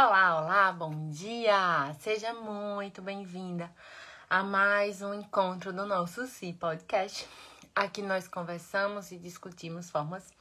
Olá, 0.00 0.40
olá, 0.40 0.72
bom 0.72 1.10
dia! 1.10 1.92
Seja 1.98 2.32
muito 2.32 3.02
bem-vinda 3.02 3.68
a 4.30 4.44
mais 4.44 5.02
um 5.02 5.12
encontro 5.12 5.72
do 5.72 5.84
nosso 5.84 6.24
Si 6.28 6.52
Podcast. 6.52 7.28
Aqui 7.74 8.00
nós 8.00 8.28
conversamos 8.28 9.10
e 9.10 9.18
discutimos 9.18 9.90
formas 9.90 10.32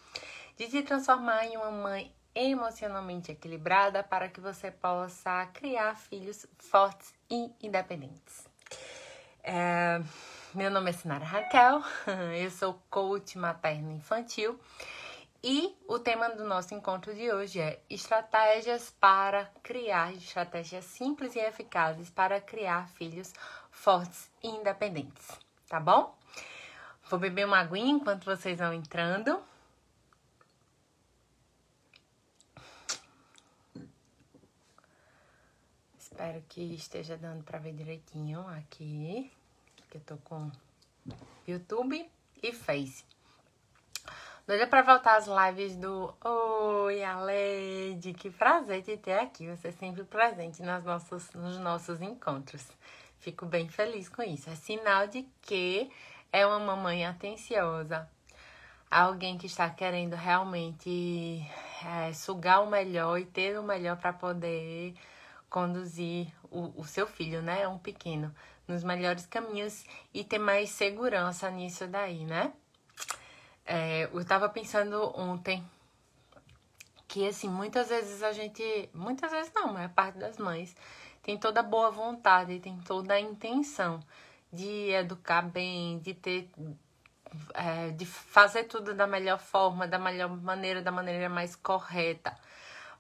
de 0.56 0.70
se 0.70 0.84
transformar 0.84 1.44
em 1.48 1.58
uma 1.58 1.72
mãe 1.72 2.14
emocionalmente 2.36 3.32
equilibrada 3.32 4.04
para 4.04 4.30
que 4.30 4.40
você 4.40 4.70
possa 4.70 5.48
criar 5.48 5.96
filhos 5.96 6.46
fortes 6.60 7.12
e 7.28 7.50
independentes. 7.60 8.48
É, 9.44 10.00
meu 10.54 10.70
nome 10.70 10.92
é 10.92 10.94
Sinara 10.94 11.26
Raquel, 11.26 11.82
eu 12.40 12.52
sou 12.52 12.80
coach 12.92 13.40
materno 13.40 13.92
infantil 13.92 14.60
e 15.44 15.76
o 15.88 16.00
tema 16.00 16.30
do 16.30 16.44
nosso 16.44 16.74
encontro 16.74 17.14
de 17.14 17.32
hoje 17.32 17.60
é 17.60 17.82
estratégias 17.90 18.90
para 19.00 19.46
criar, 19.62 20.14
estratégias 20.14 20.86
simples 20.86 21.36
e 21.36 21.40
eficazes 21.40 22.10
para 22.10 22.42
criar 22.42 22.90
filhos 22.90 23.34
fortes 23.70 24.32
e 24.44 24.48
independentes, 24.48 25.28
tá 25.68 25.80
bom? 25.80 26.18
Vou 27.10 27.20
beber 27.20 27.46
uma 27.46 27.60
aguinha 27.60 27.94
enquanto 27.94 28.26
vocês 28.26 28.58
vão 28.58 28.74
entrando. 28.74 29.42
Espero 35.98 36.44
que 36.50 36.62
esteja 36.74 37.16
dando 37.16 37.44
para 37.44 37.60
ver 37.60 37.74
direitinho 37.74 38.46
aqui, 38.50 39.32
que 39.90 39.98
eu 39.98 40.02
tô 40.02 40.18
com 40.18 40.52
YouTube 41.48 42.10
e 42.42 42.52
Face. 42.52 43.17
Doida 44.48 44.66
pra 44.66 44.82
voltar 44.82 45.18
às 45.18 45.28
lives 45.28 45.76
do 45.76 46.16
Oi, 46.24 47.04
Alede. 47.04 48.14
Que 48.14 48.30
prazer 48.32 48.82
de 48.82 48.96
ter 48.96 49.20
aqui. 49.20 49.46
Você 49.46 49.74
sempre 49.74 50.06
presente 50.06 50.64
nas 50.64 50.86
nossos, 50.86 51.30
nos 51.34 51.60
nossos 51.60 52.02
encontros. 52.02 52.66
Fico 53.20 53.46
bem 53.46 53.68
feliz 53.68 54.08
com 54.08 54.24
isso. 54.24 54.50
É 54.50 54.56
sinal 54.56 55.06
de 55.06 55.28
que 55.42 55.92
é 56.32 56.46
uma 56.48 56.60
mamãe 56.60 57.06
atenciosa. 57.06 58.10
Alguém 58.90 59.38
que 59.38 59.48
está 59.48 59.70
querendo 59.70 60.14
realmente 60.14 61.46
é, 61.86 62.14
sugar 62.14 62.64
o 62.64 62.70
melhor 62.70 63.20
e 63.20 63.26
ter 63.26 63.60
o 63.60 63.64
melhor 63.64 63.98
para 63.98 64.14
poder 64.14 64.96
conduzir 65.50 66.34
o, 66.50 66.72
o 66.80 66.86
seu 66.86 67.06
filho, 67.06 67.42
né? 67.42 67.68
Um 67.68 67.78
pequeno, 67.78 68.34
nos 68.66 68.82
melhores 68.82 69.26
caminhos 69.26 69.84
e 70.14 70.24
ter 70.24 70.40
mais 70.40 70.70
segurança 70.70 71.52
nisso 71.52 71.86
daí, 71.86 72.24
né? 72.24 72.54
É, 73.68 74.10
eu 74.14 74.24
tava 74.24 74.48
pensando 74.48 75.12
ontem 75.14 75.62
que, 77.06 77.28
assim, 77.28 77.50
muitas 77.50 77.90
vezes 77.90 78.24
a 78.24 78.32
gente. 78.32 78.90
Muitas 78.94 79.30
vezes 79.30 79.52
não, 79.54 79.78
é 79.78 79.90
parte 79.90 80.18
das 80.18 80.38
mães. 80.38 80.74
Tem 81.22 81.38
toda 81.38 81.60
a 81.60 81.64
boa 81.64 81.92
vontade, 81.92 82.60
tem 82.60 82.80
toda 82.80 83.14
a 83.14 83.20
intenção 83.20 84.00
de 84.52 84.92
educar 84.92 85.42
bem, 85.42 86.00
de 86.00 86.14
ter. 86.14 86.50
É, 87.54 87.90
de 87.92 88.06
fazer 88.06 88.64
tudo 88.64 88.94
da 88.94 89.06
melhor 89.06 89.38
forma, 89.38 89.86
da 89.86 90.00
melhor 90.00 90.30
maneira, 90.30 90.82
da 90.82 90.92
maneira 90.92 91.28
mais 91.28 91.56
correta. 91.58 92.34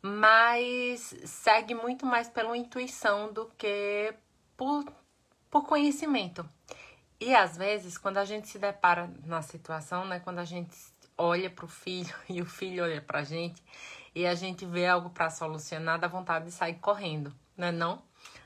Mas 0.01 1.15
segue 1.25 1.73
muito 1.73 2.05
mais 2.05 2.29
pela 2.29 2.55
intuição 2.57 3.31
do 3.31 3.45
que 3.57 4.13
por, 4.57 4.85
por 5.49 5.65
conhecimento. 5.65 6.47
E 7.19 7.35
às 7.35 7.57
vezes, 7.57 7.97
quando 7.97 8.17
a 8.17 8.25
gente 8.25 8.47
se 8.47 8.59
depara 8.59 9.09
na 9.25 9.41
situação, 9.41 10.05
né, 10.05 10.19
quando 10.19 10.39
a 10.39 10.45
gente 10.45 10.77
olha 11.17 11.49
para 11.49 11.65
o 11.65 11.67
filho 11.67 12.13
e 12.29 12.41
o 12.41 12.45
filho 12.45 12.83
olha 12.83 13.01
para 13.01 13.19
a 13.19 13.23
gente 13.23 13.61
e 14.13 14.25
a 14.25 14.35
gente 14.35 14.65
vê 14.65 14.87
algo 14.87 15.09
para 15.09 15.29
solucionar, 15.29 15.99
dá 15.99 16.07
vontade 16.07 16.45
de 16.45 16.51
sair 16.51 16.75
correndo, 16.75 17.33
né? 17.55 17.71
Não? 17.71 18.01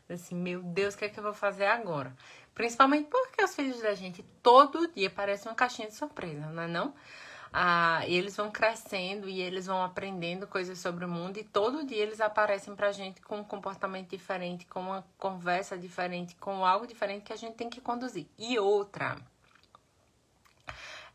Assim, 0.09 0.35
meu 0.35 0.61
Deus, 0.61 0.93
o 0.93 0.97
que 0.97 1.05
é 1.05 1.09
que 1.09 1.17
eu 1.17 1.23
vou 1.23 1.33
fazer 1.33 1.65
agora? 1.65 2.13
Principalmente 2.53 3.09
porque 3.09 3.41
os 3.41 3.55
filhos 3.55 3.81
da 3.81 3.93
gente 3.93 4.23
todo 4.43 4.91
dia 4.91 5.09
parecem 5.09 5.49
uma 5.49 5.55
caixinha 5.55 5.87
de 5.87 5.95
surpresa, 5.95 6.47
não 6.47 6.63
é 6.63 6.67
não? 6.67 6.93
Ah, 7.53 8.01
eles 8.07 8.37
vão 8.37 8.49
crescendo 8.49 9.27
e 9.27 9.41
eles 9.41 9.65
vão 9.65 9.83
aprendendo 9.83 10.47
coisas 10.47 10.79
sobre 10.79 11.03
o 11.03 11.09
mundo 11.09 11.37
e 11.37 11.43
todo 11.43 11.85
dia 11.85 12.01
eles 12.01 12.21
aparecem 12.21 12.73
pra 12.75 12.93
gente 12.93 13.21
com 13.21 13.39
um 13.39 13.43
comportamento 13.43 14.09
diferente, 14.09 14.65
com 14.65 14.79
uma 14.79 15.05
conversa 15.17 15.77
diferente, 15.77 16.33
com 16.35 16.65
algo 16.65 16.87
diferente 16.87 17.23
que 17.23 17.33
a 17.33 17.37
gente 17.37 17.55
tem 17.55 17.69
que 17.69 17.81
conduzir. 17.81 18.25
E 18.37 18.57
outra, 18.57 19.17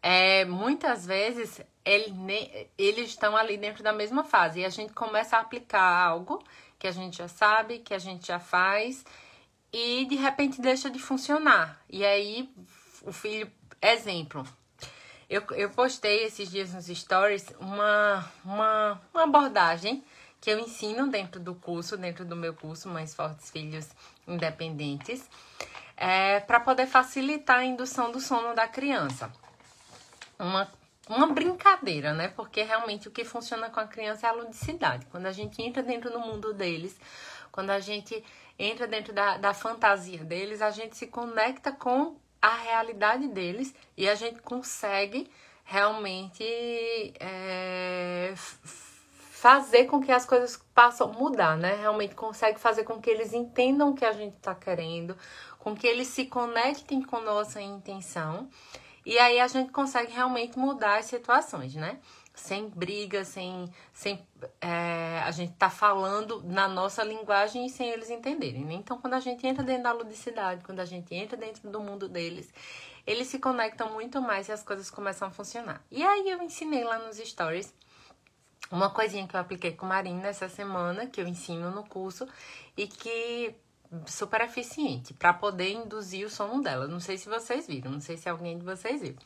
é, 0.03 0.45
muitas 0.45 1.07
vezes 1.07 1.63
ele, 1.83 2.13
eles 2.77 3.09
estão 3.09 3.35
ali 3.35 3.57
dentro 3.57 3.83
da 3.83 3.93
mesma 3.93 4.23
fase 4.23 4.61
e 4.61 4.65
a 4.65 4.69
gente 4.69 4.93
começa 4.93 5.39
a 5.39 5.41
aplicar 5.41 6.07
algo 6.07 6.43
que 6.79 6.87
a 6.87 6.93
gente 6.93 7.17
já 7.17 7.29
sabe, 7.29 7.79
que 7.79 7.95
a 7.95 7.99
gente 7.99 8.27
já 8.27 8.39
faz 8.39 9.07
e 9.73 10.05
de 10.05 10.17
repente 10.17 10.61
deixa 10.61 10.91
de 10.91 10.99
funcionar. 10.99 11.81
E 11.89 12.05
aí 12.05 12.53
o 13.03 13.13
filho, 13.13 13.51
exemplo, 13.81 14.47
eu, 15.29 15.43
eu 15.53 15.71
postei 15.71 16.25
esses 16.25 16.51
dias 16.51 16.73
nos 16.73 16.87
stories 16.87 17.47
uma, 17.59 18.25
uma, 18.45 19.01
uma 19.13 19.25
abordagem 19.25 20.05
que 20.41 20.51
eu 20.51 20.59
ensino 20.59 21.09
dentro 21.09 21.41
do 21.41 21.55
curso, 21.55 21.97
dentro 21.97 22.25
do 22.25 22.37
meu 22.37 22.55
curso 22.55 22.89
Mães 22.89 23.15
Fortes 23.15 23.51
Filhos 23.51 23.89
Independentes, 24.29 25.29
é, 25.97 26.41
para 26.41 26.61
poder 26.61 26.87
facilitar 26.87 27.59
a 27.59 27.65
indução 27.65 28.13
do 28.13 28.21
sono 28.21 28.55
da 28.55 28.69
criança. 28.69 29.33
Uma, 30.39 30.71
uma 31.09 31.27
brincadeira, 31.29 32.13
né? 32.13 32.29
Porque 32.29 32.63
realmente 32.63 33.09
o 33.09 33.11
que 33.11 33.25
funciona 33.25 33.71
com 33.71 33.81
a 33.81 33.87
criança 33.87 34.27
é 34.27 34.31
a 34.31 34.33
ludicidade. 34.33 35.07
Quando 35.07 35.27
a 35.27 35.33
gente 35.33 35.61
entra 35.61 35.83
dentro 35.83 36.11
do 36.11 36.21
mundo 36.21 36.53
deles, 36.53 36.97
quando 37.51 37.71
a 37.71 37.81
gente 37.81 38.23
entra 38.59 38.87
dentro 38.87 39.13
da, 39.13 39.39
da 39.39 39.55
fantasia 39.55 40.23
deles, 40.23 40.63
a 40.63 40.71
gente 40.71 40.97
se 40.97 41.07
conecta 41.07 41.73
com 41.73 42.17
a 42.47 42.57
realidade 42.57 43.29
deles 43.29 43.75
e 43.97 44.09
a 44.09 44.15
gente 44.15 44.41
consegue 44.41 45.29
realmente 45.65 46.45
é, 47.19 48.33
fazer 48.37 49.87
com 49.87 50.01
que 50.01 50.12
as 50.12 50.25
coisas 50.25 50.57
passam 50.73 51.12
mudar, 51.12 51.57
né? 51.57 51.75
Realmente 51.75 52.15
consegue 52.15 52.61
fazer 52.61 52.84
com 52.84 53.01
que 53.01 53.11
eles 53.11 53.33
entendam 53.33 53.91
o 53.91 53.95
que 53.95 54.05
a 54.05 54.12
gente 54.12 54.37
está 54.37 54.55
querendo, 54.55 55.17
com 55.59 55.75
que 55.75 55.87
eles 55.87 56.07
se 56.09 56.27
conectem 56.27 57.03
com 57.03 57.21
nossa 57.21 57.61
intenção 57.61 58.49
e 59.07 59.21
aí 59.21 59.39
a 59.39 59.47
gente 59.47 59.71
consegue 59.71 60.13
realmente 60.13 60.59
mudar 60.59 60.99
as 60.99 61.07
situações, 61.07 61.77
né? 61.77 62.01
Sem 62.37 62.69
briga, 62.69 63.25
sem, 63.25 63.69
sem 63.93 64.25
é, 64.61 65.21
a 65.25 65.31
gente 65.31 65.55
tá 65.55 65.71
falando 65.71 66.43
na 66.45 66.69
nossa 66.69 67.03
linguagem 67.03 67.67
e 67.67 67.71
sem 67.71 67.89
eles 67.89 68.11
entenderem. 68.11 68.65
Né? 68.65 68.75
Então, 68.75 69.01
quando 69.01 69.15
a 69.15 69.21
gente 69.21 69.45
entra 69.47 69.65
dentro 69.65 69.85
da 69.85 69.93
ludicidade, 69.93 70.63
quando 70.63 70.81
a 70.81 70.85
gente 70.85 71.15
entra 71.15 71.37
dentro 71.37 71.69
do 71.69 71.81
mundo 71.81 72.09
deles, 72.09 72.53
eles 73.07 73.27
se 73.29 73.39
conectam 73.39 73.91
muito 73.93 74.21
mais 74.21 74.49
e 74.49 74.53
as 74.53 74.63
coisas 74.63 74.91
começam 74.91 75.27
a 75.27 75.31
funcionar. 75.31 75.83
E 75.91 76.05
aí 76.05 76.29
eu 76.29 76.43
ensinei 76.43 76.85
lá 76.85 76.99
nos 76.99 77.17
stories 77.17 77.75
uma 78.71 78.91
coisinha 78.91 79.27
que 79.27 79.35
eu 79.35 79.41
apliquei 79.41 79.73
com 79.73 79.87
Marina 79.87 80.29
essa 80.29 80.49
semana, 80.49 81.07
que 81.07 81.21
eu 81.21 81.27
ensino 81.27 81.71
no 81.71 81.85
curso 81.85 82.29
e 82.77 82.87
que 82.87 83.55
super 84.07 84.41
eficiente 84.41 85.15
para 85.15 85.33
poder 85.33 85.71
induzir 85.71 86.27
o 86.27 86.31
sono 86.31 86.61
dela. 86.63 86.87
Não 86.87 87.01
sei 87.01 87.17
se 87.17 87.29
vocês 87.29 87.67
viram, 87.67 87.93
não 87.93 88.01
sei 88.01 88.17
se 88.17 88.29
alguém 88.29 88.59
de 88.59 88.65
vocês 88.65 89.01
viu. 89.01 89.17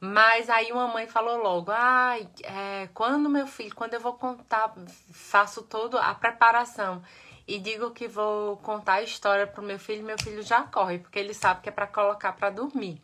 Mas 0.00 0.50
aí 0.50 0.72
uma 0.72 0.88
mãe 0.88 1.06
falou 1.06 1.38
logo, 1.38 1.70
ai, 1.70 2.28
é, 2.42 2.88
quando 2.92 3.28
meu 3.28 3.46
filho, 3.46 3.74
quando 3.74 3.94
eu 3.94 4.00
vou 4.00 4.14
contar, 4.14 4.74
faço 5.12 5.62
toda 5.62 6.00
a 6.00 6.14
preparação 6.14 7.02
e 7.46 7.58
digo 7.58 7.90
que 7.90 8.08
vou 8.08 8.56
contar 8.58 8.94
a 8.94 9.02
história 9.02 9.46
pro 9.46 9.62
meu 9.62 9.78
filho, 9.78 10.04
meu 10.04 10.18
filho 10.18 10.42
já 10.42 10.62
corre, 10.62 10.98
porque 10.98 11.18
ele 11.18 11.34
sabe 11.34 11.62
que 11.62 11.68
é 11.68 11.72
para 11.72 11.86
colocar 11.86 12.32
para 12.32 12.50
dormir. 12.50 13.00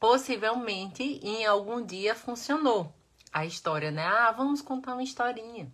Possivelmente 0.00 1.02
em 1.22 1.46
algum 1.46 1.84
dia 1.84 2.14
funcionou 2.14 2.92
a 3.32 3.44
história, 3.44 3.90
né? 3.90 4.04
Ah, 4.06 4.32
vamos 4.32 4.62
contar 4.62 4.92
uma 4.92 5.02
historinha. 5.02 5.68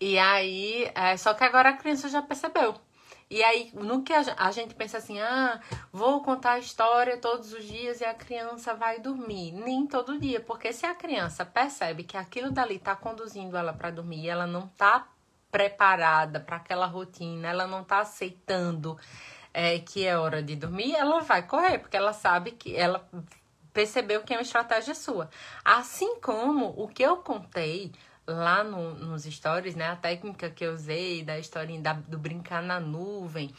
E 0.00 0.18
aí, 0.18 0.90
é, 0.94 1.16
só 1.16 1.32
que 1.34 1.44
agora 1.44 1.70
a 1.70 1.76
criança 1.76 2.08
já 2.08 2.20
percebeu 2.20 2.74
e 3.32 3.42
aí, 3.42 3.70
no 3.72 4.02
que 4.02 4.12
a 4.12 4.50
gente 4.50 4.74
pensa 4.74 4.98
assim, 4.98 5.18
ah, 5.18 5.58
vou 5.90 6.22
contar 6.22 6.52
a 6.52 6.58
história 6.58 7.16
todos 7.16 7.54
os 7.54 7.64
dias 7.64 8.02
e 8.02 8.04
a 8.04 8.12
criança 8.12 8.74
vai 8.74 9.00
dormir. 9.00 9.52
Nem 9.52 9.86
todo 9.86 10.18
dia, 10.18 10.38
porque 10.38 10.70
se 10.70 10.84
a 10.84 10.94
criança 10.94 11.42
percebe 11.42 12.04
que 12.04 12.18
aquilo 12.18 12.50
dali 12.50 12.78
tá 12.78 12.94
conduzindo 12.94 13.56
ela 13.56 13.72
para 13.72 13.90
dormir 13.90 14.28
ela 14.28 14.46
não 14.46 14.68
tá 14.68 15.08
preparada 15.50 16.40
para 16.40 16.56
aquela 16.56 16.84
rotina, 16.84 17.48
ela 17.48 17.66
não 17.66 17.82
tá 17.82 18.00
aceitando 18.00 18.98
é, 19.54 19.78
que 19.78 20.06
é 20.06 20.14
hora 20.18 20.42
de 20.42 20.54
dormir, 20.54 20.94
ela 20.94 21.20
vai 21.20 21.46
correr, 21.46 21.78
porque 21.78 21.96
ela 21.96 22.12
sabe 22.12 22.50
que 22.50 22.76
ela 22.76 23.08
percebeu 23.72 24.20
que 24.22 24.34
é 24.34 24.36
uma 24.36 24.42
estratégia 24.42 24.94
sua. 24.94 25.30
Assim 25.64 26.20
como 26.20 26.74
o 26.76 26.86
que 26.86 27.02
eu 27.02 27.16
contei 27.16 27.92
lá 28.32 28.64
no, 28.64 28.94
nos 28.94 29.24
stories, 29.24 29.74
né? 29.74 29.88
A 29.88 29.96
técnica 29.96 30.50
que 30.50 30.64
eu 30.64 30.72
usei 30.72 31.22
da 31.22 31.38
historinha 31.38 31.80
da, 31.80 31.92
do 31.92 32.18
brincar 32.18 32.62
na 32.62 32.80
nuvem, 32.80 33.50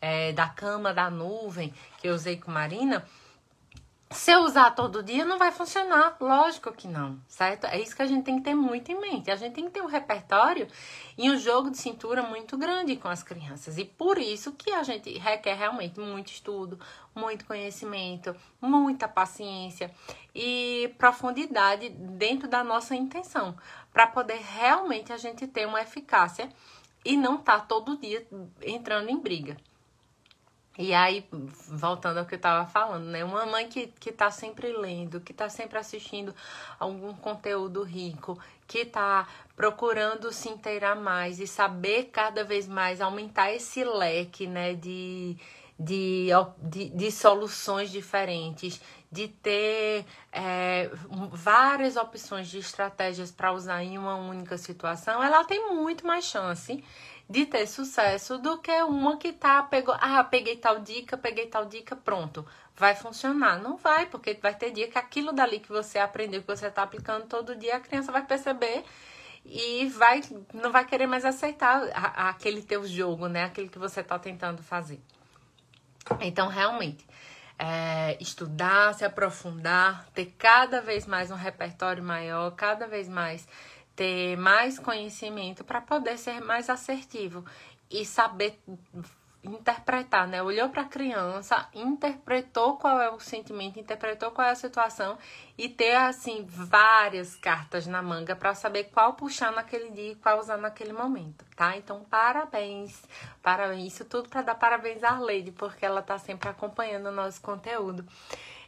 é, 0.00 0.32
da 0.32 0.48
cama 0.48 0.92
da 0.92 1.10
nuvem, 1.10 1.72
que 2.00 2.08
eu 2.08 2.14
usei 2.14 2.36
com 2.36 2.50
Marina, 2.50 3.04
se 4.14 4.30
eu 4.30 4.40
usar 4.44 4.70
todo 4.70 5.02
dia, 5.02 5.24
não 5.24 5.38
vai 5.38 5.50
funcionar. 5.50 6.16
Lógico 6.20 6.72
que 6.72 6.86
não, 6.86 7.18
certo? 7.26 7.66
É 7.66 7.80
isso 7.80 7.94
que 7.94 8.02
a 8.02 8.06
gente 8.06 8.24
tem 8.24 8.36
que 8.36 8.44
ter 8.44 8.54
muito 8.54 8.90
em 8.90 9.00
mente. 9.00 9.30
A 9.30 9.36
gente 9.36 9.54
tem 9.54 9.64
que 9.64 9.72
ter 9.72 9.82
um 9.82 9.86
repertório 9.86 10.68
e 11.18 11.30
um 11.30 11.36
jogo 11.36 11.70
de 11.70 11.78
cintura 11.78 12.22
muito 12.22 12.56
grande 12.56 12.96
com 12.96 13.08
as 13.08 13.22
crianças. 13.22 13.76
E 13.76 13.84
por 13.84 14.18
isso 14.18 14.52
que 14.52 14.70
a 14.70 14.82
gente 14.82 15.18
requer 15.18 15.54
realmente 15.54 15.98
muito 15.98 16.28
estudo, 16.28 16.78
muito 17.14 17.44
conhecimento, 17.44 18.34
muita 18.60 19.08
paciência 19.08 19.90
e 20.34 20.94
profundidade 20.96 21.88
dentro 21.88 22.48
da 22.48 22.62
nossa 22.62 22.94
intenção, 22.94 23.56
para 23.92 24.06
poder 24.06 24.40
realmente 24.40 25.12
a 25.12 25.16
gente 25.16 25.46
ter 25.46 25.66
uma 25.66 25.82
eficácia 25.82 26.48
e 27.04 27.16
não 27.16 27.36
estar 27.36 27.60
tá 27.60 27.66
todo 27.66 27.98
dia 27.98 28.26
entrando 28.62 29.10
em 29.10 29.18
briga. 29.18 29.56
E 30.76 30.92
aí, 30.92 31.24
voltando 31.68 32.18
ao 32.18 32.26
que 32.26 32.34
eu 32.34 32.38
estava 32.38 32.66
falando, 32.66 33.04
né? 33.04 33.24
Uma 33.24 33.46
mãe 33.46 33.68
que, 33.68 33.86
que 33.86 34.10
tá 34.10 34.28
sempre 34.30 34.72
lendo, 34.72 35.20
que 35.20 35.30
está 35.30 35.48
sempre 35.48 35.78
assistindo 35.78 36.34
algum 36.80 37.14
conteúdo 37.14 37.84
rico, 37.84 38.36
que 38.66 38.78
está 38.78 39.28
procurando 39.54 40.32
se 40.32 40.48
inteirar 40.48 40.96
mais 40.96 41.38
e 41.38 41.46
saber 41.46 42.10
cada 42.12 42.42
vez 42.42 42.66
mais 42.66 43.00
aumentar 43.00 43.52
esse 43.52 43.84
leque, 43.84 44.48
né? 44.48 44.74
De, 44.74 45.36
de, 45.78 46.28
de, 46.60 46.88
de 46.90 47.10
soluções 47.12 47.90
diferentes, 47.90 48.80
de 49.12 49.28
ter 49.28 50.04
é, 50.32 50.90
várias 51.30 51.94
opções 51.94 52.48
de 52.48 52.58
estratégias 52.58 53.30
para 53.30 53.52
usar 53.52 53.84
em 53.84 53.96
uma 53.96 54.16
única 54.16 54.58
situação, 54.58 55.22
ela 55.22 55.44
tem 55.44 55.72
muito 55.72 56.04
mais 56.04 56.24
chance 56.24 56.82
de 57.28 57.46
ter 57.46 57.66
sucesso 57.66 58.38
do 58.38 58.58
que 58.58 58.82
uma 58.82 59.16
que 59.16 59.32
tá 59.32 59.62
pegou, 59.62 59.96
ah, 59.98 60.22
peguei 60.24 60.56
tal 60.56 60.80
dica, 60.80 61.16
peguei 61.16 61.46
tal 61.46 61.64
dica, 61.64 61.96
pronto, 61.96 62.46
vai 62.76 62.94
funcionar. 62.94 63.58
Não 63.60 63.76
vai, 63.76 64.06
porque 64.06 64.34
vai 64.34 64.54
ter 64.54 64.70
dia 64.70 64.88
que 64.88 64.98
aquilo 64.98 65.32
dali 65.32 65.60
que 65.60 65.70
você 65.70 65.98
aprendeu, 65.98 66.42
que 66.42 66.46
você 66.46 66.70
tá 66.70 66.82
aplicando 66.82 67.26
todo 67.26 67.56
dia, 67.56 67.76
a 67.76 67.80
criança 67.80 68.12
vai 68.12 68.24
perceber 68.24 68.84
e 69.44 69.88
vai 69.88 70.22
não 70.52 70.70
vai 70.70 70.84
querer 70.84 71.06
mais 71.06 71.24
aceitar 71.24 71.82
a, 71.94 72.30
aquele 72.30 72.62
teu 72.62 72.86
jogo, 72.86 73.28
né? 73.28 73.44
Aquele 73.44 73.68
que 73.68 73.78
você 73.78 74.02
tá 74.02 74.18
tentando 74.18 74.62
fazer. 74.62 75.00
Então, 76.20 76.48
realmente, 76.48 77.06
é, 77.58 78.16
estudar, 78.20 78.94
se 78.94 79.04
aprofundar, 79.04 80.06
ter 80.14 80.34
cada 80.38 80.80
vez 80.80 81.06
mais 81.06 81.30
um 81.30 81.34
repertório 81.36 82.02
maior, 82.02 82.50
cada 82.52 82.86
vez 82.86 83.08
mais 83.08 83.46
ter 83.96 84.36
mais 84.36 84.78
conhecimento 84.78 85.64
para 85.64 85.80
poder 85.80 86.18
ser 86.18 86.40
mais 86.40 86.68
assertivo 86.68 87.44
e 87.90 88.04
saber 88.04 88.60
interpretar, 89.44 90.26
né? 90.26 90.42
Olhou 90.42 90.70
para 90.70 90.82
a 90.82 90.88
criança, 90.88 91.68
interpretou 91.74 92.76
qual 92.78 93.00
é 93.00 93.10
o 93.10 93.20
sentimento, 93.20 93.78
interpretou 93.78 94.30
qual 94.30 94.48
é 94.48 94.50
a 94.50 94.54
situação 94.54 95.18
e 95.56 95.68
ter 95.68 95.94
assim 95.94 96.44
várias 96.48 97.36
cartas 97.36 97.86
na 97.86 98.02
manga 98.02 98.34
para 98.34 98.54
saber 98.54 98.84
qual 98.84 99.12
puxar 99.12 99.52
naquele 99.52 99.90
dia 99.90 100.12
e 100.12 100.16
qual 100.16 100.40
usar 100.40 100.56
naquele 100.56 100.92
momento, 100.92 101.44
tá? 101.54 101.76
Então, 101.76 102.04
parabéns. 102.04 103.02
Parabéns, 103.42 103.92
isso 103.92 104.04
tudo 104.06 104.28
para 104.28 104.42
dar 104.42 104.54
parabéns 104.54 105.04
à 105.04 105.18
Lady, 105.18 105.52
porque 105.52 105.84
ela 105.84 106.00
tá 106.00 106.18
sempre 106.18 106.48
acompanhando 106.48 107.06
o 107.06 107.12
nosso 107.12 107.40
conteúdo. 107.42 108.04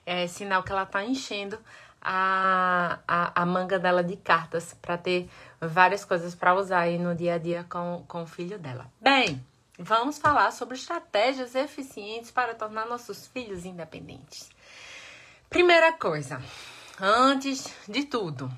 É 0.04 0.26
sinal 0.28 0.62
que 0.62 0.70
ela 0.70 0.86
tá 0.86 1.02
enchendo 1.04 1.58
a, 2.08 3.00
a, 3.08 3.42
a 3.42 3.44
manga 3.44 3.80
dela 3.80 4.04
de 4.04 4.16
cartas 4.16 4.72
para 4.80 4.96
ter 4.96 5.28
várias 5.60 6.04
coisas 6.04 6.36
para 6.36 6.54
usar 6.54 6.78
aí 6.78 6.98
no 6.98 7.16
dia 7.16 7.34
a 7.34 7.38
dia 7.38 7.66
com, 7.68 8.04
com 8.06 8.22
o 8.22 8.26
filho 8.26 8.60
dela. 8.60 8.86
Bem, 9.00 9.44
vamos 9.76 10.16
falar 10.16 10.52
sobre 10.52 10.76
estratégias 10.76 11.56
eficientes 11.56 12.30
para 12.30 12.54
tornar 12.54 12.86
nossos 12.86 13.26
filhos 13.26 13.64
independentes. 13.64 14.48
Primeira 15.50 15.92
coisa, 15.94 16.40
antes 17.00 17.74
de 17.88 18.04
tudo, 18.04 18.48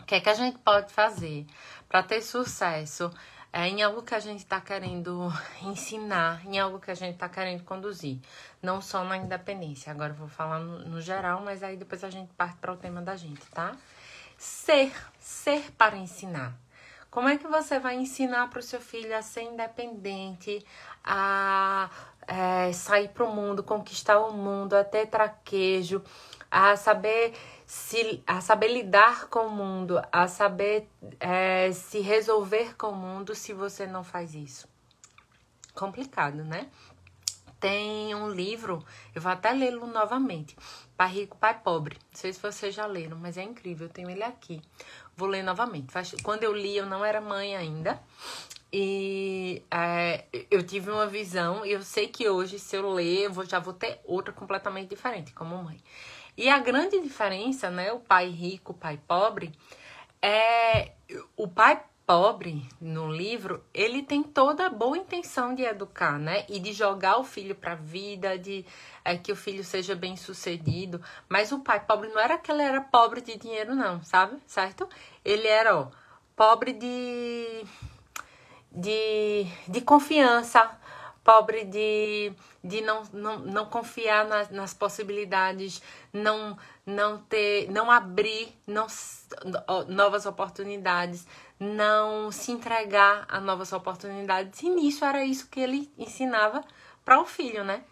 o 0.00 0.04
que 0.04 0.14
é 0.14 0.20
que 0.20 0.30
a 0.30 0.34
gente 0.34 0.56
pode 0.60 0.90
fazer 0.90 1.46
para 1.86 2.02
ter 2.02 2.22
sucesso 2.22 3.12
é, 3.58 3.66
em 3.66 3.82
algo 3.82 4.02
que 4.02 4.14
a 4.14 4.20
gente 4.20 4.38
está 4.38 4.60
querendo 4.60 5.32
ensinar, 5.62 6.46
em 6.46 6.60
algo 6.60 6.78
que 6.78 6.92
a 6.92 6.94
gente 6.94 7.14
está 7.14 7.28
querendo 7.28 7.64
conduzir, 7.64 8.20
não 8.62 8.80
só 8.80 9.02
na 9.02 9.16
independência. 9.16 9.90
Agora 9.90 10.12
eu 10.12 10.16
vou 10.16 10.28
falar 10.28 10.60
no, 10.60 10.78
no 10.88 11.00
geral, 11.00 11.42
mas 11.44 11.64
aí 11.64 11.76
depois 11.76 12.04
a 12.04 12.10
gente 12.10 12.32
parte 12.34 12.56
para 12.58 12.72
o 12.72 12.76
tema 12.76 13.02
da 13.02 13.16
gente, 13.16 13.44
tá? 13.46 13.74
Ser, 14.36 14.92
ser 15.18 15.72
para 15.72 15.96
ensinar. 15.96 16.54
Como 17.10 17.28
é 17.28 17.36
que 17.36 17.48
você 17.48 17.80
vai 17.80 17.96
ensinar 17.96 18.48
para 18.48 18.60
o 18.60 18.62
seu 18.62 18.80
filho 18.80 19.16
a 19.16 19.22
ser 19.22 19.42
independente, 19.42 20.64
a 21.02 21.90
é, 22.28 22.72
sair 22.72 23.08
para 23.08 23.24
o 23.24 23.34
mundo, 23.34 23.64
conquistar 23.64 24.20
o 24.20 24.32
mundo, 24.34 24.74
a 24.74 24.84
ter 24.84 25.06
traquejo, 25.06 26.00
a 26.50 26.76
saber 26.76 27.34
se, 27.66 28.22
a 28.26 28.40
saber 28.40 28.68
lidar 28.68 29.28
com 29.28 29.46
o 29.46 29.50
mundo, 29.50 30.00
a 30.10 30.26
saber 30.26 30.88
é, 31.20 31.70
se 31.72 32.00
resolver 32.00 32.76
com 32.76 32.88
o 32.88 32.96
mundo 32.96 33.34
se 33.34 33.52
você 33.52 33.86
não 33.86 34.02
faz 34.02 34.34
isso. 34.34 34.68
Complicado, 35.74 36.42
né? 36.44 36.68
Tem 37.60 38.14
um 38.14 38.30
livro, 38.30 38.84
eu 39.14 39.20
vou 39.20 39.32
até 39.32 39.52
lê-lo 39.52 39.86
novamente. 39.86 40.56
Pai 40.96 41.10
Rico, 41.10 41.36
Pai 41.36 41.58
Pobre. 41.58 41.96
Não 41.96 42.18
sei 42.18 42.32
se 42.32 42.40
vocês 42.40 42.74
já 42.74 42.86
leram, 42.86 43.18
mas 43.18 43.36
é 43.36 43.42
incrível, 43.42 43.86
eu 43.88 43.92
tenho 43.92 44.10
ele 44.10 44.22
aqui. 44.22 44.62
Vou 45.16 45.28
ler 45.28 45.42
novamente. 45.42 45.92
Quando 46.22 46.44
eu 46.44 46.54
li, 46.54 46.76
eu 46.76 46.86
não 46.86 47.04
era 47.04 47.20
mãe 47.20 47.56
ainda. 47.56 48.00
E 48.72 49.62
é, 49.70 50.24
eu 50.50 50.62
tive 50.62 50.90
uma 50.90 51.06
visão, 51.06 51.64
e 51.64 51.72
eu 51.72 51.82
sei 51.82 52.06
que 52.06 52.28
hoje, 52.28 52.58
se 52.58 52.76
eu 52.76 52.92
ler, 52.92 53.24
eu 53.24 53.44
já 53.44 53.58
vou 53.58 53.72
ter 53.72 53.98
outra 54.04 54.32
completamente 54.32 54.90
diferente, 54.90 55.32
como 55.32 55.62
mãe. 55.62 55.80
E 56.38 56.48
a 56.48 56.60
grande 56.60 57.00
diferença, 57.00 57.68
né, 57.68 57.92
o 57.92 57.98
pai 57.98 58.28
rico, 58.28 58.70
o 58.70 58.76
pai 58.76 58.96
pobre, 59.08 59.52
é 60.22 60.92
o 61.36 61.48
pai 61.48 61.82
pobre 62.06 62.64
no 62.80 63.10
livro, 63.12 63.64
ele 63.74 64.04
tem 64.04 64.22
toda 64.22 64.66
a 64.66 64.70
boa 64.70 64.96
intenção 64.96 65.52
de 65.52 65.62
educar, 65.64 66.16
né? 66.16 66.46
E 66.48 66.60
de 66.60 66.72
jogar 66.72 67.18
o 67.18 67.24
filho 67.24 67.56
para 67.56 67.72
a 67.72 67.74
vida, 67.74 68.38
de 68.38 68.64
é, 69.04 69.16
que 69.16 69.32
o 69.32 69.36
filho 69.36 69.64
seja 69.64 69.96
bem 69.96 70.16
sucedido. 70.16 71.02
Mas 71.28 71.50
o 71.50 71.58
pai 71.58 71.80
pobre 71.80 72.08
não 72.08 72.20
era 72.20 72.38
que 72.38 72.52
ele 72.52 72.62
era 72.62 72.80
pobre 72.82 73.20
de 73.20 73.36
dinheiro, 73.36 73.74
não, 73.74 74.00
sabe? 74.04 74.38
Certo? 74.46 74.88
Ele 75.24 75.48
era, 75.48 75.76
ó, 75.76 75.88
pobre 76.36 76.72
de, 76.72 77.64
de, 78.70 79.44
de 79.66 79.80
confiança, 79.80 80.70
pobre 81.28 81.62
de, 81.64 82.32
de 82.64 82.80
não, 82.80 83.02
não, 83.12 83.38
não 83.40 83.66
confiar 83.66 84.26
nas, 84.26 84.48
nas 84.48 84.72
possibilidades, 84.72 85.82
não, 86.10 86.56
não 86.86 87.18
ter, 87.18 87.70
não 87.70 87.90
abrir 87.90 88.48
não, 88.66 88.86
novas 89.88 90.24
oportunidades, 90.24 91.26
não 91.60 92.32
se 92.32 92.50
entregar 92.50 93.26
a 93.28 93.38
novas 93.40 93.74
oportunidades. 93.74 94.62
E 94.62 94.70
nisso 94.70 95.04
era 95.04 95.22
isso 95.22 95.50
que 95.50 95.60
ele 95.60 95.92
ensinava 95.98 96.64
para 97.04 97.20
o 97.20 97.26
filho, 97.26 97.62
né? 97.62 97.84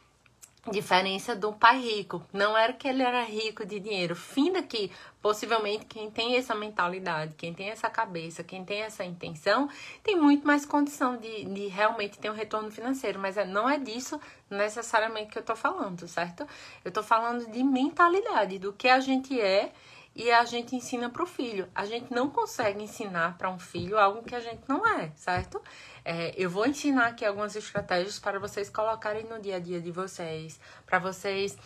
Diferença 0.71 1.37
do 1.37 1.53
pai 1.53 1.81
rico. 1.81 2.21
Não 2.33 2.57
era 2.57 2.73
que 2.73 2.89
ele 2.89 3.03
era 3.03 3.23
rico 3.23 3.65
de 3.65 3.79
dinheiro. 3.79 4.17
Fim 4.17 4.53
daqui, 4.53 4.91
possivelmente 5.23 5.85
quem 5.85 6.11
tem 6.11 6.37
essa 6.37 6.55
mentalidade, 6.55 7.35
quem 7.37 7.55
tem 7.55 7.71
essa 7.71 7.89
cabeça, 7.89 8.43
quem 8.43 8.65
tem 8.65 8.83
essa 8.83 9.05
intenção, 9.05 9.69
tem 10.03 10.17
muito 10.17 10.45
mais 10.45 10.67
condição 10.67 11.17
de, 11.17 11.45
de 11.45 11.69
realmente 11.69 12.19
ter 12.19 12.31
um 12.31 12.35
retorno 12.35 12.71
financeiro. 12.71 13.19
Mas 13.19 13.37
é, 13.37 13.45
não 13.45 13.69
é 13.71 13.79
disso 13.79 14.21
necessariamente 14.51 15.31
que 15.31 15.39
eu 15.39 15.45
tô 15.45 15.55
falando, 15.55 16.09
certo? 16.09 16.47
Eu 16.85 16.91
tô 16.91 17.03
falando 17.03 17.49
de 17.51 17.63
mentalidade, 17.63 18.59
do 18.59 18.73
que 18.73 18.89
a 18.89 18.99
gente 18.99 19.41
é 19.41 19.73
e 20.17 20.31
a 20.31 20.45
gente 20.47 20.75
ensina 20.75 21.11
para 21.11 21.23
o 21.23 21.27
filho. 21.27 21.69
A 21.75 21.85
gente 21.85 22.11
não 22.11 22.31
consegue 22.31 22.83
ensinar 22.83 23.37
para 23.37 23.51
um 23.51 23.59
filho 23.59 23.99
algo 23.99 24.23
que 24.23 24.35
a 24.35 24.41
gente 24.41 24.63
não 24.67 24.85
é, 24.87 25.13
certo? 25.15 25.63
É, 26.03 26.35
eu 26.37 26.49
vou 26.49 26.67
ensinar 26.67 27.09
aqui 27.09 27.25
algumas 27.25 27.55
estratégias 27.55 28.19
para 28.19 28.39
vocês 28.39 28.71
colocarem 28.71 29.25
no 29.25 29.39
dia 29.39 29.57
a 29.57 29.59
dia 29.59 29.79
de 29.79 29.91
vocês, 29.91 30.59
para 30.87 30.99
vocês. 30.99 31.57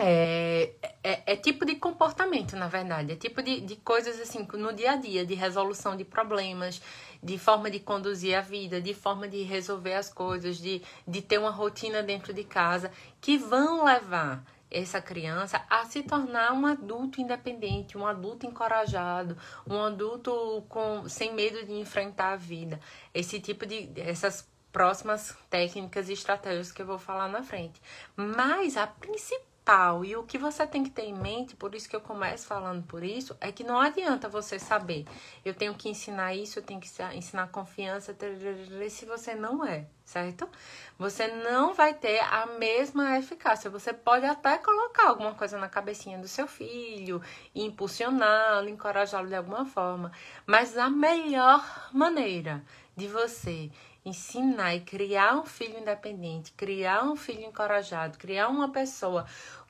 É, 0.00 0.70
é, 1.02 1.32
é, 1.32 1.36
tipo 1.36 1.66
de 1.66 1.74
comportamento, 1.74 2.56
na 2.56 2.68
verdade. 2.68 3.12
É 3.12 3.16
tipo 3.16 3.42
de, 3.42 3.60
de 3.60 3.76
coisas 3.76 4.18
assim, 4.20 4.46
no 4.54 4.72
dia 4.72 4.92
a 4.92 4.96
dia, 4.96 5.26
de 5.26 5.34
resolução 5.34 5.96
de 5.96 6.04
problemas, 6.04 6.80
de 7.22 7.36
forma 7.36 7.70
de 7.70 7.80
conduzir 7.80 8.38
a 8.38 8.40
vida, 8.40 8.80
de 8.80 8.94
forma 8.94 9.28
de 9.28 9.42
resolver 9.42 9.94
as 9.94 10.10
coisas, 10.10 10.56
de, 10.56 10.80
de 11.06 11.20
ter 11.20 11.38
uma 11.38 11.50
rotina 11.50 12.02
dentro 12.02 12.32
de 12.32 12.44
casa, 12.44 12.90
que 13.20 13.36
vão 13.36 13.84
levar 13.84 14.44
essa 14.70 15.00
criança 15.00 15.64
a 15.68 15.84
se 15.84 16.02
tornar 16.02 16.52
um 16.52 16.66
adulto 16.66 17.20
independente, 17.20 17.96
um 17.96 18.06
adulto 18.06 18.46
encorajado, 18.46 19.36
um 19.66 19.82
adulto 19.82 20.64
com 20.68 21.08
sem 21.08 21.34
medo 21.34 21.64
de 21.64 21.72
enfrentar 21.72 22.32
a 22.32 22.36
vida. 22.36 22.80
Esse 23.12 23.40
tipo 23.40 23.66
de 23.66 23.90
essas 23.96 24.48
próximas 24.70 25.36
técnicas 25.48 26.08
e 26.08 26.12
estratégias 26.12 26.70
que 26.70 26.82
eu 26.82 26.86
vou 26.86 26.98
falar 26.98 27.28
na 27.28 27.42
frente. 27.42 27.80
Mas 28.14 28.76
a 28.76 28.86
principal 28.86 29.48
e 30.02 30.16
o 30.16 30.22
que 30.22 30.38
você 30.38 30.66
tem 30.66 30.82
que 30.82 30.90
ter 30.90 31.02
em 31.02 31.14
mente, 31.14 31.54
por 31.54 31.74
isso 31.74 31.88
que 31.88 31.94
eu 31.94 32.00
começo 32.00 32.46
falando 32.46 32.82
por 32.84 33.02
isso, 33.04 33.36
é 33.38 33.52
que 33.52 33.62
não 33.62 33.78
adianta 33.78 34.28
você 34.28 34.58
saber, 34.58 35.04
eu 35.44 35.52
tenho 35.52 35.74
que 35.74 35.90
ensinar 35.90 36.34
isso, 36.34 36.58
eu 36.58 36.62
tenho 36.62 36.80
que 36.80 36.88
ensinar 37.14 37.48
confiança, 37.48 38.16
se 38.88 39.04
você 39.04 39.34
não 39.34 39.62
é, 39.64 39.86
certo? 40.06 40.48
Você 40.98 41.28
não 41.28 41.74
vai 41.74 41.92
ter 41.92 42.18
a 42.20 42.46
mesma 42.46 43.18
eficácia. 43.18 43.70
Você 43.70 43.92
pode 43.92 44.24
até 44.24 44.56
colocar 44.56 45.08
alguma 45.08 45.34
coisa 45.34 45.58
na 45.58 45.68
cabecinha 45.68 46.18
do 46.18 46.26
seu 46.26 46.46
filho, 46.46 47.20
impulsioná-lo, 47.54 48.70
encorajá-lo 48.70 49.28
de 49.28 49.34
alguma 49.34 49.66
forma, 49.66 50.10
mas 50.46 50.78
a 50.78 50.88
melhor 50.88 51.90
maneira 51.92 52.64
de 52.96 53.06
você 53.06 53.70
ensinar 54.04 54.74
e 54.74 54.80
criar 54.80 55.36
um 55.36 55.44
filho 55.44 55.78
independente, 55.78 56.52
criar 56.52 57.04
um 57.04 57.14
filho 57.14 57.44
encorajado, 57.44 58.18
criar 58.18 58.48
uma 58.48 58.70
pessoa 58.70 59.26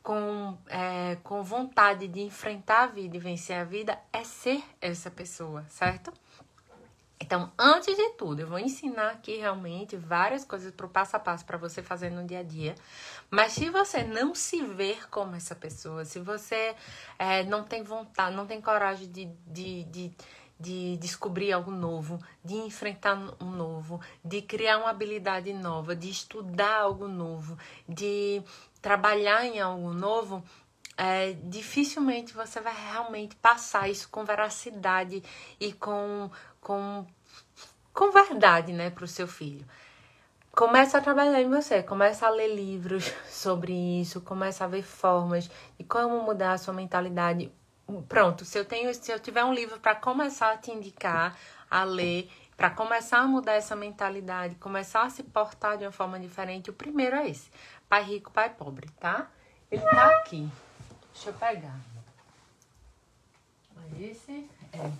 com, 0.08 0.56
é, 0.68 1.18
com 1.22 1.42
vontade 1.42 2.08
de 2.08 2.22
enfrentar 2.22 2.84
a 2.84 2.86
vida 2.86 3.14
e 3.14 3.20
vencer 3.20 3.58
a 3.58 3.64
vida, 3.64 3.98
é 4.10 4.24
ser 4.24 4.64
essa 4.80 5.10
pessoa, 5.10 5.66
certo? 5.68 6.10
Então, 7.20 7.52
antes 7.58 7.94
de 7.94 8.08
tudo, 8.12 8.40
eu 8.40 8.46
vou 8.46 8.58
ensinar 8.58 9.10
aqui 9.10 9.36
realmente 9.36 9.98
várias 9.98 10.46
coisas 10.46 10.72
para 10.72 10.86
o 10.86 10.88
passo 10.88 11.14
a 11.14 11.18
passo 11.18 11.44
para 11.44 11.58
você 11.58 11.82
fazer 11.82 12.08
no 12.08 12.24
dia 12.26 12.38
a 12.38 12.42
dia. 12.42 12.74
Mas 13.30 13.52
se 13.52 13.68
você 13.68 14.02
não 14.02 14.34
se 14.34 14.62
ver 14.62 15.10
como 15.10 15.36
essa 15.36 15.54
pessoa, 15.54 16.06
se 16.06 16.18
você 16.20 16.74
é, 17.18 17.44
não 17.44 17.62
tem 17.62 17.82
vontade, 17.82 18.34
não 18.34 18.46
tem 18.46 18.62
coragem 18.62 19.12
de, 19.12 19.26
de, 19.46 19.84
de 19.84 20.10
de 20.58 20.96
descobrir 20.96 21.52
algo 21.52 21.70
novo, 21.70 22.18
de 22.44 22.54
enfrentar 22.54 23.16
um 23.40 23.50
novo, 23.50 24.00
de 24.24 24.42
criar 24.42 24.78
uma 24.78 24.90
habilidade 24.90 25.52
nova, 25.52 25.94
de 25.94 26.10
estudar 26.10 26.80
algo 26.80 27.06
novo, 27.06 27.56
de 27.88 28.42
trabalhar 28.82 29.44
em 29.44 29.60
algo 29.60 29.92
novo, 29.92 30.42
é, 30.96 31.34
dificilmente 31.44 32.34
você 32.34 32.60
vai 32.60 32.74
realmente 32.74 33.36
passar 33.36 33.88
isso 33.88 34.08
com 34.08 34.24
veracidade 34.24 35.22
e 35.60 35.72
com, 35.72 36.28
com, 36.60 37.06
com 37.94 38.10
verdade 38.10 38.72
né, 38.72 38.90
para 38.90 39.04
o 39.04 39.08
seu 39.08 39.28
filho. 39.28 39.64
Começa 40.50 40.98
a 40.98 41.00
trabalhar 41.00 41.40
em 41.40 41.48
você, 41.48 41.84
começa 41.84 42.26
a 42.26 42.30
ler 42.30 42.52
livros 42.52 43.12
sobre 43.30 43.72
isso, 43.72 44.20
começa 44.20 44.64
a 44.64 44.68
ver 44.68 44.82
formas 44.82 45.48
de 45.78 45.84
como 45.84 46.20
mudar 46.24 46.54
a 46.54 46.58
sua 46.58 46.74
mentalidade 46.74 47.52
pronto, 48.08 48.44
se 48.44 48.58
eu 48.58 48.64
tenho, 48.64 48.92
se 48.94 49.10
eu 49.10 49.18
tiver 49.18 49.44
um 49.44 49.52
livro 49.52 49.80
para 49.80 49.94
começar 49.94 50.52
a 50.52 50.56
te 50.56 50.70
indicar 50.70 51.36
a 51.70 51.84
ler, 51.84 52.30
para 52.56 52.70
começar 52.70 53.20
a 53.20 53.26
mudar 53.26 53.54
essa 53.54 53.76
mentalidade, 53.76 54.56
começar 54.56 55.02
a 55.02 55.10
se 55.10 55.22
portar 55.22 55.78
de 55.78 55.84
uma 55.84 55.92
forma 55.92 56.18
diferente, 56.18 56.70
o 56.70 56.72
primeiro 56.72 57.16
é 57.16 57.28
esse. 57.28 57.50
Pai 57.88 58.02
rico, 58.02 58.30
pai 58.30 58.50
pobre, 58.50 58.88
tá? 59.00 59.30
Ele 59.70 59.82
tá 59.82 60.06
aqui. 60.16 60.48
Deixa 61.12 61.30
eu 61.30 61.34
pegar. 61.34 61.78
Esse 63.98 64.48
é. 64.72 64.90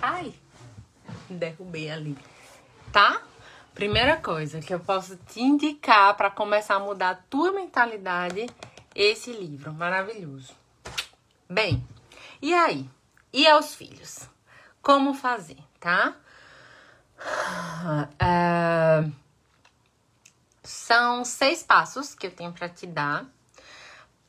Ai! 0.00 0.34
Derrubei 1.28 1.90
ali. 1.90 2.16
Tá? 2.92 3.22
Primeira 3.74 4.16
coisa 4.16 4.60
que 4.60 4.74
eu 4.74 4.80
posso 4.80 5.16
te 5.16 5.40
indicar 5.40 6.16
para 6.16 6.30
começar 6.30 6.74
a 6.74 6.80
mudar 6.80 7.10
a 7.10 7.14
tua 7.14 7.52
mentalidade, 7.52 8.46
esse 8.94 9.32
livro 9.32 9.72
maravilhoso. 9.72 10.59
Bem, 11.52 11.84
e 12.40 12.54
aí? 12.54 12.88
E 13.32 13.44
aos 13.44 13.74
filhos? 13.74 14.28
Como 14.80 15.12
fazer, 15.12 15.58
tá? 15.80 16.14
É, 18.20 19.10
são 20.62 21.24
seis 21.24 21.64
passos 21.64 22.14
que 22.14 22.28
eu 22.28 22.30
tenho 22.30 22.52
para 22.52 22.68
te 22.68 22.86
dar 22.86 23.26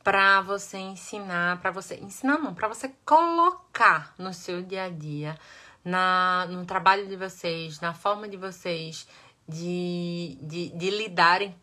para 0.04 0.42
você 0.42 0.80
ensinar, 0.80 1.62
para 1.62 1.70
você 1.70 1.96
ensinar 1.98 2.40
não, 2.40 2.56
para 2.56 2.68
você 2.68 2.92
colocar 3.06 4.16
no 4.18 4.34
seu 4.34 4.64
dia 4.64 4.86
a 4.86 4.90
dia, 4.90 5.38
na 5.86 6.48
no 6.48 6.66
trabalho 6.66 7.08
de 7.08 7.16
vocês, 7.16 7.80
na 7.80 7.94
forma 7.94 8.28
de 8.28 8.36
vocês 8.36 9.08
de, 9.48 10.40
de, 10.42 10.70
de 10.70 10.90
lidarem 10.90 11.56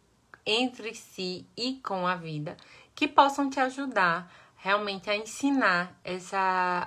entre 0.46 0.94
si 0.94 1.44
e 1.56 1.80
com 1.82 2.06
a 2.06 2.14
vida, 2.14 2.56
que 2.94 3.08
possam 3.08 3.50
te 3.50 3.58
ajudar 3.58 4.32
realmente 4.58 5.08
a 5.08 5.16
ensinar 5.16 5.96
essa, 6.04 6.38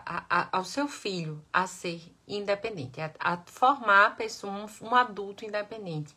a, 0.05 0.25
a, 0.29 0.49
ao 0.51 0.63
seu 0.63 0.87
filho 0.87 1.43
a 1.51 1.65
ser 1.65 2.01
independente, 2.27 2.99
a, 3.01 3.11
a 3.19 3.37
formar 3.45 4.07
a 4.07 4.11
pessoa, 4.11 4.51
um, 4.53 4.87
um, 4.87 4.95
adulto 4.95 5.45
independente. 5.45 6.15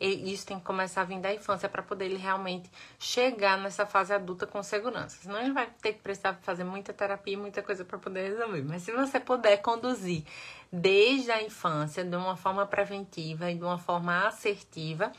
E 0.00 0.32
isso 0.32 0.46
tem 0.46 0.58
que 0.60 0.64
começar 0.64 1.00
a 1.00 1.04
vir 1.04 1.18
da 1.18 1.34
infância 1.34 1.68
para 1.68 1.82
poder 1.82 2.04
ele 2.04 2.16
realmente 2.16 2.70
chegar 3.00 3.58
nessa 3.58 3.84
fase 3.84 4.12
adulta 4.12 4.46
com 4.46 4.62
segurança. 4.62 5.18
Senão 5.20 5.40
ele 5.40 5.52
vai 5.52 5.68
ter 5.82 5.94
que 5.94 6.00
precisar 6.00 6.34
fazer 6.34 6.62
muita 6.62 6.92
terapia, 6.92 7.36
muita 7.36 7.64
coisa 7.64 7.84
para 7.84 7.98
poder 7.98 8.28
resolver. 8.28 8.62
Mas 8.62 8.82
se 8.82 8.92
você 8.92 9.18
puder 9.18 9.56
conduzir 9.56 10.22
desde 10.70 11.32
a 11.32 11.42
infância 11.42 12.04
de 12.04 12.14
uma 12.14 12.36
forma 12.36 12.64
preventiva 12.64 13.50
e 13.50 13.56
de 13.56 13.64
uma 13.64 13.78
forma 13.78 14.28
assertiva, 14.28 15.10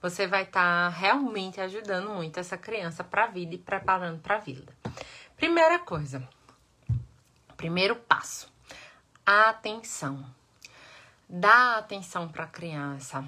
você 0.00 0.28
vai 0.28 0.44
estar 0.44 0.92
tá 0.92 0.96
realmente 0.96 1.60
ajudando 1.60 2.10
muito 2.10 2.38
essa 2.38 2.56
criança 2.56 3.02
para 3.02 3.24
a 3.24 3.28
vida 3.28 3.56
e 3.56 3.58
preparando 3.58 4.20
para 4.20 4.36
a 4.36 4.38
vida. 4.38 4.72
Primeira 5.38 5.78
coisa, 5.78 6.28
primeiro 7.56 7.94
passo, 7.94 8.52
atenção. 9.24 10.26
Dá 11.28 11.76
atenção 11.76 12.28
para 12.28 12.42
a 12.42 12.48
criança. 12.48 13.24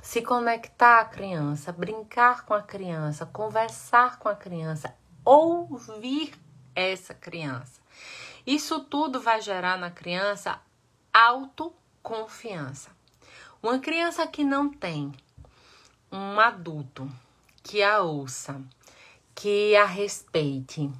Se 0.00 0.22
conectar 0.22 1.00
à 1.00 1.04
criança, 1.04 1.70
brincar 1.70 2.46
com 2.46 2.54
a 2.54 2.62
criança, 2.62 3.26
conversar 3.26 4.18
com 4.18 4.30
a 4.30 4.34
criança, 4.34 4.96
ouvir 5.22 6.32
essa 6.74 7.12
criança. 7.12 7.82
Isso 8.46 8.80
tudo 8.84 9.20
vai 9.20 9.42
gerar 9.42 9.76
na 9.76 9.90
criança 9.90 10.58
autoconfiança. 11.12 12.88
Uma 13.62 13.78
criança 13.78 14.26
que 14.26 14.42
não 14.42 14.70
tem 14.70 15.12
um 16.10 16.40
adulto 16.40 17.06
que 17.62 17.82
a 17.82 18.00
ouça, 18.00 18.58
que 19.34 19.76
a 19.76 19.84
respeite, 19.84 20.90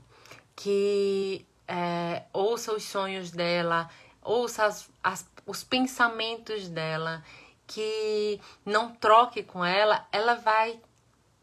que 0.54 1.46
é, 1.66 2.24
ouça 2.32 2.72
os 2.72 2.84
sonhos 2.84 3.30
dela, 3.30 3.88
ouça 4.20 4.66
as, 4.66 4.90
as, 5.02 5.26
os 5.46 5.64
pensamentos 5.64 6.68
dela, 6.68 7.24
que 7.66 8.40
não 8.64 8.94
troque 8.94 9.42
com 9.42 9.64
ela, 9.64 10.06
ela 10.12 10.34
vai 10.34 10.80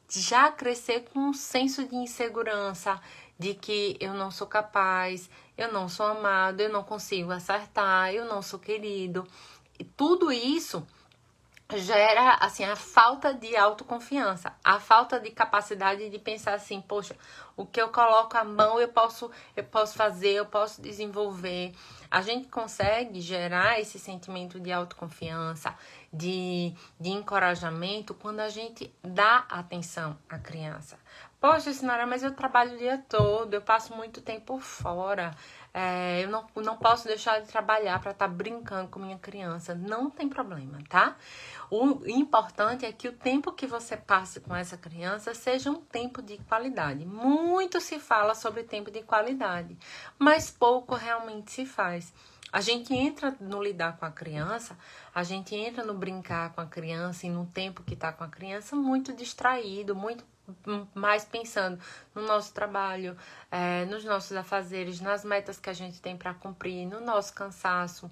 já 0.09 0.51
crescer 0.51 1.05
com 1.11 1.19
um 1.19 1.33
senso 1.33 1.87
de 1.87 1.95
insegurança, 1.95 2.99
de 3.37 3.53
que 3.53 3.97
eu 3.99 4.13
não 4.13 4.31
sou 4.31 4.47
capaz, 4.47 5.29
eu 5.57 5.71
não 5.71 5.87
sou 5.87 6.05
amado, 6.05 6.61
eu 6.61 6.69
não 6.69 6.83
consigo 6.83 7.31
acertar, 7.31 8.13
eu 8.13 8.25
não 8.25 8.41
sou 8.41 8.59
querido. 8.59 9.25
E 9.77 9.83
tudo 9.83 10.31
isso 10.31 10.85
gera 11.77 12.33
assim 12.35 12.63
a 12.63 12.75
falta 12.75 13.31
de 13.31 13.55
autoconfiança, 13.55 14.51
a 14.63 14.79
falta 14.79 15.19
de 15.19 15.29
capacidade 15.29 16.09
de 16.09 16.17
pensar 16.17 16.55
assim, 16.55 16.81
poxa, 16.81 17.15
o 17.55 17.63
que 17.63 17.79
eu 17.79 17.89
coloco 17.89 18.35
a 18.35 18.43
mão 18.43 18.79
eu 18.79 18.88
posso 18.88 19.29
eu 19.55 19.63
posso 19.63 19.95
fazer, 19.95 20.31
eu 20.31 20.45
posso 20.45 20.81
desenvolver. 20.81 21.73
A 22.09 22.21
gente 22.21 22.47
consegue 22.47 23.21
gerar 23.21 23.79
esse 23.79 23.99
sentimento 23.99 24.59
de 24.59 24.71
autoconfiança, 24.71 25.75
de, 26.11 26.73
de 26.99 27.09
encorajamento 27.09 28.15
quando 28.15 28.39
a 28.39 28.49
gente 28.49 28.91
dá 29.03 29.45
atenção 29.47 30.17
à 30.27 30.39
criança. 30.39 30.97
Poxa, 31.39 31.71
senhora, 31.71 32.07
mas 32.07 32.23
eu 32.23 32.33
trabalho 32.33 32.73
o 32.73 32.77
dia 32.77 32.97
todo, 33.07 33.53
eu 33.53 33.61
passo 33.61 33.95
muito 33.95 34.21
tempo 34.21 34.59
fora. 34.59 35.31
É, 35.73 36.23
eu 36.23 36.29
não, 36.29 36.45
não 36.55 36.77
posso 36.77 37.07
deixar 37.07 37.41
de 37.41 37.47
trabalhar 37.47 37.99
para 37.99 38.11
estar 38.11 38.27
tá 38.27 38.33
brincando 38.33 38.89
com 38.89 38.99
minha 38.99 39.17
criança. 39.17 39.75
Não 39.75 40.09
tem 40.09 40.27
problema, 40.27 40.79
tá? 40.89 41.15
O 41.69 42.03
importante 42.07 42.85
é 42.85 42.91
que 42.91 43.07
o 43.07 43.13
tempo 43.13 43.51
que 43.51 43.67
você 43.67 43.95
passe 43.95 44.39
com 44.39 44.55
essa 44.55 44.75
criança 44.77 45.33
seja 45.35 45.69
um 45.69 45.81
tempo 45.81 46.21
de 46.21 46.38
qualidade. 46.39 47.05
Muito 47.05 47.79
se 47.79 47.99
fala 47.99 48.33
sobre 48.33 48.63
tempo 48.63 48.89
de 48.89 49.03
qualidade, 49.03 49.77
mas 50.17 50.49
pouco 50.49 50.95
realmente 50.95 51.51
se 51.51 51.65
faz. 51.65 52.11
A 52.51 52.61
gente 52.61 52.95
entra 52.95 53.35
no 53.39 53.61
lidar 53.61 53.97
com 53.97 54.05
a 54.05 54.11
criança, 54.11 54.75
a 55.13 55.21
gente 55.21 55.53
entra 55.53 55.83
no 55.83 55.93
brincar 55.93 56.51
com 56.53 56.61
a 56.61 56.65
criança 56.65 57.27
e 57.27 57.29
no 57.29 57.45
tempo 57.45 57.83
que 57.83 57.93
está 57.93 58.11
com 58.11 58.23
a 58.23 58.27
criança 58.27 58.75
muito 58.75 59.13
distraído, 59.13 59.95
muito 59.95 60.25
mais 60.94 61.25
pensando 61.25 61.79
no 62.13 62.22
nosso 62.24 62.53
trabalho, 62.53 63.18
é, 63.51 63.86
nos 63.86 64.03
nossos 64.03 64.36
afazeres, 64.36 65.01
nas 65.01 65.24
metas 65.24 65.60
que 65.60 65.70
a 65.70 65.74
gente 65.74 66.01
tem 66.01 66.18
para 66.18 66.34
cumprir, 66.34 66.86
no 66.86 67.01
nosso 67.01 67.34
cansaço, 67.34 68.10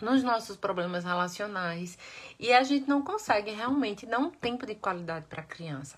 nos 0.00 0.22
nossos 0.22 0.56
problemas 0.56 1.04
relacionais. 1.04 1.98
E 2.38 2.52
a 2.52 2.62
gente 2.62 2.88
não 2.88 3.02
consegue 3.02 3.50
realmente 3.50 4.04
dar 4.06 4.18
um 4.18 4.30
tempo 4.30 4.66
de 4.66 4.74
qualidade 4.74 5.26
para 5.26 5.42
a 5.42 5.46
criança. 5.46 5.96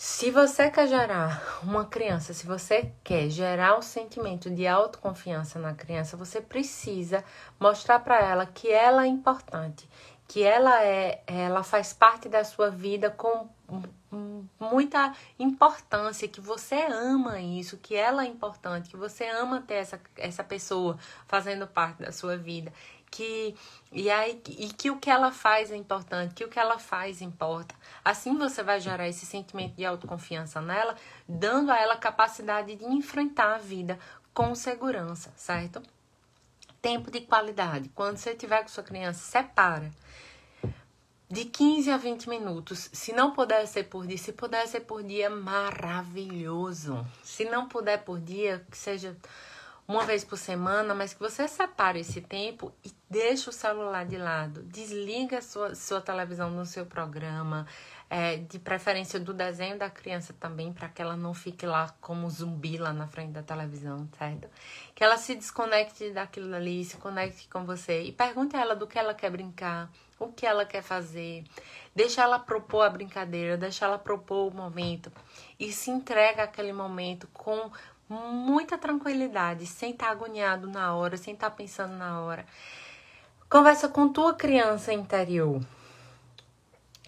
Se 0.00 0.30
você 0.30 0.70
quer 0.70 0.86
gerar 0.86 1.58
uma 1.60 1.84
criança, 1.84 2.32
se 2.32 2.46
você 2.46 2.92
quer 3.02 3.28
gerar 3.28 3.76
um 3.76 3.82
sentimento 3.82 4.48
de 4.48 4.64
autoconfiança 4.64 5.58
na 5.58 5.74
criança, 5.74 6.16
você 6.16 6.40
precisa 6.40 7.24
mostrar 7.58 7.98
para 7.98 8.20
ela 8.20 8.46
que 8.46 8.70
ela 8.70 9.02
é 9.02 9.08
importante, 9.08 9.88
que 10.28 10.42
ela 10.42 10.84
é, 10.84 11.22
ela 11.26 11.64
faz 11.64 11.94
parte 11.94 12.28
da 12.28 12.44
sua 12.44 12.70
vida 12.70 13.10
com 13.10 13.48
muita 14.60 15.14
importância, 15.38 16.28
que 16.28 16.40
você 16.40 16.86
ama 16.90 17.40
isso, 17.40 17.78
que 17.78 17.94
ela 17.94 18.24
é 18.24 18.26
importante, 18.26 18.90
que 18.90 18.96
você 18.96 19.26
ama 19.28 19.62
ter 19.62 19.74
essa, 19.74 20.00
essa 20.16 20.44
pessoa 20.44 20.98
fazendo 21.26 21.66
parte 21.66 22.02
da 22.02 22.12
sua 22.12 22.36
vida, 22.36 22.72
que 23.10 23.54
e 23.90 24.10
aí 24.10 24.40
e 24.48 24.68
que 24.68 24.90
o 24.90 24.98
que 24.98 25.10
ela 25.10 25.32
faz 25.32 25.70
é 25.70 25.76
importante, 25.76 26.34
que 26.34 26.44
o 26.44 26.48
que 26.48 26.58
ela 26.58 26.78
faz 26.78 27.22
importa. 27.22 27.74
Assim 28.04 28.36
você 28.36 28.62
vai 28.62 28.80
gerar 28.80 29.08
esse 29.08 29.24
sentimento 29.24 29.76
de 29.76 29.84
autoconfiança 29.84 30.60
nela, 30.60 30.94
dando 31.26 31.70
a 31.70 31.78
ela 31.78 31.96
capacidade 31.96 32.76
de 32.76 32.84
enfrentar 32.84 33.54
a 33.54 33.58
vida 33.58 33.98
com 34.34 34.54
segurança, 34.54 35.32
certo? 35.36 35.82
Tempo 36.80 37.10
de 37.10 37.20
qualidade. 37.22 37.90
Quando 37.94 38.16
você 38.16 38.34
tiver 38.34 38.62
com 38.62 38.68
sua 38.68 38.84
criança, 38.84 39.20
separa 39.20 39.90
de 41.30 41.44
15 41.44 41.90
a 41.90 41.96
20 41.96 42.28
minutos. 42.28 42.88
Se 42.92 43.12
não 43.12 43.32
puder 43.32 43.66
ser 43.66 43.84
por 43.84 44.06
dia, 44.06 44.16
se 44.16 44.32
puder 44.32 44.66
ser 44.66 44.80
por 44.80 45.02
dia, 45.02 45.28
maravilhoso. 45.28 47.06
Se 47.22 47.44
não 47.44 47.68
puder 47.68 47.98
por 47.98 48.18
dia, 48.18 48.64
que 48.70 48.76
seja 48.76 49.16
uma 49.86 50.04
vez 50.04 50.24
por 50.24 50.36
semana, 50.36 50.94
mas 50.94 51.14
que 51.14 51.20
você 51.20 51.46
separe 51.48 52.00
esse 52.00 52.20
tempo 52.20 52.72
e 52.84 52.92
deixe 53.08 53.48
o 53.48 53.52
celular 53.52 54.04
de 54.04 54.16
lado. 54.16 54.62
Desliga 54.64 55.38
a 55.38 55.42
sua, 55.42 55.74
sua 55.74 56.00
televisão 56.00 56.50
no 56.50 56.66
seu 56.66 56.84
programa, 56.84 57.66
é, 58.10 58.36
de 58.36 58.58
preferência 58.58 59.20
do 59.20 59.34
desenho 59.34 59.78
da 59.78 59.90
criança 59.90 60.34
também, 60.38 60.72
para 60.72 60.88
que 60.88 61.02
ela 61.02 61.16
não 61.16 61.34
fique 61.34 61.66
lá 61.66 61.94
como 62.00 62.28
zumbi 62.30 62.78
lá 62.78 62.92
na 62.92 63.06
frente 63.06 63.32
da 63.32 63.42
televisão, 63.42 64.08
certo? 64.18 64.48
Que 64.94 65.04
ela 65.04 65.18
se 65.18 65.34
desconecte 65.34 66.10
daquilo 66.10 66.54
ali, 66.54 66.84
se 66.84 66.96
conecte 66.96 67.48
com 67.48 67.64
você 67.64 68.02
e 68.02 68.12
pergunte 68.12 68.56
a 68.56 68.60
ela 68.60 68.74
do 68.74 68.86
que 68.86 68.98
ela 68.98 69.12
quer 69.12 69.30
brincar, 69.30 69.90
o 70.18 70.28
que 70.28 70.46
ela 70.46 70.64
quer 70.64 70.82
fazer. 70.82 71.44
Deixa 71.94 72.22
ela 72.22 72.38
propor 72.38 72.82
a 72.82 72.90
brincadeira, 72.90 73.56
deixa 73.56 73.84
ela 73.84 73.98
propor 73.98 74.50
o 74.50 74.56
momento 74.56 75.12
e 75.58 75.70
se 75.70 75.90
entrega 75.90 76.44
aquele 76.44 76.72
momento 76.72 77.28
com 77.32 77.70
muita 78.08 78.78
tranquilidade, 78.78 79.66
sem 79.66 79.90
estar 79.90 80.06
tá 80.06 80.12
agoniado 80.12 80.66
na 80.66 80.94
hora, 80.94 81.18
sem 81.18 81.34
estar 81.34 81.50
tá 81.50 81.56
pensando 81.56 81.94
na 81.94 82.20
hora. 82.22 82.46
Conversa 83.50 83.88
com 83.88 84.10
tua 84.10 84.34
criança 84.34 84.92
interior. 84.92 85.60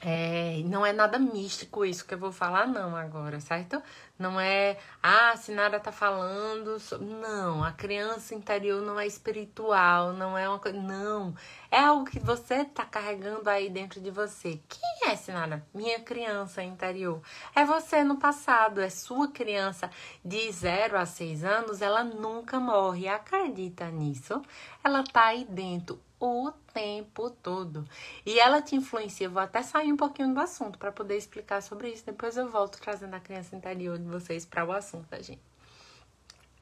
É, 0.02 0.62
não 0.64 0.85
é 0.85 0.92
nada 0.95 1.19
místico 1.19 1.85
isso 1.85 2.07
que 2.07 2.14
eu 2.14 2.19
vou 2.19 2.33
falar, 2.33 2.66
não, 2.66 2.97
agora, 2.97 3.38
certo? 3.38 3.83
Não 4.19 4.40
é, 4.40 4.78
ah, 5.02 5.37
se 5.37 5.54
tá 5.83 5.92
falando. 5.92 6.76
Não, 7.00 7.62
a 7.62 7.73
criança 7.73 8.35
interior 8.35 8.83
não 8.83 8.99
é 8.99 9.07
espiritual, 9.07 10.12
não 10.12 10.37
é 10.37 10.49
uma 10.49 10.59
coisa. 10.59 10.78
Não. 10.80 11.35
É 11.71 11.78
algo 11.80 12.04
que 12.04 12.19
você 12.19 12.64
tá 12.64 12.85
carregando 12.85 13.49
aí 13.49 13.69
dentro 13.69 14.00
de 14.00 14.11
você. 14.11 14.61
Quem 14.69 15.11
é 15.11 15.16
Sinara? 15.16 15.66
Minha 15.75 16.00
criança 16.00 16.62
interior. 16.62 17.23
É 17.54 17.64
você 17.64 18.02
no 18.02 18.16
passado, 18.16 18.80
é 18.80 18.88
sua 18.88 19.28
criança 19.28 19.90
de 20.25 20.50
0 20.50 20.99
a 20.99 21.07
6 21.07 21.45
anos, 21.45 21.83
ela 21.83 22.04
nunca 22.04 22.59
morre. 22.59 23.09
Acredita 23.09 23.90
nisso? 23.90 24.40
Ela 24.83 25.04
tá 25.04 25.26
aí 25.26 25.45
dentro 25.45 26.00
o 26.20 26.52
tempo 26.72 27.30
todo. 27.30 27.84
E 28.26 28.38
ela 28.38 28.60
te 28.60 28.76
influencia. 28.76 29.26
Eu 29.26 29.30
vou 29.30 29.42
até 29.42 29.62
sair 29.62 29.92
um 29.92 29.96
pouquinho 29.96 30.34
do 30.34 30.40
assunto 30.40 30.78
para 30.78 30.92
poder 30.92 31.16
explicar 31.16 31.62
sobre 31.62 31.88
isso. 31.88 32.04
Depois 32.04 32.36
eu 32.36 32.48
volto 32.48 32.78
trazendo 32.78 33.14
a 33.14 33.20
criança 33.20 33.56
interior 33.56 33.98
de 33.98 34.04
vocês 34.04 34.44
para 34.44 34.64
o 34.64 34.72
assunto 34.72 35.08
da 35.08 35.20
gente. 35.20 35.40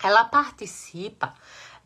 Ela 0.00 0.24
participa 0.24 1.34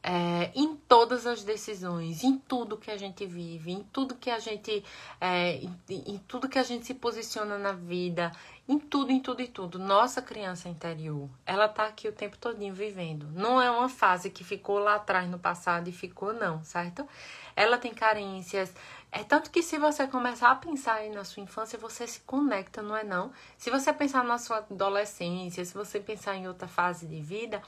é, 0.03 0.51
em 0.55 0.75
todas 0.77 1.27
as 1.27 1.45
decisões, 1.45 2.25
em 2.25 2.37
tudo 2.37 2.77
que 2.77 2.91
a 2.91 2.97
gente 2.97 3.25
vive, 3.25 3.71
em 3.71 3.85
tudo 3.85 4.17
que 4.17 4.31
a 4.31 4.39
gente, 4.39 4.85
é, 5.21 5.55
em, 5.55 5.75
em, 5.89 6.19
tudo 6.27 6.49
que 6.49 6.59
a 6.59 6.63
gente 6.63 6.85
se 6.85 6.93
posiciona 6.93 7.57
na 7.57 7.73
vida, 7.73 8.33
em 8.69 8.79
tudo, 8.79 9.13
em 9.13 9.21
tudo 9.21 9.43
e 9.43 9.49
tudo. 9.49 9.79
Nossa 9.79 10.21
criança 10.21 10.69
interior, 10.69 11.31
ela 11.47 11.69
tá 11.69 11.87
aqui 11.87 12.09
o 12.09 12.13
tempo 12.13 12.37
todinho 12.37 12.75
vivendo. 12.75 13.29
Não 13.33 13.63
é 13.63 13.71
uma 13.71 13.89
fase 13.89 14.29
que 14.29 14.43
ficou 14.43 14.79
lá 14.79 14.97
atrás 14.97 15.31
no 15.31 15.39
passado 15.39 15.89
e 15.89 15.93
ficou 15.93 16.33
não, 16.33 16.65
certo? 16.65 17.07
Ela 17.55 17.79
tem 17.79 17.93
carências. 17.93 18.73
É 19.11 19.23
tanto 19.23 19.51
que 19.51 19.63
se 19.63 19.79
você 19.79 20.07
começar 20.07 20.51
a 20.51 20.57
pensar 20.57 20.95
aí 20.95 21.11
na 21.11 21.25
sua 21.25 21.43
infância, 21.43 21.79
você 21.79 22.07
se 22.07 22.21
conecta, 22.21 22.81
não 22.83 22.97
é 22.97 23.05
não? 23.05 23.33
Se 23.59 23.71
você 23.71 23.93
pensar 23.93 24.25
na 24.25 24.39
sua 24.39 24.59
adolescência, 24.59 25.65
se 25.65 25.75
você 25.75 26.01
pensar 26.01 26.35
em 26.35 26.49
outra 26.49 26.67
fase 26.67 27.07
de 27.07 27.21
vida, 27.21 27.63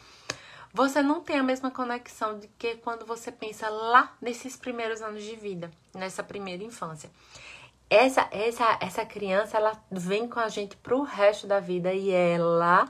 você 0.72 1.02
não 1.02 1.20
tem 1.20 1.38
a 1.38 1.42
mesma 1.42 1.70
conexão 1.70 2.38
de 2.38 2.48
que 2.58 2.76
quando 2.78 3.06
você 3.06 3.30
pensa 3.30 3.68
lá 3.68 4.16
nesses 4.20 4.56
primeiros 4.56 5.02
anos 5.02 5.22
de 5.22 5.36
vida, 5.36 5.70
nessa 5.94 6.22
primeira 6.22 6.64
infância. 6.64 7.10
Essa, 7.88 8.26
essa, 8.32 8.78
essa 8.80 9.06
criança, 9.06 9.56
ela 9.56 9.80
vem 9.88 10.26
com 10.26 10.40
a 10.40 10.48
gente 10.48 10.76
pro 10.78 11.02
resto 11.02 11.46
da 11.46 11.60
vida 11.60 11.92
e 11.92 12.10
ela 12.10 12.88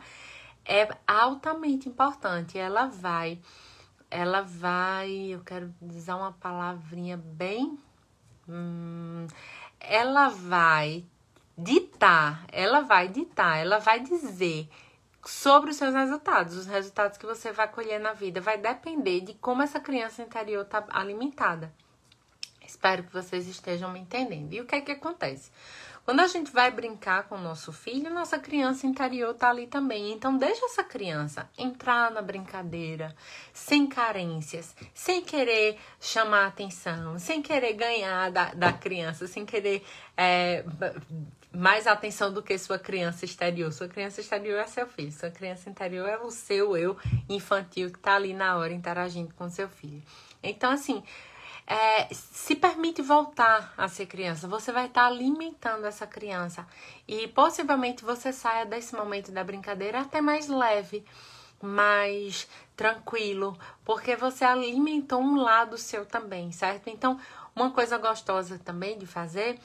é 0.65 0.89
altamente 1.07 1.89
importante. 1.89 2.59
Ela 2.59 2.87
vai, 2.87 3.39
ela 4.11 4.43
vai, 4.43 5.11
eu 5.11 5.41
quero 5.41 5.75
usar 5.83 6.17
uma 6.17 6.33
palavrinha 6.33 7.17
bem. 7.17 7.79
Hum, 8.49 9.27
ela 9.81 10.29
vai 10.29 11.05
ditar, 11.57 12.45
ela 12.51 12.81
vai 12.81 13.09
ditar, 13.09 13.59
ela 13.59 13.79
vai 13.79 14.01
dizer 14.01 14.69
sobre 15.25 15.71
os 15.71 15.77
seus 15.77 15.95
resultados. 15.95 16.57
Os 16.57 16.67
resultados 16.67 17.19
que 17.19 17.27
você 17.27 17.53
vai 17.53 17.69
colher 17.69 18.01
na 18.01 18.13
vida 18.13 18.41
vai 18.41 18.59
depender 18.59 19.21
de 19.21 19.35
como 19.35 19.63
essa 19.63 19.81
criança 19.81 20.23
interior 20.23 20.63
está 20.63 20.85
alimentada. 20.91 21.73
Espero 22.67 23.05
que 23.05 23.13
vocês 23.13 23.47
estejam 23.47 23.91
me 23.91 24.01
entendendo. 24.01 24.53
E 24.53 24.61
o 24.61 24.67
que 24.67 24.77
é 24.77 24.81
que 24.81 24.93
acontece? 24.93 25.51
Quando 26.05 26.21
a 26.21 26.27
gente 26.27 26.53
vai 26.53 26.71
brincar 26.71 27.25
com 27.25 27.37
o 27.37 27.41
nosso 27.41 27.73
filho, 27.73 28.13
nossa 28.13 28.39
criança 28.39 28.87
interior 28.87 29.33
tá 29.33 29.49
ali 29.49 29.67
também. 29.67 30.13
Então, 30.13 30.37
deixa 30.37 30.67
essa 30.67 30.85
criança 30.85 31.49
entrar 31.57 32.11
na 32.11 32.21
brincadeira, 32.21 33.17
sem 33.55 33.87
carências, 33.87 34.77
sem 34.93 35.25
querer 35.25 35.79
chamar 35.99 36.47
atenção, 36.47 37.19
sem 37.19 37.41
querer 37.41 37.73
ganhar 37.73 38.31
da, 38.31 38.53
da 38.53 38.71
criança, 38.71 39.27
sem 39.27 39.47
querer 39.47 39.83
é, 40.15 40.63
mais 41.51 41.87
atenção 41.87 42.31
do 42.31 42.43
que 42.43 42.59
sua 42.59 42.79
criança 42.79 43.25
exterior. 43.25 43.73
Sua 43.73 43.89
criança 43.89 44.21
exterior 44.21 44.59
é 44.59 44.67
seu 44.67 44.87
filho, 44.87 45.11
sua 45.11 45.31
criança 45.31 45.71
interior 45.71 46.07
é 46.07 46.19
o 46.19 46.31
seu 46.31 46.77
eu 46.77 46.99
infantil 47.31 47.91
que 47.91 47.99
tá 47.99 48.17
ali 48.17 48.35
na 48.35 48.59
hora 48.59 48.75
interagindo 48.75 49.33
com 49.35 49.49
seu 49.49 49.71
filho. 49.71 50.03
Então, 50.43 50.71
assim, 50.71 51.03
é, 51.67 52.13
se 52.13 52.55
permite 52.55 53.01
voltar 53.01 53.73
a 53.77 53.89
ser 53.89 54.07
criança. 54.07 54.47
Você 54.47 54.71
vai 54.73 54.87
estar 54.87 55.03
tá 55.03 55.07
alimentando 55.07 55.87
essa 55.87 56.07
criança. 56.07 56.67
E 57.09 57.29
possivelmente 57.29 58.05
você 58.05 58.33
saia 58.33 58.67
desse 58.67 58.95
momento 58.95 59.33
da 59.33 59.43
brincadeira 59.43 60.01
até 60.01 60.21
mais 60.21 60.49
leve, 60.49 61.05
mais 61.63 62.47
tranquilo, 62.77 63.57
porque 63.85 64.17
você 64.17 64.45
alimentou 64.45 65.21
um 65.21 65.37
lado 65.37 65.79
seu 65.79 66.05
também, 66.05 66.53
certo? 66.53 66.89
Então, 66.89 67.19
uma 67.55 67.71
coisa 67.71 67.97
gostosa 67.97 68.59
também 68.59 68.99
de 68.99 69.07
fazer 69.07 69.59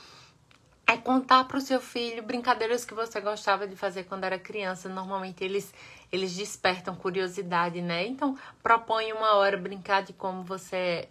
é 0.89 0.97
contar 0.97 1.43
para 1.43 1.57
o 1.57 1.61
seu 1.61 1.79
filho 1.79 2.23
brincadeiras 2.23 2.83
que 2.83 2.95
você 2.95 3.21
gostava 3.21 3.67
de 3.67 3.75
fazer 3.75 4.05
quando 4.05 4.23
era 4.23 4.39
criança. 4.39 4.89
Normalmente 4.89 5.43
eles 5.43 5.71
eles 6.11 6.35
despertam 6.35 6.95
curiosidade, 6.95 7.79
né? 7.83 8.07
Então, 8.07 8.35
propõe 8.63 9.13
uma 9.13 9.35
hora 9.35 9.55
brincar 9.55 10.01
de 10.01 10.11
como 10.11 10.43
você 10.43 11.07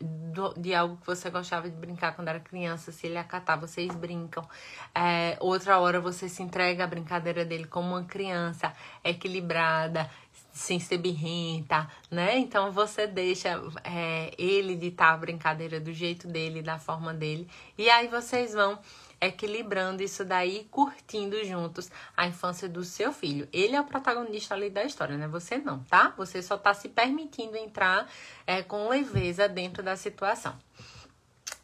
de 0.57 0.75
algo 0.75 0.97
que 0.97 1.07
você 1.07 1.31
gostava 1.31 1.71
de 1.71 1.77
brincar 1.77 2.17
quando 2.17 2.27
era 2.27 2.41
criança, 2.41 2.91
se 2.91 3.07
ele 3.07 3.17
acatar, 3.17 3.61
vocês 3.61 3.95
brincam. 3.95 4.45
É, 4.93 5.37
outra 5.39 5.79
hora 5.79 6.01
você 6.01 6.29
se 6.29 6.43
entrega 6.43 6.83
à 6.83 6.87
brincadeira 6.89 7.45
dele 7.45 7.67
como 7.67 7.91
uma 7.91 8.03
criança 8.03 8.75
equilibrada, 9.05 10.11
sem 10.53 10.81
ser 10.81 10.99
birrenta, 10.99 11.89
né? 12.11 12.37
Então 12.37 12.73
você 12.73 13.07
deixa 13.07 13.51
é, 13.85 14.33
ele 14.37 14.75
ditar 14.75 15.15
a 15.15 15.17
brincadeira 15.17 15.79
do 15.79 15.93
jeito 15.93 16.27
dele, 16.27 16.63
da 16.63 16.79
forma 16.81 17.15
dele, 17.15 17.49
e 17.77 17.89
aí 17.89 18.09
vocês 18.09 18.53
vão 18.53 18.77
equilibrando 19.21 20.03
isso 20.03 20.25
daí, 20.25 20.67
curtindo 20.71 21.45
juntos 21.45 21.91
a 22.17 22.27
infância 22.27 22.69
do 22.69 22.85
seu 22.85 23.13
filho. 23.13 23.49
Ele 23.53 23.75
é 23.75 23.81
o 23.81 23.85
protagonista 23.85 24.55
ali 24.55 24.71
da 24.71 24.85
história, 24.85 25.17
né? 25.17 25.27
Você 25.29 25.59
não, 25.59 25.83
tá? 25.85 26.15
Você 26.17 26.43
só 26.43 26.57
tá 26.57 26.73
se 26.73 26.89
permitindo 26.89 27.57
entrar 27.57 28.09
é, 28.47 28.63
com 28.63 28.89
leveza 28.89 29.49
dentro 29.49 29.83
da 29.83 29.97
situação. 29.97 30.57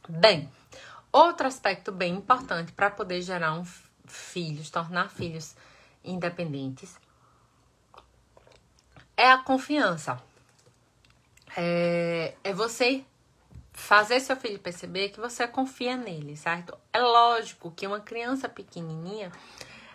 Bem, 0.09 0.51
outro 1.13 1.47
aspecto 1.47 1.93
bem 1.93 2.15
importante 2.15 2.73
para 2.73 2.91
poder 2.91 3.23
gerar 3.23 3.55
um 3.55 3.65
filhos, 4.07 4.71
tornar 4.71 5.11
filhos 5.11 5.57
independentes, 6.05 6.99
é 9.17 9.31
a 9.31 9.39
confiança. 9.39 10.21
É, 11.57 12.35
é 12.43 12.53
você 12.53 13.05
fazer 13.75 14.21
seu 14.21 14.37
filho 14.37 14.59
perceber 14.59 15.11
que 15.11 15.21
você 15.21 15.47
confia 15.47 15.97
nele, 15.97 16.37
certo? 16.37 16.79
É 16.93 17.01
lógico 17.01 17.73
que 17.73 17.87
uma 17.87 18.01
criança 18.01 18.49
pequenininha, 18.49 19.31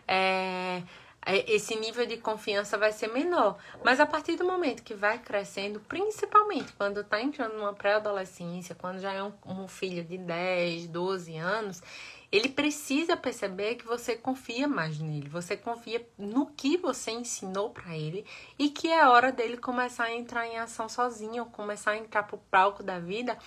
é, 0.05 0.83
é, 1.25 1.51
esse 1.51 1.75
nível 1.75 2.05
de 2.05 2.17
confiança 2.17 2.77
vai 2.77 2.91
ser 2.91 3.07
menor. 3.07 3.57
Mas 3.83 4.01
a 4.01 4.05
partir 4.05 4.35
do 4.35 4.43
momento 4.43 4.83
que 4.83 4.93
vai 4.93 5.17
crescendo, 5.17 5.79
principalmente 5.79 6.73
quando 6.73 6.99
está 6.99 7.21
entrando 7.21 7.57
numa 7.57 7.73
pré-adolescência, 7.73 8.75
quando 8.75 8.99
já 8.99 9.13
é 9.13 9.23
um, 9.23 9.31
um, 9.45 9.67
filho 9.67 10.03
de 10.03 10.17
10, 10.17 10.87
12 10.87 11.37
anos, 11.37 11.81
ele 12.31 12.49
precisa 12.49 13.17
perceber 13.17 13.75
que 13.75 13.85
você 13.85 14.15
confia 14.15 14.67
mais 14.67 14.99
nele, 14.99 15.29
você 15.29 15.57
confia 15.57 16.05
no 16.17 16.47
que 16.47 16.77
você 16.77 17.11
ensinou 17.11 17.71
para 17.71 17.97
ele 17.97 18.25
e 18.57 18.69
que 18.69 18.87
é 18.89 19.07
hora 19.07 19.31
dele 19.31 19.57
começar 19.57 20.03
a 20.03 20.13
entrar 20.13 20.45
em 20.45 20.59
ação 20.59 20.87
sozinho, 20.87 21.45
começar 21.45 21.91
a 21.91 21.97
entrar 21.97 22.23
pro 22.23 22.37
palco 22.37 22.83
da 22.83 22.99
vida 22.99 23.37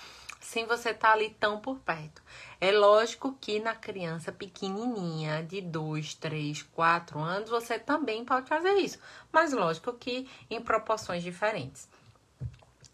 sem 0.43 0.65
você 0.65 0.89
estar 0.89 1.09
tá 1.09 1.13
ali 1.13 1.29
tão 1.39 1.59
por 1.59 1.79
perto. 1.79 2.21
É 2.59 2.71
lógico 2.71 3.35
que 3.39 3.59
na 3.59 3.73
criança 3.73 4.31
pequenininha, 4.31 5.43
de 5.43 5.61
2, 5.61 6.15
3, 6.15 6.61
4 6.63 7.19
anos, 7.19 7.49
você 7.49 7.79
também 7.79 8.23
pode 8.25 8.47
fazer 8.47 8.73
isso, 8.73 8.99
mas 9.31 9.53
lógico 9.53 9.93
que 9.93 10.29
em 10.49 10.61
proporções 10.61 11.23
diferentes. 11.23 11.87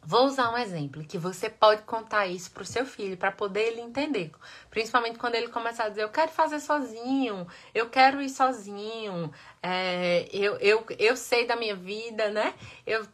Vou 0.01 0.25
usar 0.25 0.51
um 0.51 0.57
exemplo 0.57 1.03
que 1.03 1.17
você 1.17 1.49
pode 1.49 1.81
contar 1.81 2.25
isso 2.25 2.49
para 2.51 2.63
o 2.63 2.65
seu 2.65 2.85
filho 2.85 3.17
para 3.17 3.31
poder 3.31 3.67
ele 3.67 3.81
entender, 3.81 4.31
principalmente 4.69 5.19
quando 5.19 5.35
ele 5.35 5.49
começar 5.49 5.83
a 5.83 5.89
dizer 5.89 6.03
eu 6.03 6.09
quero 6.09 6.31
fazer 6.31 6.61
sozinho, 6.61 7.45
eu 7.75 7.89
quero 7.89 8.21
ir 8.21 8.29
sozinho, 8.29 9.31
é, 9.61 10.27
eu, 10.31 10.55
eu, 10.57 10.85
eu 10.97 11.17
sei 11.17 11.45
da 11.45 11.55
minha 11.55 11.75
vida, 11.75 12.29
né? 12.29 12.53
Eu, 12.87 13.05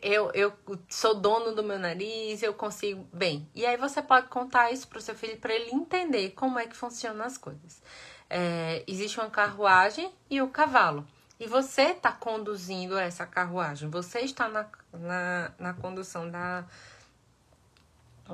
eu, 0.00 0.30
eu 0.32 0.52
sou 0.88 1.16
dono 1.16 1.54
do 1.54 1.62
meu 1.64 1.78
nariz, 1.78 2.42
eu 2.42 2.54
consigo 2.54 3.06
bem. 3.12 3.48
E 3.54 3.66
aí 3.66 3.76
você 3.76 4.00
pode 4.00 4.28
contar 4.28 4.70
isso 4.70 4.86
para 4.86 4.98
o 4.98 5.02
seu 5.02 5.16
filho 5.16 5.36
para 5.38 5.52
ele 5.52 5.70
entender 5.72 6.30
como 6.30 6.58
é 6.58 6.66
que 6.66 6.76
funcionam 6.76 7.26
as 7.26 7.36
coisas. 7.36 7.82
É, 8.30 8.84
existe 8.86 9.18
uma 9.18 9.28
carruagem 9.28 10.10
e 10.30 10.40
o 10.40 10.48
cavalo. 10.48 11.04
E 11.40 11.46
você 11.46 11.92
está 11.92 12.10
conduzindo 12.10 12.98
essa 12.98 13.24
carruagem, 13.24 13.88
você 13.88 14.20
está 14.20 14.48
na, 14.48 14.66
na, 14.92 15.52
na 15.58 15.74
condução 15.74 16.28
da, 16.28 16.64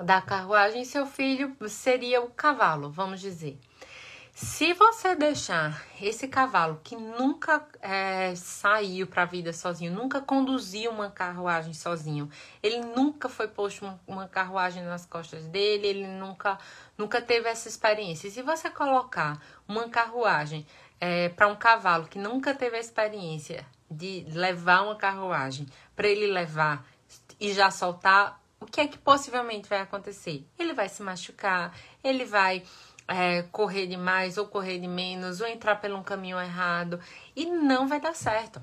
da 0.03 0.23
carruagem, 0.23 0.85
seu 0.85 1.07
filho 1.07 1.55
seria 1.69 2.23
o 2.23 2.31
cavalo, 2.31 2.91
vamos 2.91 3.21
dizer. 3.21 3.59
Se 4.37 4.73
você 4.73 5.15
deixar 5.15 5.87
esse 6.03 6.27
cavalo 6.27 6.81
que 6.83 6.97
nunca 6.97 7.65
é, 7.81 8.35
saiu 8.35 9.07
para 9.07 9.23
a 9.23 9.27
vida 9.27 9.53
sozinho, 9.53 9.93
nunca 9.93 10.21
conduziu 10.21 10.91
uma 10.91 11.09
carruagem 11.09 11.73
sozinho, 11.73 12.29
ele 12.61 12.81
nunca 12.81 13.29
foi 13.29 13.47
posto 13.47 13.89
uma, 14.09 14.27
carruagem 14.27 14.83
nas 14.83 15.07
costas 15.07 15.47
dele, 15.47 15.87
ele 15.87 16.07
nunca, 16.09 16.59
nunca 16.99 17.23
teve 17.23 17.49
essa 17.49 17.69
experiência. 17.69 18.29
Se 18.29 18.43
você 18.43 18.69
colocar 18.69 19.41
uma 19.69 19.89
carruagem 19.89 20.67
é, 21.01 21.29
para 21.29 21.49
um 21.49 21.57
cavalo 21.57 22.07
que 22.07 22.19
nunca 22.19 22.55
teve 22.55 22.77
a 22.77 22.81
experiência 22.81 23.67
de 23.91 24.25
levar 24.29 24.83
uma 24.83 24.97
carruagem, 24.97 25.67
para 25.95 26.09
ele 26.09 26.27
levar 26.27 26.87
e 27.39 27.53
já 27.53 27.71
soltar, 27.71 28.41
o 28.61 28.67
que 28.67 28.81
é 28.81 28.89
que 28.89 28.99
possivelmente 28.99 29.69
vai 29.69 29.81
acontecer? 29.81 30.47
Ele 30.59 30.73
vai 30.73 30.89
se 30.89 31.03
machucar, 31.03 31.77
ele 32.03 32.25
vai 32.25 32.63
é, 33.07 33.43
correr 33.43 33.87
demais 33.87 34.39
ou 34.39 34.47
correr 34.47 34.79
de 34.79 34.89
menos, 34.89 35.41
ou 35.41 35.47
entrar 35.47 35.77
pelo 35.77 35.99
um 35.99 36.03
caminho 36.03 36.41
errado 36.41 36.99
e 37.37 37.47
não 37.47 37.87
vai 37.87 38.01
dar 38.01 38.15
certo. 38.15 38.63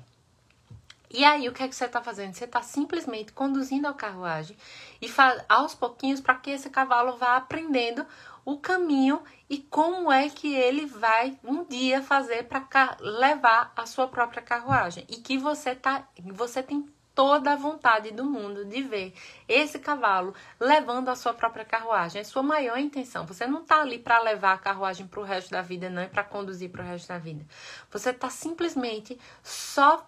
E 1.14 1.26
aí, 1.26 1.46
o 1.46 1.52
que 1.52 1.62
é 1.62 1.68
que 1.68 1.76
você 1.76 1.84
está 1.84 2.00
fazendo? 2.00 2.32
Você 2.32 2.46
está 2.46 2.62
simplesmente 2.62 3.32
conduzindo 3.32 3.86
a 3.86 3.92
carruagem 3.92 4.56
e 5.00 5.08
aos 5.46 5.74
pouquinhos 5.74 6.22
para 6.22 6.36
que 6.36 6.50
esse 6.50 6.70
cavalo 6.70 7.18
vá 7.18 7.36
aprendendo 7.36 8.06
o 8.44 8.58
caminho 8.58 9.22
e 9.48 9.58
como 9.58 10.10
é 10.10 10.28
que 10.28 10.54
ele 10.54 10.86
vai 10.86 11.38
um 11.44 11.64
dia 11.64 12.02
fazer 12.02 12.44
para 12.44 12.96
levar 13.00 13.72
a 13.76 13.86
sua 13.86 14.08
própria 14.08 14.42
carruagem 14.42 15.04
e 15.08 15.16
que 15.16 15.38
você 15.38 15.74
tá 15.74 16.08
você 16.32 16.62
tem 16.62 16.86
toda 17.14 17.52
a 17.52 17.56
vontade 17.56 18.10
do 18.10 18.24
mundo 18.24 18.64
de 18.64 18.82
ver 18.82 19.14
esse 19.48 19.78
cavalo 19.78 20.34
levando 20.58 21.08
a 21.08 21.16
sua 21.16 21.34
própria 21.34 21.64
carruagem. 21.64 22.20
É 22.20 22.24
sua 22.24 22.42
maior 22.42 22.78
intenção. 22.78 23.26
Você 23.26 23.46
não 23.46 23.62
está 23.62 23.80
ali 23.80 23.98
para 23.98 24.20
levar 24.20 24.54
a 24.54 24.58
carruagem 24.58 25.06
para 25.06 25.20
o 25.20 25.24
resto 25.24 25.50
da 25.50 25.62
vida, 25.62 25.90
não 25.90 26.02
é 26.02 26.06
para 26.06 26.24
conduzir 26.24 26.70
para 26.70 26.82
o 26.82 26.86
resto 26.86 27.08
da 27.08 27.18
vida. 27.18 27.44
Você 27.90 28.10
está 28.10 28.30
simplesmente 28.30 29.18
só 29.42 30.06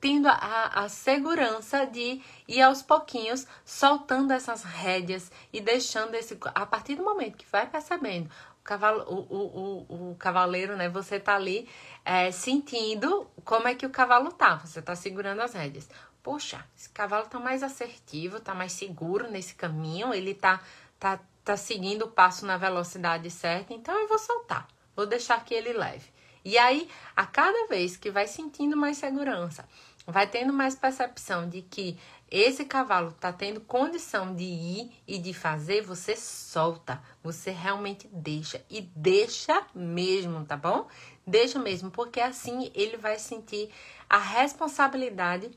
tendo 0.00 0.28
a, 0.28 0.84
a 0.84 0.88
segurança 0.88 1.86
de 1.86 2.22
ir 2.46 2.62
aos 2.62 2.82
pouquinhos 2.82 3.46
soltando 3.64 4.32
essas 4.32 4.62
rédeas 4.62 5.30
e 5.52 5.60
deixando 5.60 6.14
esse. 6.14 6.38
A 6.54 6.64
partir 6.64 6.94
do 6.94 7.04
momento 7.04 7.36
que 7.36 7.46
vai 7.50 7.66
percebendo 7.66 8.30
o, 8.60 8.64
cavalo, 8.64 9.04
o, 9.04 9.92
o, 9.94 10.10
o, 10.10 10.16
cavaleiro, 10.16 10.76
né? 10.76 10.88
Você 10.88 11.20
tá 11.20 11.34
ali 11.34 11.68
é, 12.04 12.30
sentindo 12.30 13.30
como 13.44 13.68
é 13.68 13.74
que 13.74 13.86
o 13.86 13.90
cavalo 13.90 14.32
tá. 14.32 14.56
Você 14.56 14.80
tá 14.80 14.94
segurando 14.94 15.42
as 15.42 15.52
rédeas. 15.52 15.88
Poxa, 16.22 16.64
esse 16.76 16.88
cavalo 16.90 17.26
tá 17.26 17.38
mais 17.38 17.62
assertivo, 17.62 18.40
tá 18.40 18.54
mais 18.54 18.72
seguro 18.72 19.30
nesse 19.30 19.54
caminho, 19.54 20.12
ele 20.12 20.34
tá, 20.34 20.60
tá, 20.98 21.20
tá 21.44 21.56
seguindo 21.56 22.02
o 22.02 22.10
passo 22.10 22.44
na 22.44 22.56
velocidade 22.56 23.30
certa, 23.30 23.72
então 23.72 23.96
eu 23.96 24.08
vou 24.08 24.18
soltar. 24.18 24.66
Vou 24.96 25.06
deixar 25.06 25.42
que 25.44 25.54
ele 25.54 25.72
leve. 25.72 26.17
E 26.48 26.56
aí, 26.56 26.88
a 27.14 27.26
cada 27.26 27.66
vez 27.66 27.98
que 27.98 28.10
vai 28.10 28.26
sentindo 28.26 28.74
mais 28.74 28.96
segurança, 28.96 29.68
vai 30.06 30.26
tendo 30.26 30.50
mais 30.50 30.74
percepção 30.74 31.46
de 31.46 31.60
que 31.60 31.98
esse 32.30 32.64
cavalo 32.64 33.10
está 33.10 33.30
tendo 33.30 33.60
condição 33.60 34.34
de 34.34 34.44
ir 34.44 34.90
e 35.06 35.18
de 35.18 35.34
fazer, 35.34 35.82
você 35.82 36.16
solta, 36.16 37.02
você 37.22 37.50
realmente 37.50 38.08
deixa 38.10 38.64
e 38.70 38.80
deixa 38.80 39.62
mesmo, 39.74 40.42
tá 40.46 40.56
bom? 40.56 40.88
Deixa 41.26 41.58
mesmo, 41.58 41.90
porque 41.90 42.18
assim 42.18 42.72
ele 42.74 42.96
vai 42.96 43.18
sentir 43.18 43.68
a 44.08 44.16
responsabilidade 44.16 45.50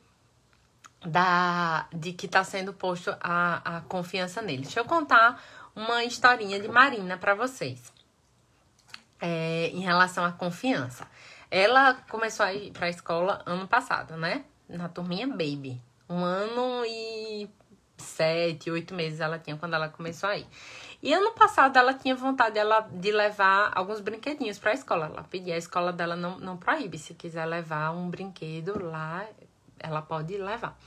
da 1.06 1.88
de 1.94 2.12
que 2.12 2.26
está 2.26 2.44
sendo 2.44 2.74
posto 2.74 3.16
a, 3.22 3.78
a 3.78 3.82
confiança 3.84 4.42
nele. 4.42 4.64
Deixa 4.64 4.82
eu 4.82 4.86
contar 4.86 5.42
uma 5.74 6.04
historinha 6.04 6.60
de 6.60 6.68
Marina 6.68 7.18
para 7.18 7.34
vocês 7.34 8.01
é, 9.22 9.68
em 9.68 9.80
relação 9.80 10.26
à 10.26 10.32
confiança. 10.32 11.08
Ela 11.50 11.94
começou 12.10 12.46
a 12.46 12.54
ir 12.54 12.72
para 12.72 12.88
a 12.88 12.90
escola 12.90 13.42
ano 13.46 13.68
passado, 13.68 14.18
né? 14.18 14.44
Na 14.68 14.90
turminha 14.90 15.28
Baby. 15.28 15.82
Um 16.10 16.24
ano 16.24 16.84
e 16.86 17.50
sete, 17.98 18.72
oito 18.72 18.94
meses 18.94 19.20
ela 19.20 19.38
tinha 19.38 19.56
quando 19.56 19.76
ela 19.76 19.88
começou 19.88 20.30
a 20.30 20.38
ir. 20.38 20.48
E 21.04 21.14
ano 21.14 21.32
passado 21.32 21.78
ela 21.78 21.94
tinha 21.94 22.16
vontade 22.16 22.54
dela, 22.54 22.88
de 22.92 23.12
levar 23.12 23.72
alguns 23.76 24.00
brinquedinhos 24.00 24.60
para 24.60 24.72
a 24.72 24.74
escola. 24.74 25.06
Ela 25.06 25.24
pedia, 25.24 25.56
a 25.56 25.58
escola 25.58 25.94
dela 25.94 26.16
não, 26.16 26.40
não 26.40 26.58
proíbe. 26.58 26.98
Se 26.98 27.14
quiser 27.14 27.46
levar 27.46 27.92
um 27.92 28.10
brinquedo 28.10 28.84
lá, 28.84 29.26
ela 29.80 30.02
pode 30.02 30.38
levar. 30.38 30.78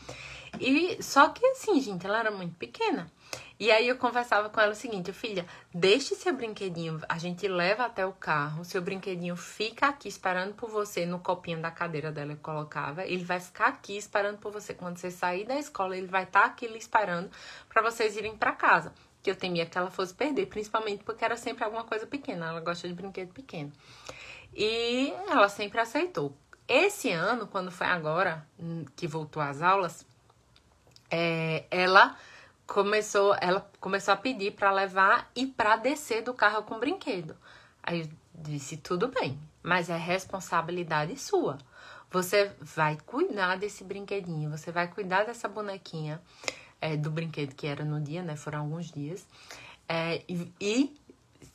E 0.60 1.02
só 1.02 1.28
que 1.28 1.44
assim, 1.46 1.80
gente, 1.80 2.06
ela 2.06 2.20
era 2.20 2.30
muito 2.30 2.54
pequena. 2.56 3.10
E 3.58 3.70
aí 3.70 3.86
eu 3.86 3.96
conversava 3.96 4.50
com 4.50 4.60
ela 4.60 4.72
o 4.72 4.76
seguinte, 4.76 5.12
filha, 5.12 5.46
deixe 5.72 6.16
seu 6.16 6.34
brinquedinho, 6.34 7.00
a 7.08 7.16
gente 7.18 7.46
leva 7.46 7.84
até 7.84 8.04
o 8.04 8.12
carro, 8.12 8.64
seu 8.64 8.82
brinquedinho 8.82 9.36
fica 9.36 9.86
aqui 9.86 10.08
esperando 10.08 10.54
por 10.54 10.68
você 10.68 11.06
no 11.06 11.20
copinho 11.20 11.62
da 11.62 11.70
cadeira 11.70 12.10
dela 12.10 12.32
eu 12.32 12.36
colocava, 12.38 13.06
ele 13.06 13.24
vai 13.24 13.38
ficar 13.38 13.66
aqui 13.66 13.96
esperando 13.96 14.38
por 14.38 14.50
você 14.50 14.74
quando 14.74 14.98
você 14.98 15.08
sair 15.08 15.46
da 15.46 15.56
escola, 15.56 15.96
ele 15.96 16.08
vai 16.08 16.24
estar 16.24 16.40
tá 16.40 16.46
aqui 16.46 16.66
lhe 16.66 16.78
esperando 16.78 17.30
para 17.68 17.80
vocês 17.80 18.16
irem 18.16 18.36
para 18.36 18.52
casa. 18.52 18.92
Que 19.22 19.30
eu 19.30 19.36
temia 19.36 19.64
que 19.64 19.78
ela 19.78 19.90
fosse 19.90 20.12
perder, 20.12 20.46
principalmente 20.46 21.04
porque 21.04 21.24
era 21.24 21.36
sempre 21.36 21.64
alguma 21.64 21.84
coisa 21.84 22.06
pequena, 22.06 22.48
ela 22.48 22.60
gosta 22.60 22.88
de 22.88 22.92
brinquedo 22.92 23.32
pequeno. 23.32 23.72
E 24.52 25.12
ela 25.28 25.48
sempre 25.48 25.80
aceitou. 25.80 26.36
Esse 26.66 27.10
ano, 27.10 27.46
quando 27.46 27.70
foi 27.70 27.86
agora 27.86 28.46
hum, 28.58 28.84
que 28.96 29.06
voltou 29.06 29.40
às 29.42 29.62
aulas, 29.62 30.04
é, 31.14 31.64
ela 31.70 32.16
começou, 32.66 33.36
ela 33.40 33.70
começou 33.78 34.12
a 34.12 34.16
pedir 34.16 34.50
para 34.52 34.72
levar 34.72 35.30
e 35.36 35.46
para 35.46 35.76
descer 35.76 36.24
do 36.24 36.34
carro 36.34 36.64
com 36.64 36.80
brinquedo. 36.80 37.36
Aí 37.80 38.00
eu 38.00 38.08
disse 38.34 38.76
tudo 38.76 39.06
bem, 39.06 39.38
mas 39.62 39.88
é 39.88 39.96
responsabilidade 39.96 41.16
sua. 41.16 41.58
Você 42.10 42.50
vai 42.60 42.98
cuidar 43.06 43.56
desse 43.56 43.84
brinquedinho, 43.84 44.50
você 44.50 44.72
vai 44.72 44.88
cuidar 44.88 45.24
dessa 45.24 45.46
bonequinha 45.46 46.20
é, 46.80 46.96
do 46.96 47.12
brinquedo 47.12 47.54
que 47.54 47.68
era 47.68 47.84
no 47.84 48.00
dia, 48.00 48.22
né? 48.24 48.34
Foram 48.34 48.60
alguns 48.60 48.90
dias. 48.90 49.24
É, 49.88 50.20
e, 50.28 50.52
e 50.60 50.96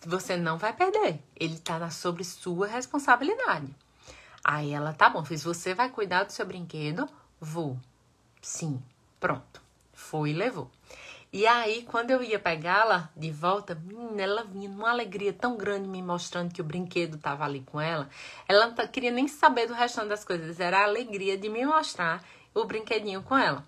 você 0.05 0.37
não 0.37 0.57
vai 0.57 0.71
perder. 0.71 1.19
Ele 1.35 1.59
tá 1.59 1.89
sobre 1.89 2.23
sua 2.23 2.67
responsabilidade. 2.67 3.75
Aí 4.41 4.71
ela, 4.71 4.93
tá 4.93 5.09
bom, 5.09 5.25
fiz, 5.25 5.43
você 5.43 5.73
vai 5.73 5.89
cuidar 5.89 6.23
do 6.23 6.31
seu 6.31 6.45
brinquedo? 6.45 7.09
Vou. 7.41 7.77
Sim, 8.41 8.81
pronto. 9.19 9.61
Foi 9.93 10.31
e 10.31 10.33
levou. 10.33 10.71
E 11.31 11.45
aí, 11.45 11.83
quando 11.83 12.09
eu 12.09 12.23
ia 12.23 12.39
pegá-la 12.39 13.11
de 13.15 13.29
volta, 13.29 13.75
menina, 13.75 14.21
ela 14.23 14.43
vinha 14.43 14.67
numa 14.67 14.89
alegria 14.89 15.31
tão 15.31 15.55
grande 15.55 15.87
me 15.87 16.01
mostrando 16.01 16.51
que 16.51 16.59
o 16.59 16.63
brinquedo 16.63 17.19
tava 17.19 17.45
ali 17.45 17.61
com 17.61 17.79
ela. 17.79 18.09
Ela 18.47 18.67
não 18.67 18.87
queria 18.87 19.11
nem 19.11 19.27
saber 19.27 19.67
do 19.67 19.73
restante 19.73 20.09
das 20.09 20.25
coisas, 20.25 20.59
era 20.59 20.79
a 20.79 20.85
alegria 20.85 21.37
de 21.37 21.47
me 21.47 21.63
mostrar 21.63 22.25
o 22.51 22.65
brinquedinho 22.65 23.21
com 23.21 23.37
ela. 23.37 23.63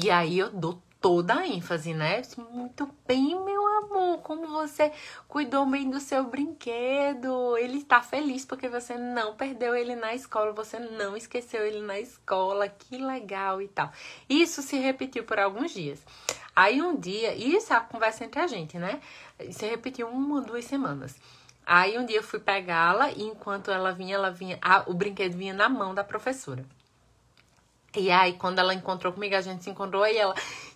E 0.00 0.10
aí 0.10 0.38
eu 0.38 0.50
dou 0.50 0.80
toda 1.04 1.34
a 1.34 1.46
ênfase, 1.46 1.92
né? 1.92 2.22
Muito 2.50 2.88
bem, 3.06 3.38
meu 3.44 3.66
amor, 3.76 4.22
como 4.22 4.46
você 4.46 4.90
cuidou 5.28 5.66
bem 5.66 5.90
do 5.90 6.00
seu 6.00 6.24
brinquedo. 6.24 7.58
Ele 7.58 7.84
tá 7.84 8.00
feliz 8.00 8.46
porque 8.46 8.70
você 8.70 8.96
não 8.96 9.34
perdeu 9.34 9.74
ele 9.74 9.94
na 9.94 10.14
escola, 10.14 10.52
você 10.52 10.78
não 10.78 11.14
esqueceu 11.14 11.60
ele 11.66 11.82
na 11.82 12.00
escola. 12.00 12.70
Que 12.70 12.96
legal 12.96 13.60
e 13.60 13.68
tal. 13.68 13.92
Isso 14.30 14.62
se 14.62 14.78
repetiu 14.78 15.24
por 15.24 15.38
alguns 15.38 15.74
dias. 15.74 16.02
Aí 16.56 16.80
um 16.80 16.96
dia, 16.96 17.34
isso 17.34 17.74
é 17.74 17.76
a 17.76 17.80
conversa 17.80 18.24
entre 18.24 18.40
a 18.40 18.46
gente, 18.46 18.78
né? 18.78 18.98
Se 19.50 19.66
repetiu 19.66 20.08
uma 20.08 20.40
duas 20.40 20.64
semanas. 20.64 21.14
Aí 21.66 21.98
um 21.98 22.06
dia 22.06 22.16
eu 22.16 22.22
fui 22.22 22.40
pegá-la 22.40 23.10
e 23.10 23.24
enquanto 23.24 23.70
ela 23.70 23.92
vinha, 23.92 24.14
ela 24.14 24.30
vinha, 24.30 24.58
a, 24.62 24.84
o 24.86 24.94
brinquedo 24.94 25.36
vinha 25.36 25.52
na 25.52 25.68
mão 25.68 25.94
da 25.94 26.02
professora. 26.02 26.64
E 27.96 28.10
aí, 28.10 28.32
quando 28.32 28.58
ela 28.58 28.74
encontrou 28.74 29.12
comigo, 29.12 29.36
a 29.36 29.40
gente 29.40 29.62
se 29.62 29.70
encontrou 29.70 30.04
e 30.04 30.16
ela, 30.16 30.34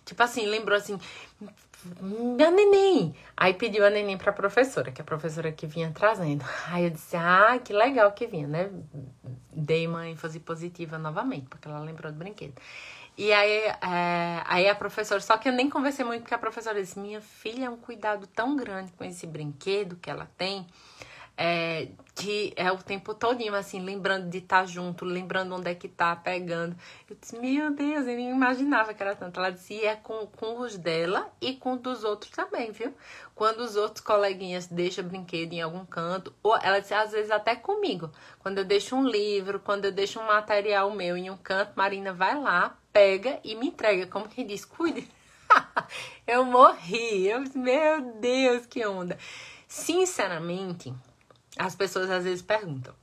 tipo 0.09 0.23
assim, 0.23 0.45
lembrou 0.45 0.77
assim, 0.77 0.99
minha 2.01 2.51
neném. 2.51 3.15
Aí 3.37 3.53
pediu 3.53 3.85
a 3.85 3.89
neném 3.89 4.17
pra 4.17 4.33
professora, 4.33 4.91
que 4.91 5.01
é 5.01 5.03
a 5.03 5.05
professora 5.05 5.51
que 5.51 5.65
vinha 5.65 5.91
trazendo. 5.91 6.43
Aí 6.67 6.85
eu 6.85 6.89
disse, 6.89 7.15
ah, 7.15 7.59
que 7.63 7.71
legal 7.71 8.11
que 8.11 8.27
vinha, 8.27 8.47
né? 8.47 8.69
Dei 9.53 9.87
uma 9.87 10.07
ênfase 10.07 10.39
positiva 10.39 10.97
novamente, 10.97 11.47
porque 11.47 11.67
ela 11.67 11.79
lembrou 11.79 12.11
do 12.11 12.17
brinquedo. 12.17 12.53
E 13.17 13.31
aí, 13.33 13.51
é, 13.51 14.43
aí 14.45 14.69
a 14.69 14.75
professora, 14.75 15.19
só 15.19 15.37
que 15.37 15.49
eu 15.49 15.53
nem 15.53 15.69
conversei 15.69 16.05
muito, 16.05 16.21
porque 16.21 16.33
a 16.33 16.37
professora 16.37 16.81
disse, 16.81 16.97
minha 16.97 17.21
filha 17.21 17.65
é 17.65 17.69
um 17.69 17.77
cuidado 17.77 18.25
tão 18.27 18.55
grande 18.55 18.91
com 18.93 19.03
esse 19.03 19.27
brinquedo 19.27 19.97
que 19.97 20.09
ela 20.09 20.29
tem, 20.37 20.65
é, 21.41 21.87
que 22.13 22.51
é 22.57 22.69
o 22.69 22.77
tempo 22.77 23.13
todinho, 23.13 23.55
assim, 23.55 23.79
lembrando 23.79 24.29
de 24.29 24.39
estar 24.39 24.59
tá 24.59 24.65
junto, 24.65 25.05
lembrando 25.05 25.55
onde 25.55 25.71
é 25.71 25.73
que 25.73 25.87
tá, 25.87 26.13
pegando. 26.13 26.75
Eu 27.09 27.15
disse, 27.15 27.39
meu 27.39 27.73
Deus, 27.73 28.05
eu 28.05 28.17
nem 28.17 28.29
imaginava 28.29 28.93
que 28.93 29.01
era 29.01 29.15
tanto. 29.15 29.39
Ela 29.39 29.49
disse, 29.49 29.75
e 29.75 29.85
é 29.85 29.95
com, 29.95 30.27
com 30.27 30.59
os 30.59 30.77
dela 30.77 31.31
e 31.39 31.53
com 31.53 31.77
dos 31.77 32.03
outros 32.03 32.29
também, 32.33 32.71
viu? 32.71 32.93
Quando 33.33 33.61
os 33.61 33.77
outros 33.77 34.03
coleguinhas 34.03 34.67
deixam 34.67 35.05
brinquedo 35.05 35.53
em 35.53 35.61
algum 35.61 35.85
canto, 35.85 36.33
ou 36.43 36.57
ela 36.57 36.81
disse, 36.81 36.93
às 36.93 37.13
vezes 37.13 37.31
até 37.31 37.55
comigo. 37.55 38.11
Quando 38.39 38.57
eu 38.57 38.65
deixo 38.65 38.97
um 38.97 39.07
livro, 39.07 39.61
quando 39.61 39.85
eu 39.85 39.93
deixo 39.93 40.19
um 40.19 40.27
material 40.27 40.91
meu 40.91 41.15
em 41.15 41.29
um 41.29 41.37
canto, 41.37 41.71
Marina 41.73 42.11
vai 42.11 42.37
lá, 42.37 42.77
pega 42.91 43.39
e 43.45 43.55
me 43.55 43.67
entrega. 43.67 44.05
Como 44.07 44.27
quem 44.27 44.45
diz, 44.45 44.65
cuide. 44.65 45.07
eu 46.27 46.43
morri. 46.43 47.29
Eu, 47.29 47.45
meu 47.55 48.01
Deus, 48.19 48.65
que 48.65 48.85
onda. 48.85 49.17
Sinceramente, 49.69 50.93
as 51.59 51.75
pessoas 51.75 52.09
às 52.09 52.23
vezes 52.23 52.41
perguntam. 52.41 52.95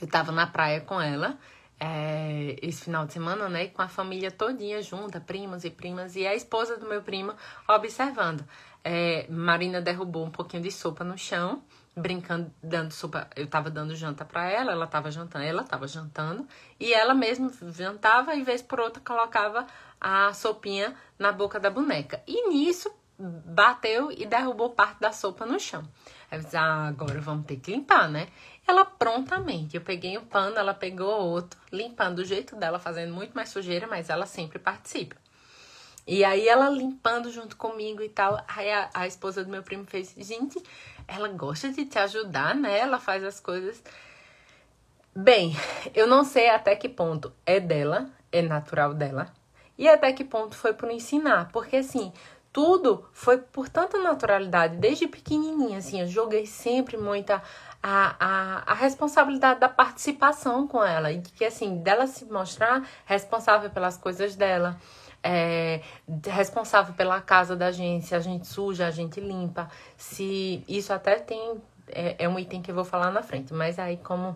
Eu 0.00 0.06
tava 0.06 0.30
na 0.30 0.46
praia 0.46 0.82
com 0.82 1.00
ela 1.00 1.38
é, 1.80 2.56
esse 2.60 2.84
final 2.84 3.06
de 3.06 3.14
semana, 3.14 3.48
né? 3.48 3.68
Com 3.68 3.80
a 3.80 3.88
família 3.88 4.30
todinha 4.30 4.82
junta, 4.82 5.18
primos 5.18 5.64
e 5.64 5.70
primas, 5.70 6.14
e 6.14 6.26
a 6.26 6.34
esposa 6.34 6.76
do 6.76 6.86
meu 6.86 7.02
primo 7.02 7.34
observando. 7.66 8.44
É, 8.84 9.26
Marina 9.30 9.80
derrubou 9.80 10.24
um 10.26 10.30
pouquinho 10.30 10.62
de 10.62 10.70
sopa 10.70 11.02
no 11.02 11.16
chão, 11.16 11.62
brincando, 11.96 12.52
dando 12.62 12.92
sopa. 12.92 13.28
Eu 13.34 13.46
tava 13.46 13.70
dando 13.70 13.94
janta 13.94 14.26
para 14.26 14.50
ela, 14.50 14.72
ela 14.72 14.86
tava 14.86 15.10
jantando, 15.10 15.44
ela 15.44 15.64
tava 15.64 15.88
jantando, 15.88 16.46
e 16.78 16.92
ela 16.92 17.14
mesma 17.14 17.50
jantava 17.72 18.34
e 18.34 18.42
vez 18.42 18.60
por 18.60 18.78
outra 18.78 19.02
colocava 19.02 19.66
a 19.98 20.34
sopinha 20.34 20.94
na 21.18 21.32
boca 21.32 21.58
da 21.58 21.70
boneca. 21.70 22.22
E 22.26 22.48
nisso 22.48 22.90
bateu 23.18 24.12
e 24.12 24.26
derrubou 24.26 24.70
parte 24.70 25.00
da 25.00 25.12
sopa 25.12 25.46
no 25.46 25.58
chão. 25.58 25.82
Aí 26.30 26.40
disse, 26.40 26.56
ah, 26.56 26.88
agora 26.88 27.20
vamos 27.20 27.46
ter 27.46 27.56
que 27.56 27.70
limpar, 27.70 28.08
né? 28.08 28.28
Ela 28.66 28.84
prontamente, 28.84 29.76
eu 29.76 29.80
peguei 29.80 30.18
um 30.18 30.24
pano, 30.24 30.58
ela 30.58 30.74
pegou 30.74 31.08
outro, 31.08 31.58
limpando 31.72 32.16
do 32.16 32.24
jeito 32.24 32.56
dela, 32.56 32.78
fazendo 32.78 33.14
muito 33.14 33.32
mais 33.32 33.48
sujeira, 33.48 33.86
mas 33.86 34.10
ela 34.10 34.26
sempre 34.26 34.58
participa. 34.58 35.16
E 36.06 36.24
aí 36.24 36.48
ela 36.48 36.68
limpando 36.68 37.30
junto 37.32 37.56
comigo 37.56 38.02
e 38.02 38.08
tal. 38.08 38.44
Aí 38.46 38.70
a, 38.70 38.90
a 38.94 39.06
esposa 39.06 39.42
do 39.42 39.50
meu 39.50 39.62
primo 39.62 39.84
fez, 39.86 40.14
gente, 40.16 40.62
ela 41.08 41.28
gosta 41.28 41.70
de 41.70 41.84
te 41.84 41.98
ajudar, 41.98 42.54
né? 42.54 42.78
Ela 42.78 42.98
faz 43.00 43.24
as 43.24 43.40
coisas. 43.40 43.82
Bem, 45.14 45.56
eu 45.94 46.06
não 46.06 46.24
sei 46.24 46.50
até 46.50 46.76
que 46.76 46.88
ponto 46.88 47.32
é 47.44 47.58
dela, 47.58 48.10
é 48.30 48.42
natural 48.42 48.92
dela, 48.92 49.32
e 49.78 49.88
até 49.88 50.12
que 50.12 50.22
ponto 50.22 50.54
foi 50.54 50.74
por 50.74 50.90
ensinar, 50.90 51.48
porque 51.52 51.76
assim, 51.76 52.12
tudo 52.56 53.04
foi 53.12 53.36
por 53.36 53.68
tanta 53.68 53.98
naturalidade, 53.98 54.78
desde 54.78 55.06
pequenininha, 55.06 55.76
assim, 55.76 56.00
eu 56.00 56.06
joguei 56.06 56.46
sempre 56.46 56.96
muita 56.96 57.42
a, 57.82 58.16
a, 58.18 58.72
a 58.72 58.74
responsabilidade 58.74 59.60
da 59.60 59.68
participação 59.68 60.66
com 60.66 60.82
ela, 60.82 61.12
e 61.12 61.20
que, 61.20 61.44
assim, 61.44 61.76
dela 61.82 62.06
se 62.06 62.24
mostrar 62.24 62.82
responsável 63.04 63.68
pelas 63.68 63.98
coisas 63.98 64.36
dela, 64.36 64.80
é, 65.22 65.82
responsável 66.28 66.94
pela 66.94 67.20
casa 67.20 67.54
da 67.54 67.70
gente, 67.70 68.06
se 68.06 68.14
a 68.14 68.20
gente 68.20 68.46
suja, 68.46 68.86
a 68.86 68.90
gente 68.90 69.20
limpa, 69.20 69.68
se 69.94 70.64
isso 70.66 70.94
até 70.94 71.16
tem, 71.16 71.60
é, 71.88 72.24
é 72.24 72.26
um 72.26 72.38
item 72.38 72.62
que 72.62 72.70
eu 72.70 72.74
vou 72.74 72.86
falar 72.86 73.10
na 73.10 73.22
frente, 73.22 73.52
mas 73.52 73.78
aí 73.78 73.98
como 73.98 74.34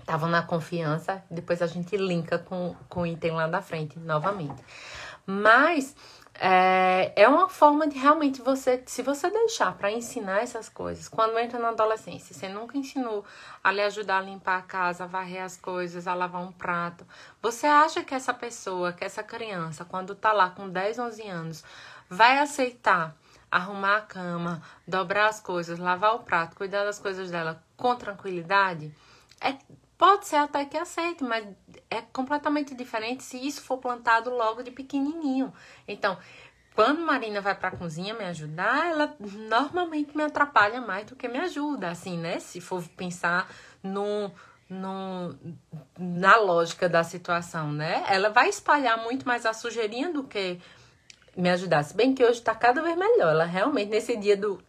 estavam 0.00 0.28
na 0.28 0.42
confiança, 0.42 1.22
depois 1.30 1.62
a 1.62 1.68
gente 1.68 1.96
linka 1.96 2.40
com, 2.40 2.74
com 2.88 3.02
o 3.02 3.06
item 3.06 3.30
lá 3.30 3.46
da 3.46 3.62
frente 3.62 4.00
novamente. 4.00 4.60
Mas 5.24 5.96
é, 6.38 7.12
é 7.16 7.28
uma 7.28 7.48
forma 7.48 7.86
de 7.86 7.98
realmente 7.98 8.42
você, 8.42 8.82
se 8.86 9.02
você 9.02 9.30
deixar 9.30 9.76
para 9.76 9.90
ensinar 9.90 10.42
essas 10.42 10.68
coisas, 10.68 11.08
quando 11.08 11.38
entra 11.38 11.58
na 11.58 11.68
adolescência, 11.68 12.34
você 12.34 12.48
nunca 12.48 12.76
ensinou 12.76 13.24
a 13.62 13.72
lhe 13.72 13.82
ajudar 13.82 14.18
a 14.18 14.22
limpar 14.22 14.58
a 14.58 14.62
casa, 14.62 15.04
a 15.04 15.06
varrer 15.06 15.42
as 15.42 15.56
coisas, 15.56 16.06
a 16.06 16.14
lavar 16.14 16.42
um 16.42 16.52
prato. 16.52 17.06
Você 17.42 17.66
acha 17.66 18.02
que 18.04 18.14
essa 18.14 18.34
pessoa, 18.34 18.92
que 18.92 19.04
essa 19.04 19.22
criança, 19.22 19.84
quando 19.84 20.14
tá 20.14 20.32
lá 20.32 20.50
com 20.50 20.68
10, 20.68 20.98
11 20.98 21.28
anos, 21.28 21.64
vai 22.08 22.38
aceitar 22.38 23.16
arrumar 23.50 23.98
a 23.98 24.00
cama, 24.02 24.62
dobrar 24.86 25.28
as 25.28 25.40
coisas, 25.40 25.78
lavar 25.78 26.14
o 26.14 26.20
prato, 26.20 26.56
cuidar 26.56 26.84
das 26.84 26.98
coisas 26.98 27.30
dela 27.30 27.62
com 27.76 27.94
tranquilidade? 27.96 28.92
É, 29.40 29.56
Pode 29.98 30.26
ser 30.26 30.36
até 30.36 30.64
que 30.64 30.76
aceite, 30.76 31.24
mas 31.24 31.46
é 31.88 32.02
completamente 32.02 32.74
diferente 32.74 33.22
se 33.22 33.38
isso 33.38 33.62
for 33.62 33.78
plantado 33.78 34.30
logo 34.30 34.62
de 34.62 34.70
pequenininho. 34.70 35.52
Então, 35.88 36.18
quando 36.74 37.00
Marina 37.00 37.40
vai 37.40 37.54
para 37.54 37.68
a 37.68 37.76
cozinha 37.76 38.12
me 38.12 38.24
ajudar, 38.24 38.90
ela 38.90 39.16
normalmente 39.18 40.14
me 40.14 40.22
atrapalha 40.22 40.82
mais 40.82 41.06
do 41.06 41.16
que 41.16 41.26
me 41.26 41.38
ajuda, 41.38 41.88
assim, 41.88 42.18
né? 42.18 42.38
Se 42.38 42.60
for 42.60 42.86
pensar 42.88 43.50
no, 43.82 44.30
no, 44.68 45.34
na 45.98 46.36
lógica 46.36 46.86
da 46.86 47.02
situação, 47.02 47.72
né? 47.72 48.04
Ela 48.08 48.28
vai 48.28 48.50
espalhar 48.50 49.02
muito 49.02 49.26
mais 49.26 49.46
a 49.46 49.54
sujeirinha 49.54 50.12
do 50.12 50.24
que 50.24 50.60
me 51.34 51.48
ajudar. 51.48 51.82
Se 51.82 51.96
bem 51.96 52.14
que 52.14 52.22
hoje 52.22 52.42
tá 52.42 52.54
cada 52.54 52.82
vez 52.82 52.96
melhor. 52.98 53.30
Ela 53.30 53.46
realmente, 53.46 53.88
nesse 53.88 54.14
dia 54.14 54.36
do, 54.36 54.62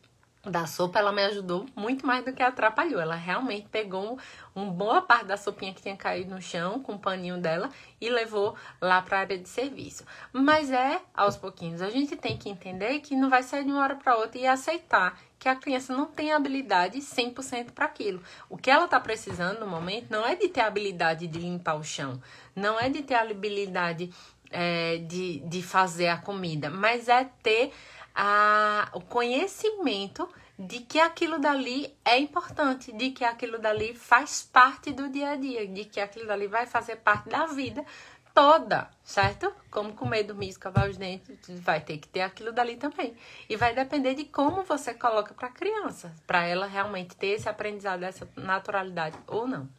da 0.49 0.65
sopa, 0.65 0.99
ela 0.99 1.11
me 1.11 1.23
ajudou 1.25 1.65
muito 1.75 2.05
mais 2.05 2.23
do 2.23 2.33
que 2.33 2.43
atrapalhou. 2.43 2.99
Ela 2.99 3.15
realmente 3.15 3.67
pegou 3.69 4.17
uma 4.55 4.67
um 4.67 4.71
boa 4.71 5.01
parte 5.01 5.25
da 5.25 5.37
sopinha 5.37 5.73
que 5.73 5.81
tinha 5.81 5.95
caído 5.95 6.33
no 6.33 6.41
chão 6.41 6.81
com 6.81 6.93
o 6.93 6.99
paninho 6.99 7.37
dela 7.39 7.69
e 8.01 8.09
levou 8.09 8.55
lá 8.81 9.01
para 9.01 9.17
a 9.17 9.19
área 9.21 9.37
de 9.37 9.47
serviço. 9.47 10.03
Mas 10.33 10.71
é 10.71 10.99
aos 11.15 11.37
pouquinhos. 11.37 11.81
A 11.81 11.89
gente 11.89 12.15
tem 12.15 12.37
que 12.37 12.49
entender 12.49 12.99
que 12.99 13.15
não 13.15 13.29
vai 13.29 13.43
sair 13.43 13.63
de 13.63 13.71
uma 13.71 13.81
hora 13.81 13.95
para 13.95 14.17
outra 14.17 14.39
e 14.39 14.47
aceitar 14.47 15.19
que 15.39 15.47
a 15.47 15.55
criança 15.55 15.95
não 15.95 16.07
tem 16.07 16.33
habilidade 16.33 16.97
100% 16.97 17.71
para 17.71 17.85
aquilo. 17.85 18.21
O 18.49 18.57
que 18.57 18.71
ela 18.71 18.85
está 18.85 18.99
precisando 18.99 19.59
no 19.59 19.67
momento 19.67 20.07
não 20.09 20.25
é 20.25 20.35
de 20.35 20.49
ter 20.49 20.61
habilidade 20.61 21.27
de 21.27 21.39
limpar 21.39 21.75
o 21.75 21.83
chão, 21.83 22.19
não 22.55 22.79
é 22.79 22.89
de 22.89 23.03
ter 23.03 23.13
habilidade 23.13 24.11
é, 24.49 24.97
de, 24.97 25.39
de 25.39 25.61
fazer 25.61 26.07
a 26.07 26.17
comida, 26.17 26.69
mas 26.69 27.07
é 27.07 27.29
ter 27.43 27.71
a, 28.19 28.89
o 28.93 29.01
conhecimento 29.01 30.27
de 30.57 30.79
que 30.79 30.99
aquilo 30.99 31.37
dali 31.37 31.95
é 32.03 32.17
importante, 32.17 32.91
de 32.91 33.11
que 33.11 33.23
aquilo 33.23 33.59
dali 33.59 33.93
faz 33.93 34.41
parte 34.41 34.91
do 34.91 35.07
dia 35.07 35.29
a 35.29 35.35
dia, 35.35 35.67
de 35.67 35.85
que 35.85 35.99
aquilo 35.99 36.25
dali 36.25 36.47
vai 36.47 36.65
fazer 36.65 36.95
parte 36.95 37.29
da 37.29 37.45
vida 37.45 37.85
toda, 38.33 38.89
certo? 39.03 39.53
Como 39.69 39.93
comer, 39.93 40.23
dormir, 40.23 40.49
escovar 40.49 40.89
os 40.89 40.97
dentes, 40.97 41.59
vai 41.59 41.79
ter 41.79 41.99
que 41.99 42.07
ter 42.07 42.21
aquilo 42.21 42.51
dali 42.51 42.75
também. 42.75 43.15
E 43.47 43.55
vai 43.55 43.75
depender 43.75 44.15
de 44.15 44.25
como 44.25 44.63
você 44.63 44.95
coloca 44.95 45.35
para 45.35 45.49
a 45.49 45.51
criança, 45.51 46.11
para 46.25 46.43
ela 46.43 46.65
realmente 46.65 47.15
ter 47.15 47.27
esse 47.27 47.47
aprendizado, 47.47 48.01
essa 48.01 48.27
naturalidade 48.35 49.17
ou 49.27 49.47
não. 49.47 49.69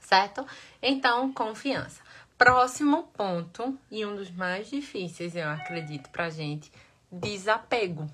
Certo? 0.00 0.46
Então, 0.80 1.32
confiança. 1.32 2.00
Próximo 2.38 3.04
ponto, 3.12 3.76
e 3.90 4.06
um 4.06 4.14
dos 4.14 4.30
mais 4.30 4.70
difíceis, 4.70 5.34
eu 5.34 5.48
acredito, 5.48 6.08
pra 6.10 6.30
gente, 6.30 6.72
desapego. 7.10 8.08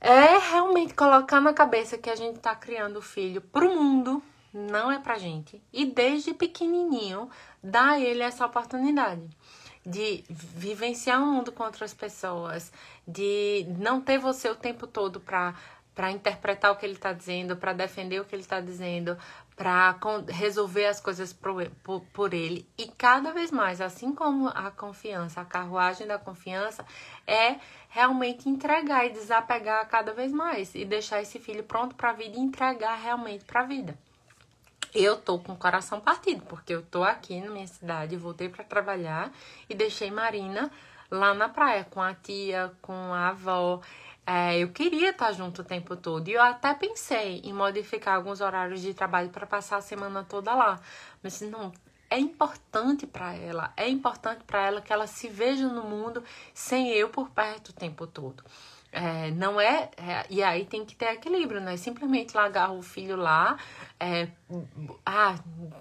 É 0.00 0.36
realmente 0.38 0.94
colocar 0.94 1.40
na 1.40 1.52
cabeça 1.52 1.96
que 1.96 2.10
a 2.10 2.16
gente 2.16 2.40
tá 2.40 2.54
criando 2.54 2.98
o 2.98 3.02
filho 3.02 3.40
pro 3.40 3.74
mundo, 3.74 4.22
não 4.52 4.90
é 4.90 4.98
pra 4.98 5.18
gente. 5.18 5.62
E 5.72 5.84
desde 5.84 6.34
pequenininho, 6.34 7.30
dá 7.62 7.98
ele 7.98 8.22
essa 8.22 8.44
oportunidade 8.44 9.22
de 9.84 10.24
vivenciar 10.28 11.20
o 11.20 11.24
um 11.24 11.32
mundo 11.32 11.52
com 11.52 11.64
outras 11.64 11.92
pessoas, 11.92 12.72
de 13.06 13.66
não 13.78 14.00
ter 14.00 14.18
você 14.18 14.48
o 14.48 14.54
tempo 14.54 14.86
todo 14.86 15.20
pra 15.20 15.54
para 15.94 16.10
interpretar 16.10 16.72
o 16.72 16.76
que 16.76 16.86
ele 16.86 16.94
está 16.94 17.12
dizendo, 17.12 17.56
para 17.56 17.72
defender 17.72 18.20
o 18.20 18.24
que 18.24 18.34
ele 18.34 18.42
está 18.42 18.60
dizendo, 18.60 19.16
para 19.56 19.96
resolver 20.28 20.86
as 20.86 21.00
coisas 21.00 21.32
por, 21.32 22.32
ele. 22.34 22.66
E 22.76 22.86
cada 22.88 23.32
vez 23.32 23.50
mais, 23.50 23.80
assim 23.80 24.14
como 24.14 24.48
a 24.48 24.70
confiança, 24.70 25.40
a 25.40 25.44
carruagem 25.44 26.06
da 26.06 26.18
confiança, 26.18 26.84
é 27.26 27.56
realmente 27.88 28.48
entregar 28.48 29.06
e 29.06 29.10
desapegar 29.10 29.86
cada 29.88 30.12
vez 30.12 30.32
mais 30.32 30.74
e 30.74 30.84
deixar 30.84 31.20
esse 31.20 31.38
filho 31.38 31.62
pronto 31.62 31.94
para 31.94 32.10
a 32.10 32.14
vida 32.14 32.36
e 32.36 32.40
entregar 32.40 32.94
realmente 32.96 33.44
para 33.44 33.60
a 33.60 33.64
vida. 33.64 33.96
Eu 34.94 35.16
tô 35.16 35.38
com 35.38 35.52
o 35.52 35.56
coração 35.56 36.00
partido, 36.00 36.42
porque 36.46 36.74
eu 36.74 36.82
tô 36.82 37.02
aqui 37.02 37.40
na 37.40 37.50
minha 37.50 37.66
cidade, 37.66 38.16
voltei 38.16 38.48
para 38.48 38.62
trabalhar 38.62 39.32
e 39.68 39.74
deixei 39.74 40.10
Marina 40.10 40.70
lá 41.10 41.32
na 41.32 41.48
praia 41.48 41.84
com 41.84 42.00
a 42.00 42.14
tia, 42.14 42.72
com 42.82 42.92
a 42.92 43.28
avó. 43.28 43.80
É, 44.26 44.58
eu 44.58 44.68
queria 44.70 45.10
estar 45.10 45.32
junto 45.32 45.62
o 45.62 45.64
tempo 45.64 45.96
todo. 45.96 46.28
E 46.28 46.32
eu 46.32 46.42
até 46.42 46.72
pensei 46.74 47.40
em 47.44 47.52
modificar 47.52 48.16
alguns 48.16 48.40
horários 48.40 48.80
de 48.80 48.94
trabalho 48.94 49.30
para 49.30 49.46
passar 49.46 49.78
a 49.78 49.80
semana 49.80 50.24
toda 50.24 50.54
lá. 50.54 50.80
Mas 51.22 51.40
não, 51.40 51.72
é 52.08 52.18
importante 52.18 53.06
para 53.06 53.34
ela, 53.34 53.72
é 53.76 53.88
importante 53.88 54.44
para 54.44 54.66
ela 54.66 54.80
que 54.82 54.92
ela 54.92 55.06
se 55.06 55.28
veja 55.28 55.66
no 55.66 55.82
mundo 55.84 56.22
sem 56.52 56.90
eu 56.90 57.08
por 57.08 57.30
perto 57.30 57.70
o 57.70 57.72
tempo 57.72 58.06
todo. 58.06 58.44
É, 58.94 59.30
não 59.30 59.58
é, 59.58 59.90
é, 59.96 60.26
E 60.28 60.42
aí 60.42 60.66
tem 60.66 60.84
que 60.84 60.94
ter 60.94 61.14
equilíbrio, 61.14 61.62
não 61.62 61.72
é 61.72 61.78
simplesmente 61.78 62.36
largar 62.36 62.72
o 62.72 62.82
filho 62.82 63.16
lá, 63.16 63.56
é, 63.98 64.28
ah, 65.06 65.36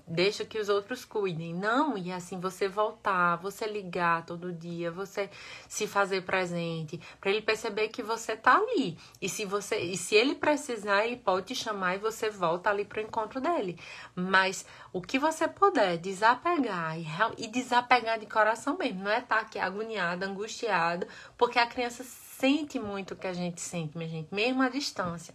deixa 0.08 0.46
que 0.46 0.58
os 0.58 0.70
outros 0.70 1.04
cuidem. 1.04 1.54
Não, 1.54 1.98
e 1.98 2.12
assim 2.12 2.40
você 2.40 2.70
voltar, 2.70 3.36
você 3.38 3.68
ligar 3.68 4.26
todo 4.26 4.54
dia, 4.54 4.92
você 4.92 5.30
se 5.68 5.88
fazer 5.88 6.22
presente, 6.22 7.02
para 7.20 7.32
ele 7.32 7.42
perceber 7.42 7.90
que 7.90 8.02
você 8.02 8.36
tá 8.38 8.56
ali. 8.56 8.98
E 9.22 9.28
se 9.28 9.44
você, 9.44 9.78
e 9.80 9.98
se 9.98 10.16
ele 10.16 10.36
precisar, 10.36 11.06
ele 11.06 11.18
pode 11.18 11.48
te 11.48 11.56
chamar 11.56 11.96
e 11.96 12.00
você 12.00 12.30
volta 12.30 12.70
ali 12.70 12.86
pro 12.86 13.02
encontro 13.02 13.42
dele. 13.42 13.78
Mas 14.16 14.66
o 14.94 15.02
que 15.02 15.20
você 15.20 15.48
puder 15.48 15.98
desapegar 15.98 16.98
e, 16.98 17.08
e 17.38 17.48
desapegar 17.48 18.20
de 18.20 18.26
coração 18.26 18.78
mesmo, 18.78 19.04
não 19.04 19.12
é 19.12 19.20
estar 19.20 19.36
tá 19.36 19.42
aqui 19.42 19.60
agoniado, 19.60 20.24
angustiado, 20.24 21.08
porque 21.38 21.60
a 21.60 21.68
criança 21.68 22.04
sente 22.42 22.80
muito 22.80 23.14
o 23.14 23.16
que 23.16 23.28
a 23.28 23.34
gente 23.34 23.62
sente, 23.62 23.96
minha 23.96 24.10
gente, 24.10 24.34
mesmo 24.34 24.64
à 24.64 24.70
distância. 24.70 25.32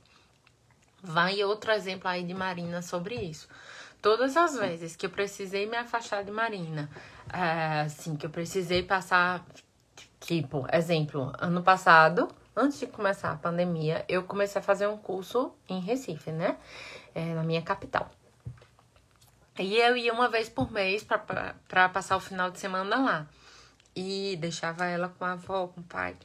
Vai 1.00 1.40
outro 1.44 1.70
exemplo 1.70 2.08
aí 2.08 2.24
de 2.24 2.34
Marina 2.34 2.82
sobre 2.82 3.14
isso. 3.14 3.48
Todas 4.02 4.36
as 4.36 4.56
vezes 4.58 4.96
que 4.96 5.06
eu 5.06 5.10
precisei 5.10 5.66
me 5.66 5.76
afastar 5.76 6.24
de 6.24 6.32
Marina, 6.32 6.90
é, 7.32 7.82
assim, 7.82 8.16
que 8.16 8.26
eu 8.26 8.30
precisei 8.30 8.82
passar, 8.82 9.46
tipo, 10.18 10.66
exemplo, 10.72 11.32
ano 11.38 11.62
passado, 11.62 12.28
antes 12.56 12.80
de 12.80 12.88
começar 12.88 13.30
a 13.30 13.36
pandemia, 13.36 14.04
eu 14.08 14.24
comecei 14.24 14.60
a 14.60 14.64
fazer 14.64 14.88
um 14.88 14.96
curso 14.96 15.52
em 15.68 15.78
Recife, 15.78 16.32
né? 16.32 16.56
É, 17.14 17.34
na 17.34 17.44
minha 17.44 17.62
capital. 17.62 18.10
E 19.60 19.76
eu 19.76 19.96
ia 19.96 20.12
uma 20.12 20.28
vez 20.28 20.48
por 20.48 20.72
mês 20.72 21.04
para 21.04 21.88
passar 21.88 22.16
o 22.16 22.20
final 22.20 22.50
de 22.50 22.58
semana 22.58 22.96
lá. 22.96 23.26
E 23.94 24.36
deixava 24.40 24.86
ela 24.86 25.08
com 25.08 25.24
a 25.24 25.32
avó, 25.32 25.68
com 25.68 25.80
o 25.80 25.84
pai. 25.84 26.16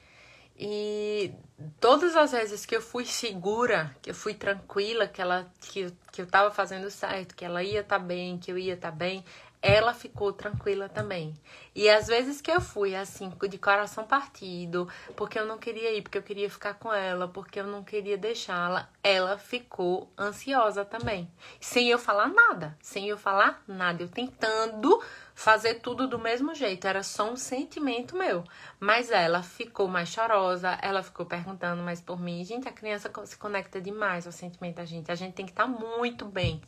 E 0.63 1.34
todas 1.80 2.15
as 2.15 2.34
vezes 2.34 2.67
que 2.67 2.76
eu 2.76 2.82
fui 2.84 3.04
segura, 3.04 3.95
que 4.00 4.12
eu 4.12 4.13
fui 4.13 4.36
tranquila, 4.36 5.08
que 5.08 5.19
ela 5.19 5.52
que, 5.60 5.91
que 6.12 6.21
eu 6.21 6.28
tava 6.28 6.52
fazendo 6.52 6.91
certo, 6.91 7.36
que 7.36 7.43
ela 7.43 7.63
ia 7.63 7.80
estar 7.80 7.97
tá 7.97 8.06
bem, 8.06 8.38
que 8.38 8.52
eu 8.52 8.60
ia 8.60 8.76
estar 8.76 8.91
tá 8.91 8.95
bem, 8.95 9.26
ela 9.60 9.91
ficou 9.91 10.32
tranquila 10.32 10.88
também. 10.88 11.34
E 11.74 11.89
às 11.89 12.06
vezes 12.06 12.41
que 12.41 12.52
eu 12.52 12.62
fui 12.62 12.95
assim, 12.95 13.34
de 13.50 13.58
coração 13.58 14.06
partido, 14.06 14.88
porque 15.15 15.39
eu 15.39 15.45
não 15.47 15.58
queria 15.58 15.91
ir, 15.97 16.04
porque 16.04 16.19
eu 16.19 16.24
queria 16.24 16.50
ficar 16.50 16.76
com 16.76 16.93
ela, 16.93 17.28
porque 17.28 17.60
eu 17.60 17.65
não 17.65 17.84
queria 17.84 18.17
deixá-la, 18.17 18.88
ela 19.02 19.39
ficou 19.39 20.12
ansiosa 20.15 20.86
também. 20.86 21.28
Sem 21.60 21.89
eu 21.89 21.97
falar 21.97 22.28
nada, 22.28 22.78
sem 22.82 23.08
eu 23.08 23.17
falar 23.17 23.63
nada, 23.67 24.04
eu 24.04 24.10
tentando 24.10 25.02
fazer 25.41 25.75
tudo 25.75 26.08
do 26.08 26.19
mesmo 26.19 26.54
jeito, 26.54 26.86
era 26.86 27.01
só 27.01 27.32
um 27.32 27.36
sentimento 27.36 28.15
meu. 28.15 28.43
Mas 28.80 29.10
ela 29.10 29.41
ficou 29.41 29.88
mais 29.88 30.10
chorosa, 30.10 30.77
ela 30.84 31.01
ficou 31.01 31.25
perguntando 31.25 31.82
mais 31.82 31.99
por 31.99 32.19
mim. 32.19 32.45
Gente, 32.45 32.69
a 32.69 32.71
criança 32.71 33.12
se 33.25 33.38
conecta 33.38 33.82
demais 33.82 34.27
ao 34.27 34.32
sentimento 34.32 34.75
da 34.75 34.86
gente. 34.86 35.12
A 35.12 35.15
gente 35.15 35.34
tem 35.34 35.45
que 35.45 35.51
estar 35.51 35.63
tá 35.63 35.69
muito 35.69 36.25
bem, 36.25 36.62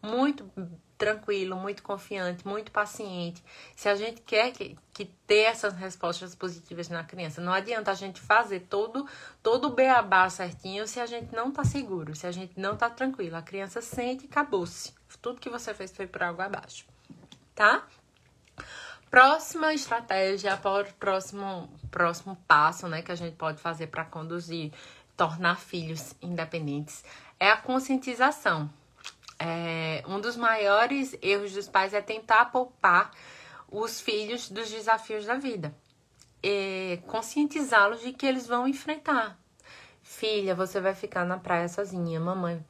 muito 0.00 0.48
tranquilo, 0.96 1.56
muito 1.56 1.82
confiante, 1.82 2.46
muito 2.46 2.70
paciente. 2.70 3.42
Se 3.74 3.88
a 3.88 3.96
gente 3.96 4.20
quer 4.20 4.52
que, 4.52 4.78
que 4.94 5.06
ter 5.26 5.46
essas 5.46 5.74
respostas 5.74 6.32
positivas 6.32 6.88
na 6.88 7.02
criança, 7.02 7.40
não 7.40 7.52
adianta 7.52 7.90
a 7.90 7.94
gente 7.94 8.20
fazer 8.20 8.60
todo 8.60 9.08
todo 9.42 9.66
o 9.66 9.70
beabá 9.70 10.30
certinho 10.30 10.86
se 10.86 11.00
a 11.00 11.06
gente 11.06 11.34
não 11.34 11.50
tá 11.50 11.64
seguro, 11.64 12.14
se 12.14 12.28
a 12.28 12.30
gente 12.30 12.60
não 12.60 12.76
tá 12.76 12.88
tranquilo. 12.88 13.34
A 13.34 13.42
criança 13.42 13.82
sente 13.82 14.26
e 14.26 14.28
acabou-se. 14.28 14.94
Tudo 15.20 15.40
que 15.40 15.50
você 15.50 15.74
fez 15.74 15.90
foi 15.90 16.06
por 16.06 16.22
água 16.22 16.44
abaixo, 16.44 16.86
tá? 17.56 17.84
Próxima 19.10 19.74
estratégia, 19.74 20.56
próximo, 20.98 21.68
próximo 21.90 22.36
passo 22.46 22.86
né, 22.86 23.02
que 23.02 23.10
a 23.10 23.16
gente 23.16 23.34
pode 23.34 23.60
fazer 23.60 23.88
para 23.88 24.04
conduzir, 24.04 24.72
tornar 25.16 25.58
filhos 25.58 26.14
independentes, 26.22 27.04
é 27.38 27.50
a 27.50 27.56
conscientização. 27.56 28.70
É, 29.36 30.04
um 30.06 30.20
dos 30.20 30.36
maiores 30.36 31.18
erros 31.20 31.52
dos 31.52 31.68
pais 31.68 31.92
é 31.92 32.00
tentar 32.00 32.52
poupar 32.52 33.10
os 33.68 34.00
filhos 34.00 34.48
dos 34.48 34.70
desafios 34.70 35.26
da 35.26 35.34
vida. 35.34 35.74
Conscientizá-los 37.06 38.00
de 38.00 38.12
que 38.12 38.24
eles 38.24 38.46
vão 38.46 38.68
enfrentar. 38.68 39.36
Filha, 40.04 40.54
você 40.54 40.80
vai 40.80 40.94
ficar 40.94 41.24
na 41.24 41.36
praia 41.36 41.68
sozinha, 41.68 42.20
mamãe 42.20 42.64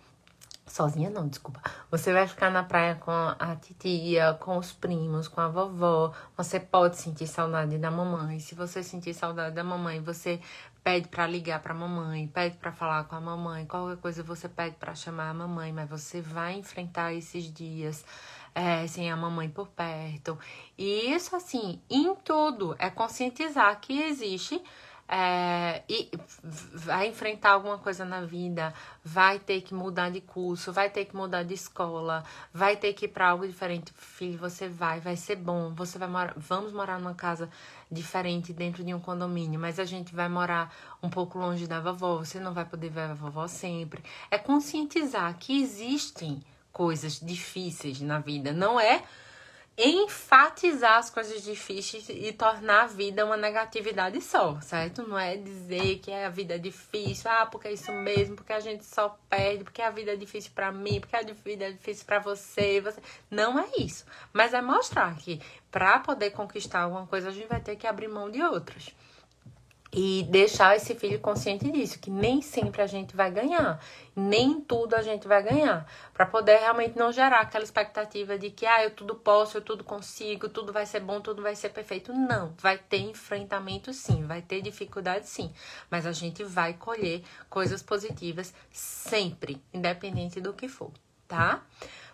Sozinha 0.71 1.11
não, 1.11 1.27
desculpa. 1.27 1.61
Você 1.91 2.13
vai 2.13 2.29
ficar 2.29 2.49
na 2.49 2.63
praia 2.63 2.95
com 2.95 3.11
a 3.11 3.57
titia, 3.57 4.35
com 4.35 4.57
os 4.57 4.73
primos, 4.73 5.27
com 5.27 5.41
a 5.41 5.49
vovó. 5.49 6.13
Você 6.37 6.61
pode 6.61 6.97
sentir 6.97 7.27
saudade 7.27 7.77
da 7.77 7.91
mamãe. 7.91 8.39
Se 8.39 8.55
você 8.55 8.81
sentir 8.81 9.13
saudade 9.13 9.53
da 9.53 9.65
mamãe, 9.65 10.01
você 10.01 10.41
pede 10.85 11.09
para 11.09 11.27
ligar 11.27 11.61
para 11.61 11.75
mamãe, 11.75 12.29
pede 12.29 12.57
para 12.57 12.71
falar 12.71 13.03
com 13.03 13.17
a 13.17 13.21
mamãe. 13.21 13.67
Qualquer 13.67 13.97
coisa 14.01 14.23
você 14.23 14.49
pede 14.49 14.77
para 14.77 14.95
chamar 14.95 15.31
a 15.31 15.35
mamãe, 15.35 15.73
mas 15.73 15.91
você 15.91 16.21
vai 16.21 16.55
enfrentar 16.55 17.13
esses 17.13 17.53
dias 17.53 18.05
é, 18.55 18.87
sem 18.87 19.11
a 19.11 19.17
mamãe 19.17 19.49
por 19.49 19.67
perto. 19.67 20.39
E 20.79 21.13
isso, 21.13 21.35
assim, 21.35 21.83
em 21.91 22.15
tudo, 22.15 22.77
é 22.79 22.89
conscientizar 22.89 23.81
que 23.81 24.01
existe 24.03 24.63
é, 25.13 25.83
e 25.89 26.09
vai 26.73 27.09
enfrentar 27.09 27.51
alguma 27.51 27.79
coisa 27.79 28.05
na 28.05 28.21
vida, 28.21 28.73
vai 29.03 29.41
ter 29.41 29.61
que 29.61 29.75
mudar 29.75 30.09
de 30.09 30.21
curso, 30.21 30.73
vai 30.73 30.89
ter 30.89 31.05
que 31.07 31.17
mudar 31.17 31.43
de 31.43 31.53
escola, 31.53 32.23
vai 32.55 32.77
ter 32.77 32.93
que 32.93 33.07
ir 33.07 33.09
para 33.09 33.29
algo 33.29 33.45
diferente. 33.45 33.93
Filho, 33.97 34.39
você 34.39 34.69
vai, 34.69 35.01
vai 35.01 35.17
ser 35.17 35.35
bom. 35.35 35.75
Você 35.75 35.99
vai 35.99 36.09
morar, 36.09 36.35
vamos 36.37 36.73
morar 36.73 37.01
numa 37.01 37.15
casa 37.15 37.51
diferente 37.91 38.53
dentro 38.53 38.85
de 38.85 38.95
um 38.95 39.01
condomínio, 39.01 39.59
mas 39.59 39.81
a 39.81 39.85
gente 39.85 40.15
vai 40.15 40.29
morar 40.29 40.73
um 41.03 41.11
pouco 41.11 41.39
longe 41.39 41.67
da 41.67 41.81
vovó, 41.81 42.19
você 42.19 42.39
não 42.39 42.55
vai 42.55 42.65
poder 42.65 42.91
ver 42.91 43.11
a 43.11 43.15
vovó 43.15 43.49
sempre. 43.49 44.05
É 44.31 44.39
conscientizar 44.39 45.37
que 45.39 45.61
existem 45.61 46.41
coisas 46.73 47.19
difíceis 47.19 48.01
na 48.01 48.21
vida, 48.21 48.53
não 48.53 48.79
é 48.79 49.03
enfatizar 49.83 50.99
as 50.99 51.11
coisas 51.11 51.43
difíceis 51.43 52.09
e 52.09 52.33
tornar 52.33 52.83
a 52.83 52.87
vida 52.87 53.25
uma 53.25 53.37
negatividade 53.37 54.21
só, 54.21 54.61
certo? 54.61 55.07
Não 55.07 55.19
é 55.19 55.37
dizer 55.37 55.99
que 55.99 56.13
a 56.13 56.29
vida 56.29 56.55
é 56.55 56.59
difícil, 56.59 57.31
ah, 57.31 57.47
porque 57.47 57.69
é 57.69 57.73
isso 57.73 57.93
mesmo, 57.93 58.37
porque 58.37 58.53
a 58.53 58.61
gente 58.61 58.85
só 58.85 59.19
perde, 59.29 59.65
porque 59.65 59.81
a 59.81 59.91
vida 59.91 60.13
é 60.13 60.17
difícil 60.17 60.51
para 60.55 60.71
mim, 60.71 61.01
porque 61.01 61.17
a 61.17 61.23
vida 61.23 61.67
é 61.67 61.73
difícil 61.73 62.05
para 62.05 62.19
você, 62.19 62.81
você. 62.81 63.01
Não 63.31 63.59
é 63.59 63.69
isso. 63.79 64.05
Mas 64.33 64.53
é 64.53 64.61
mostrar 64.61 65.17
que 65.17 65.41
para 65.71 65.99
poder 66.01 66.31
conquistar 66.31 66.83
alguma 66.83 67.07
coisa 67.07 67.29
a 67.29 67.33
gente 67.33 67.49
vai 67.49 67.61
ter 67.61 67.77
que 67.77 67.87
abrir 67.87 68.09
mão 68.09 68.31
de 68.31 68.43
outras. 68.43 68.95
E 69.93 70.25
deixar 70.31 70.77
esse 70.77 70.95
filho 70.95 71.19
consciente 71.19 71.69
disso, 71.69 71.99
que 71.99 72.11
nem 72.11 72.41
sempre 72.41 72.81
a 72.81 72.87
gente 72.87 73.17
vai 73.17 73.29
ganhar, 73.29 73.81
nem 74.15 74.61
tudo 74.61 74.95
a 74.95 75.03
gente 75.03 75.27
vai 75.27 75.43
ganhar, 75.43 75.85
para 76.15 76.25
poder 76.25 76.59
realmente 76.59 76.97
não 76.97 77.11
gerar 77.11 77.41
aquela 77.41 77.65
expectativa 77.65 78.39
de 78.39 78.51
que 78.51 78.67
ah, 78.67 78.85
eu 78.85 78.93
tudo 78.93 79.17
posso, 79.17 79.57
eu 79.57 79.63
tudo 79.63 79.83
consigo, 79.83 80.49
tudo 80.49 80.73
vai 80.73 80.87
ser 80.87 81.01
bom, 81.01 81.21
tudo 81.21 81.43
vai 81.43 81.57
ser 81.57 81.71
perfeito. 81.71 82.13
Não, 82.13 82.55
vai 82.57 82.79
ter 82.79 82.99
enfrentamento 82.99 83.93
sim, 83.93 84.25
vai 84.25 84.41
ter 84.41 84.63
dificuldade 84.63 85.29
sim, 85.29 85.53
mas 85.91 86.07
a 86.07 86.13
gente 86.13 86.45
vai 86.45 86.75
colher 86.75 87.25
coisas 87.49 87.83
positivas 87.83 88.55
sempre, 88.71 89.61
independente 89.75 90.41
do 90.41 90.53
que 90.53 90.69
for, 90.69 90.93
tá? 91.27 91.63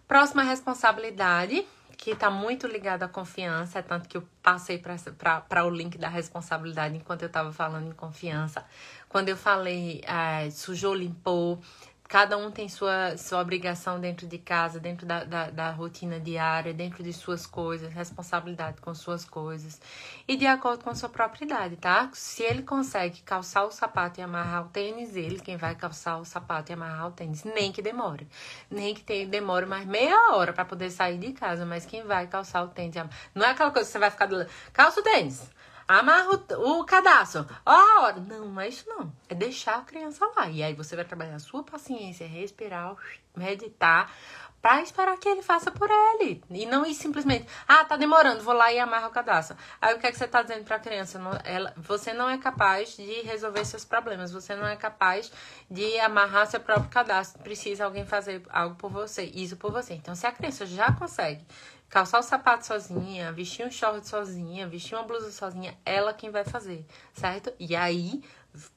Próxima 0.08 0.42
responsabilidade 0.42 1.66
que 1.96 2.10
está 2.10 2.30
muito 2.30 2.66
ligado 2.66 3.02
à 3.02 3.08
confiança, 3.08 3.78
é 3.78 3.82
tanto 3.82 4.08
que 4.08 4.16
eu 4.16 4.28
passei 4.42 4.78
para 4.78 5.64
o 5.64 5.70
link 5.70 5.96
da 5.98 6.08
responsabilidade 6.08 6.96
enquanto 6.96 7.22
eu 7.22 7.28
estava 7.28 7.52
falando 7.52 7.88
em 7.88 7.92
confiança. 7.92 8.64
Quando 9.08 9.28
eu 9.28 9.36
falei 9.36 10.02
é, 10.04 10.50
sujou, 10.50 10.94
limpou, 10.94 11.60
Cada 12.08 12.36
um 12.36 12.52
tem 12.52 12.68
sua, 12.68 13.16
sua 13.16 13.40
obrigação 13.40 13.98
dentro 13.98 14.26
de 14.28 14.38
casa, 14.38 14.78
dentro 14.78 15.04
da, 15.04 15.24
da, 15.24 15.50
da, 15.50 15.70
rotina 15.70 16.20
diária, 16.20 16.72
dentro 16.72 17.02
de 17.02 17.12
suas 17.12 17.46
coisas, 17.46 17.92
responsabilidade 17.92 18.80
com 18.80 18.94
suas 18.94 19.24
coisas. 19.24 19.80
E 20.26 20.36
de 20.36 20.46
acordo 20.46 20.84
com 20.84 20.90
a 20.90 20.94
sua 20.94 21.08
própria 21.08 21.44
idade, 21.44 21.76
tá? 21.76 22.08
Se 22.12 22.44
ele 22.44 22.62
consegue 22.62 23.22
calçar 23.22 23.64
o 23.64 23.72
sapato 23.72 24.20
e 24.20 24.22
amarrar 24.22 24.66
o 24.66 24.68
tênis, 24.68 25.16
ele 25.16 25.40
quem 25.40 25.56
vai 25.56 25.74
calçar 25.74 26.18
o 26.18 26.24
sapato 26.24 26.70
e 26.70 26.74
amarrar 26.74 27.08
o 27.08 27.12
tênis. 27.12 27.42
Nem 27.42 27.72
que 27.72 27.82
demore. 27.82 28.28
Nem 28.70 28.94
que 28.94 29.02
tenha, 29.02 29.26
demore 29.26 29.66
mais 29.66 29.84
meia 29.84 30.32
hora 30.32 30.52
para 30.52 30.64
poder 30.64 30.90
sair 30.90 31.18
de 31.18 31.32
casa, 31.32 31.66
mas 31.66 31.84
quem 31.84 32.04
vai 32.04 32.28
calçar 32.28 32.62
o 32.62 32.68
tênis. 32.68 32.94
Não 33.34 33.44
é 33.44 33.50
aquela 33.50 33.72
coisa 33.72 33.86
que 33.86 33.92
você 33.92 33.98
vai 33.98 34.10
ficar 34.10 34.26
do 34.26 34.46
calça 34.72 35.00
o 35.00 35.02
tênis. 35.02 35.55
Amarra 35.88 36.30
o, 36.56 36.80
o 36.80 36.84
cadastro. 36.84 37.46
Ó, 37.64 37.74
oh, 37.74 38.20
não, 38.20 38.46
não 38.46 38.60
é 38.60 38.68
isso 38.68 38.88
não. 38.88 39.12
É 39.28 39.34
deixar 39.34 39.78
a 39.78 39.82
criança 39.82 40.26
lá. 40.36 40.48
E 40.48 40.62
aí 40.62 40.74
você 40.74 40.96
vai 40.96 41.04
trabalhar 41.04 41.36
a 41.36 41.40
sua 41.40 41.62
paciência, 41.62 42.26
respirar, 42.26 42.96
meditar, 43.36 44.10
para 44.66 44.82
esperar 44.82 45.16
que 45.16 45.28
ele 45.28 45.42
faça 45.42 45.70
por 45.70 45.88
ele. 45.88 46.42
E 46.50 46.66
não 46.66 46.84
ir 46.84 46.92
simplesmente, 46.92 47.46
ah, 47.68 47.84
tá 47.84 47.96
demorando, 47.96 48.42
vou 48.42 48.52
lá 48.52 48.72
e 48.72 48.80
amarro 48.80 49.06
o 49.06 49.10
cadastro. 49.12 49.56
Aí 49.80 49.94
o 49.94 49.98
que 50.00 50.08
é 50.08 50.10
que 50.10 50.18
você 50.18 50.26
tá 50.26 50.42
dizendo 50.42 50.64
pra 50.64 50.80
criança? 50.80 51.20
Não, 51.20 51.38
ela, 51.44 51.72
você 51.76 52.12
não 52.12 52.28
é 52.28 52.36
capaz 52.36 52.96
de 52.96 53.22
resolver 53.22 53.64
seus 53.64 53.84
problemas, 53.84 54.32
você 54.32 54.56
não 54.56 54.66
é 54.66 54.74
capaz 54.74 55.30
de 55.70 56.00
amarrar 56.00 56.48
seu 56.48 56.58
próprio 56.58 56.90
cadastro. 56.90 57.40
Precisa 57.44 57.84
alguém 57.84 58.04
fazer 58.04 58.42
algo 58.50 58.74
por 58.74 58.90
você, 58.90 59.22
isso 59.22 59.56
por 59.56 59.70
você. 59.70 59.94
Então, 59.94 60.16
se 60.16 60.26
a 60.26 60.32
criança 60.32 60.66
já 60.66 60.90
consegue 60.90 61.46
calçar 61.88 62.18
o 62.18 62.22
sapato 62.22 62.66
sozinha, 62.66 63.32
vestir 63.32 63.66
um 63.66 63.70
short 63.70 64.06
sozinha, 64.06 64.66
vestir 64.66 64.94
uma 64.94 65.04
blusa 65.04 65.30
sozinha, 65.30 65.76
ela 65.84 66.12
quem 66.12 66.30
vai 66.30 66.44
fazer, 66.44 66.84
certo? 67.12 67.52
E 67.58 67.76
aí, 67.76 68.22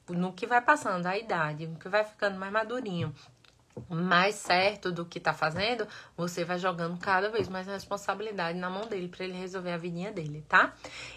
no 0.08 0.32
que 0.32 0.46
vai 0.46 0.60
passando 0.60 1.06
a 1.06 1.18
idade, 1.18 1.66
no 1.66 1.78
que 1.78 1.88
vai 1.88 2.04
ficando 2.04 2.38
mais 2.38 2.52
madurinho, 2.52 3.14
mais 3.88 4.34
certo 4.34 4.92
do 4.92 5.04
que 5.04 5.18
tá 5.18 5.32
fazendo, 5.32 5.86
você 6.16 6.44
vai 6.44 6.58
jogando 6.58 6.98
cada 6.98 7.30
vez 7.30 7.48
mais 7.48 7.66
responsabilidade 7.66 8.58
na 8.58 8.68
mão 8.68 8.86
dele 8.86 9.08
para 9.08 9.24
ele 9.24 9.34
resolver 9.34 9.72
a 9.72 9.76
vidinha 9.76 10.12
dele, 10.12 10.44
tá? 10.48 10.74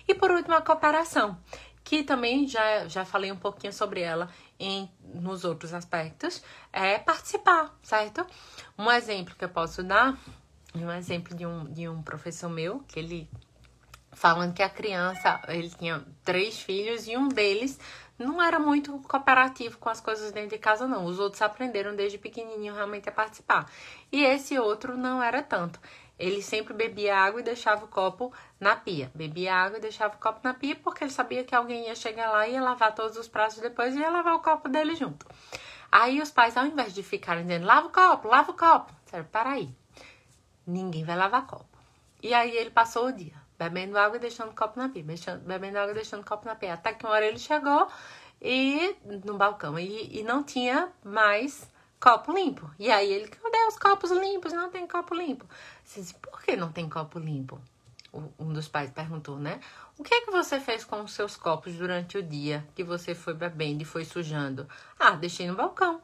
E 0.08 0.14
por 0.14 0.32
último, 0.32 0.56
a 0.56 0.62
cooperação, 0.62 1.38
que 1.84 2.04
também 2.04 2.48
já, 2.48 2.88
já 2.88 3.04
falei 3.04 3.32
um 3.32 3.38
pouquinho 3.38 3.74
sobre 3.74 4.02
ela 4.02 4.30
em, 4.60 4.90
nos 5.14 5.44
outros 5.44 5.74
aspectos, 5.74 6.42
é 6.72 6.98
participar, 6.98 7.78
certo? 7.82 8.26
Um 8.78 8.90
exemplo 8.92 9.36
que 9.36 9.44
eu 9.44 9.50
posso 9.50 9.84
dar, 9.84 10.18
um 10.76 10.92
exemplo 10.92 11.36
de 11.36 11.46
um, 11.46 11.66
de 11.66 11.88
um 11.88 12.02
professor 12.02 12.50
meu, 12.50 12.80
que 12.88 13.00
ele 13.00 13.30
falando 14.12 14.54
que 14.54 14.64
a 14.64 14.70
criança, 14.70 15.42
ele 15.48 15.70
tinha 15.70 16.06
três 16.24 16.60
filhos 16.60 17.08
e 17.08 17.18
um 17.18 17.28
deles 17.28 17.80
não 18.18 18.42
era 18.42 18.60
muito 18.60 18.98
cooperativo 19.00 19.78
com 19.80 19.90
as 19.90 20.00
coisas 20.00 20.32
dentro 20.32 20.52
de 20.52 20.58
casa, 20.60 20.88
não. 20.88 21.06
Os 21.06 21.20
outros 21.20 21.42
aprenderam 21.42 21.96
desde 21.96 22.18
pequenininho 22.18 22.74
realmente 22.74 23.10
a 23.10 23.12
participar. 23.12 23.70
E 24.12 24.24
esse 24.24 24.58
outro 24.58 24.96
não 24.96 25.22
era 25.22 25.42
tanto. 25.42 25.80
Ele 26.18 26.42
sempre 26.42 26.74
bebia 26.74 27.18
água 27.18 27.42
e 27.42 27.44
deixava 27.44 27.86
o 27.86 27.88
copo 27.88 28.32
na 28.60 28.76
pia. 28.76 29.12
Bebia 29.16 29.54
água 29.56 29.80
e 29.80 29.82
deixava 29.82 30.16
o 30.16 30.20
copo 30.20 30.42
na 30.44 30.54
pia 30.54 30.76
porque 30.76 31.04
ele 31.04 31.12
sabia 31.12 31.44
que 31.44 31.56
alguém 31.56 31.88
ia 31.88 31.96
chegar 31.96 32.32
lá 32.32 32.48
e 32.48 32.54
ia 32.54 32.62
lavar 32.62 32.94
todos 32.94 33.18
os 33.18 33.28
pratos 33.28 33.58
depois 33.58 33.96
e 33.96 34.00
ia 34.00 34.10
lavar 34.10 34.36
o 34.36 34.40
copo 34.40 34.70
dele 34.70 34.96
junto. 34.96 35.26
Aí 35.92 36.22
os 36.22 36.32
pais, 36.32 36.56
ao 36.56 36.66
invés 36.66 36.94
de 36.94 37.04
ficarem 37.04 37.44
dizendo, 37.44 37.66
lava 37.66 37.88
o 37.88 37.92
copo, 37.92 38.28
lava 38.28 38.52
o 38.52 38.56
copo, 38.56 38.92
disseram, 39.04 39.26
para 39.26 39.52
aí, 39.52 39.70
ninguém 40.66 41.04
vai 41.04 41.16
lavar 41.16 41.46
copo. 41.46 41.78
E 42.22 42.34
aí 42.34 42.56
ele 42.56 42.70
passou 42.70 43.08
o 43.08 43.12
dia 43.12 43.44
bebendo 43.58 43.98
água 43.98 44.18
e 44.18 44.20
deixando 44.20 44.54
copo 44.54 44.78
na 44.78 44.90
pia, 44.90 45.04
bebendo 45.46 45.78
água 45.78 45.92
e 45.92 45.96
deixando 45.96 46.26
copo 46.26 46.46
na 46.46 46.56
pia. 46.56 46.74
Até 46.74 46.94
que 46.94 47.06
uma 47.06 47.14
hora 47.14 47.26
ele 47.26 47.40
chegou 47.40 47.88
e 48.42 48.96
no 49.24 49.38
balcão 49.38 49.78
e, 49.80 50.20
e 50.20 50.24
não 50.24 50.44
tinha 50.44 50.92
mais 51.04 51.70
copo 52.00 52.34
limpo. 52.34 52.70
E 52.78 52.92
aí 52.92 53.12
ele, 53.12 53.28
cadê 53.28 53.66
os 53.68 53.78
copos 53.78 54.12
limpos? 54.12 54.52
Não 54.52 54.70
tem 54.70 54.86
copo 54.86 55.16
limpo. 55.16 55.46
Disse, 55.84 56.14
por 56.16 56.42
que 56.42 56.56
não 56.56 56.72
tem 56.72 56.90
copo 56.90 57.20
limpo? 57.20 57.60
Um 58.38 58.54
dos 58.54 58.68
pais 58.68 58.92
perguntou, 58.92 59.40
né? 59.40 59.60
O 59.98 60.04
que 60.04 60.14
é 60.14 60.22
que 60.22 60.32
você 60.32 60.60
fez 60.60 60.84
com 60.84 61.02
os 61.02 61.14
seus 61.14 61.36
copos 61.36 61.74
durante 61.74 62.18
o 62.18 62.22
dia 62.22 62.68
que 62.76 62.84
você 62.84 63.16
foi 63.16 63.34
bebendo 63.34 63.82
e 63.82 63.86
foi 63.86 64.06
sujando? 64.06 64.68
Ah, 65.00 65.12
deixei 65.12 65.48
no 65.48 65.56
balcão. 65.56 66.02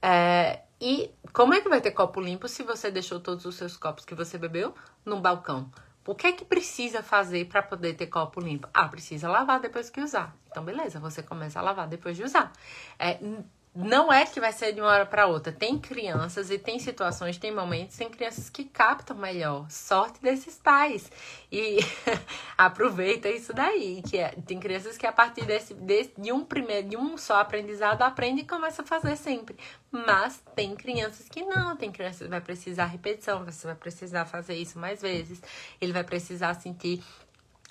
É, 0.00 0.62
e 0.80 1.10
como 1.32 1.54
é 1.54 1.60
que 1.60 1.68
vai 1.68 1.80
ter 1.80 1.90
copo 1.92 2.20
limpo 2.20 2.48
se 2.48 2.62
você 2.62 2.90
deixou 2.90 3.20
todos 3.20 3.44
os 3.44 3.54
seus 3.54 3.76
copos 3.76 4.04
que 4.04 4.14
você 4.14 4.38
bebeu 4.38 4.74
no 5.04 5.20
balcão? 5.20 5.70
O 6.06 6.14
que 6.14 6.28
é 6.28 6.32
que 6.32 6.44
precisa 6.44 7.02
fazer 7.02 7.46
para 7.46 7.62
poder 7.62 7.94
ter 7.94 8.06
copo 8.06 8.40
limpo? 8.40 8.68
Ah, 8.72 8.88
precisa 8.88 9.28
lavar 9.28 9.58
depois 9.58 9.90
que 9.90 10.00
usar. 10.00 10.36
Então, 10.48 10.64
beleza, 10.64 11.00
você 11.00 11.22
começa 11.22 11.58
a 11.58 11.62
lavar 11.62 11.88
depois 11.88 12.16
de 12.16 12.22
usar. 12.22 12.52
É, 12.98 13.18
não 13.76 14.10
é 14.10 14.24
que 14.24 14.40
vai 14.40 14.52
ser 14.52 14.72
de 14.72 14.80
uma 14.80 14.88
hora 14.88 15.04
para 15.04 15.26
outra. 15.26 15.52
Tem 15.52 15.78
crianças 15.78 16.50
e 16.50 16.58
tem 16.58 16.78
situações, 16.78 17.36
tem 17.36 17.54
momentos, 17.54 17.94
tem 17.94 18.08
crianças 18.08 18.48
que 18.48 18.64
captam 18.64 19.14
melhor. 19.14 19.70
Sorte 19.70 20.18
desses 20.22 20.56
pais. 20.56 21.12
E 21.52 21.76
aproveita 22.56 23.28
isso 23.28 23.52
daí. 23.52 24.00
Que 24.08 24.16
é, 24.16 24.28
tem 24.46 24.58
crianças 24.58 24.96
que 24.96 25.06
a 25.06 25.12
partir 25.12 25.44
desse, 25.44 25.74
desse, 25.74 26.12
de 26.18 26.32
um 26.32 26.42
primeiro, 26.42 26.88
de 26.88 26.96
um 26.96 27.18
só 27.18 27.38
aprendizado, 27.38 28.00
aprende 28.00 28.40
e 28.40 28.46
começa 28.46 28.80
a 28.80 28.86
fazer 28.86 29.14
sempre. 29.14 29.54
Mas 29.90 30.42
tem 30.54 30.74
crianças 30.74 31.28
que 31.28 31.42
não, 31.42 31.76
tem 31.76 31.92
crianças 31.92 32.22
que 32.22 32.28
vai 32.28 32.40
precisar 32.40 32.86
repetição, 32.86 33.44
você 33.44 33.66
vai 33.66 33.76
precisar 33.76 34.24
fazer 34.24 34.54
isso 34.54 34.78
mais 34.78 35.02
vezes. 35.02 35.42
Ele 35.78 35.92
vai 35.92 36.02
precisar 36.02 36.54
sentir 36.54 37.04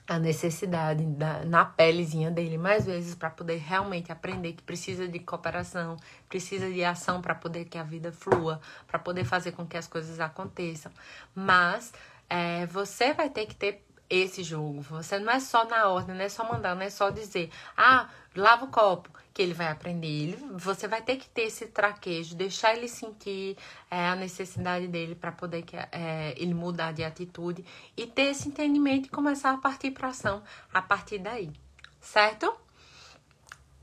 a 0.08 0.20
necessidade 0.20 1.04
da, 1.04 1.44
na 1.46 1.66
pelezinha 1.66 2.30
dele 2.30 2.58
mais 2.58 2.86
vezes 2.86 3.16
para 3.16 3.30
poder 3.30 3.58
realmente 3.58 4.12
aprender 4.12 4.54
que 4.54 4.62
precisa 4.62 5.08
de 5.08 5.20
cooperação, 5.20 5.98
precisa 6.30 6.72
de 6.72 6.84
ação 6.84 7.22
para 7.22 7.34
poder 7.34 7.66
que 7.66 7.78
a 7.78 7.84
vida 7.84 8.12
flua, 8.12 8.62
para 8.88 9.00
poder 9.00 9.26
fazer 9.26 9.54
com 9.54 9.66
que 9.66 9.78
as 9.78 9.88
coisas 9.88 10.20
aconteçam. 10.20 10.92
Mas 11.34 11.92
é, 12.30 12.66
você 12.68 13.14
vai 13.14 13.30
ter 13.30 13.48
que 13.48 13.56
ter 13.56 13.84
esse 14.10 14.44
jogo. 14.44 14.82
Você 14.82 15.18
não 15.18 15.34
é 15.34 15.40
só 15.40 15.66
na 15.66 15.88
ordem, 15.88 16.16
não 16.16 16.24
é 16.24 16.30
só 16.30 16.44
mandar, 16.44 16.76
não 16.76 16.84
é 16.84 16.90
só 16.90 17.10
dizer, 17.10 17.50
ah, 17.76 18.08
lava 18.36 18.66
o 18.66 18.70
copo 18.70 19.10
que 19.36 19.42
ele 19.42 19.54
vai 19.54 19.68
aprender. 19.68 20.08
Ele, 20.08 20.38
você 20.54 20.88
vai 20.88 21.02
ter 21.02 21.18
que 21.18 21.28
ter 21.28 21.42
esse 21.42 21.68
traquejo, 21.68 22.34
deixar 22.36 22.74
ele 22.74 22.88
sentir 22.88 23.58
é, 23.92 24.08
a 24.08 24.16
necessidade 24.16 24.88
dele 24.88 25.14
para 25.14 25.30
poder 25.30 25.62
que, 25.64 25.76
é, 25.76 26.34
ele 26.38 26.54
mudar 26.54 26.94
de 26.94 27.04
atitude 27.04 27.64
e 27.98 28.08
ter 28.08 28.32
esse 28.32 28.48
entendimento 28.48 29.08
e 29.08 29.10
começar 29.10 29.52
a 29.52 29.58
partir 29.58 29.92
para 29.92 30.08
ação 30.08 30.42
a 30.74 30.82
partir 30.82 31.20
daí, 31.20 31.52
certo? 32.00 32.56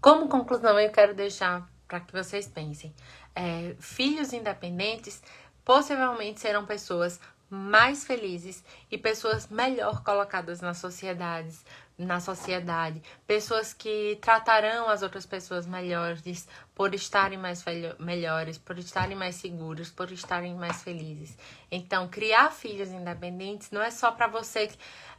Como 0.01 0.27
conclusão, 0.27 0.81
eu 0.81 0.91
quero 0.91 1.15
deixar 1.15 1.69
para 1.87 2.01
que 2.01 2.15
vocês 2.15 2.49
pensem: 2.49 2.95
é, 3.35 3.77
filhos 3.79 4.33
independentes 4.33 5.23
possivelmente 5.67 6.41
serão 6.41 6.65
pessoas 6.65 7.21
mais 7.51 8.03
felizes 8.07 8.65
e 8.91 8.97
pessoas 8.97 9.49
melhor 9.49 10.03
colocadas 10.03 10.63
nas 10.63 10.79
sociedades, 10.79 11.63
na 11.99 12.21
sociedade, 12.21 13.03
pessoas 13.27 13.73
que 13.73 14.19
tratarão 14.21 14.89
as 14.89 15.03
outras 15.03 15.27
pessoas 15.27 15.67
melhores 15.67 16.49
por 16.75 16.95
estarem 16.95 17.39
mais 17.39 17.65
melhores, 17.99 18.59
por 18.59 18.79
estarem 18.79 19.17
mais 19.17 19.37
seguros, 19.37 19.91
por 19.91 20.11
estarem 20.11 20.55
mais 20.55 20.83
felizes. 20.83 21.37
Então, 21.71 22.09
criar 22.09 22.51
filhos 22.51 22.91
independentes 22.91 23.71
não 23.71 23.83
é 23.83 23.91
só 23.91 24.11
para 24.11 24.27
você 24.27 24.71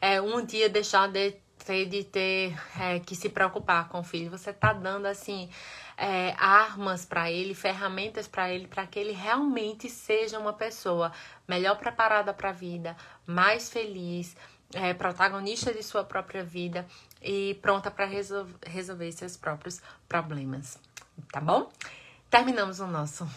é, 0.01 0.19
um 0.19 0.43
dia 0.45 0.67
deixar 0.69 1.07
de 1.07 1.35
ter, 1.65 1.85
de 1.85 2.03
ter 2.03 2.59
é, 2.79 2.99
que 2.99 3.15
se 3.15 3.29
preocupar 3.29 3.87
com 3.87 3.99
o 3.99 4.03
filho. 4.03 4.31
Você 4.31 4.51
tá 4.51 4.73
dando 4.73 5.05
assim 5.05 5.49
é, 5.97 6.33
armas 6.37 7.05
para 7.05 7.31
ele, 7.31 7.53
ferramentas 7.53 8.27
para 8.27 8.51
ele, 8.51 8.67
para 8.67 8.85
que 8.85 8.99
ele 8.99 9.13
realmente 9.13 9.89
seja 9.89 10.39
uma 10.39 10.53
pessoa 10.53 11.11
melhor 11.47 11.77
preparada 11.77 12.33
para 12.33 12.49
a 12.49 12.53
vida, 12.53 12.95
mais 13.25 13.69
feliz, 13.69 14.35
é, 14.73 14.93
protagonista 14.93 15.73
de 15.73 15.83
sua 15.83 16.03
própria 16.03 16.43
vida 16.43 16.85
e 17.21 17.57
pronta 17.61 17.89
para 17.89 18.05
resol 18.05 18.47
resolver 18.65 19.11
seus 19.11 19.37
próprios 19.37 19.81
problemas. 20.07 20.77
Tá 21.31 21.39
bom? 21.39 21.71
Terminamos 22.29 22.79
o 22.79 22.87
nosso 22.87 23.27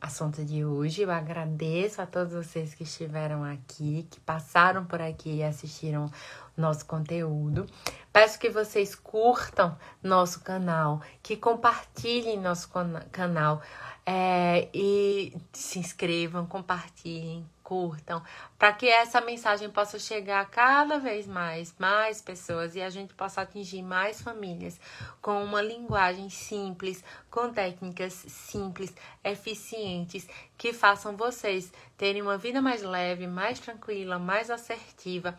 assunto 0.00 0.44
de 0.44 0.64
hoje. 0.64 1.02
Eu 1.02 1.10
agradeço 1.10 2.00
a 2.00 2.06
todos 2.06 2.32
vocês 2.32 2.74
que 2.74 2.84
estiveram 2.84 3.44
aqui, 3.44 4.06
que 4.10 4.20
passaram 4.20 4.84
por 4.84 5.00
aqui 5.00 5.36
e 5.36 5.42
assistiram 5.42 6.10
nosso 6.56 6.86
conteúdo. 6.86 7.66
Peço 8.12 8.38
que 8.38 8.48
vocês 8.48 8.94
curtam 8.94 9.76
nosso 10.02 10.40
canal, 10.40 11.00
que 11.22 11.36
compartilhem 11.36 12.38
nosso 12.38 12.70
canal 13.12 13.62
é, 14.04 14.68
e 14.72 15.36
se 15.52 15.78
inscrevam, 15.78 16.46
compartilhem, 16.46 17.48
curtam, 17.68 18.22
para 18.58 18.72
que 18.72 18.88
essa 18.88 19.20
mensagem 19.20 19.68
possa 19.68 19.98
chegar 19.98 20.48
cada 20.48 20.98
vez 20.98 21.26
mais, 21.26 21.74
mais 21.78 22.22
pessoas 22.22 22.74
e 22.74 22.80
a 22.80 22.88
gente 22.88 23.12
possa 23.12 23.42
atingir 23.42 23.82
mais 23.82 24.22
famílias 24.22 24.80
com 25.20 25.44
uma 25.44 25.60
linguagem 25.60 26.30
simples, 26.30 27.04
com 27.30 27.52
técnicas 27.52 28.14
simples, 28.26 28.94
eficientes, 29.22 30.26
que 30.56 30.72
façam 30.72 31.14
vocês 31.14 31.70
terem 31.94 32.22
uma 32.22 32.38
vida 32.38 32.62
mais 32.62 32.82
leve, 32.82 33.26
mais 33.26 33.60
tranquila, 33.60 34.18
mais 34.18 34.50
assertiva 34.50 35.38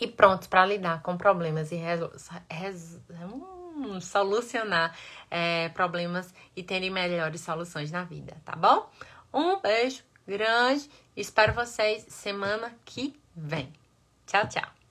e 0.00 0.06
prontos 0.06 0.48
para 0.48 0.64
lidar 0.64 1.02
com 1.02 1.14
problemas 1.18 1.70
e 1.72 1.76
hum, 3.30 4.00
solucionar 4.00 4.96
é, 5.30 5.68
problemas 5.68 6.32
e 6.56 6.62
terem 6.62 6.88
melhores 6.88 7.42
soluções 7.42 7.92
na 7.92 8.02
vida, 8.02 8.34
tá 8.46 8.56
bom? 8.56 8.88
Um 9.30 9.60
beijo 9.60 10.02
grande 10.26 10.88
Espero 11.16 11.52
vocês 11.52 12.04
semana 12.08 12.74
que 12.84 13.14
vem. 13.34 13.72
Tchau, 14.26 14.48
tchau. 14.48 14.83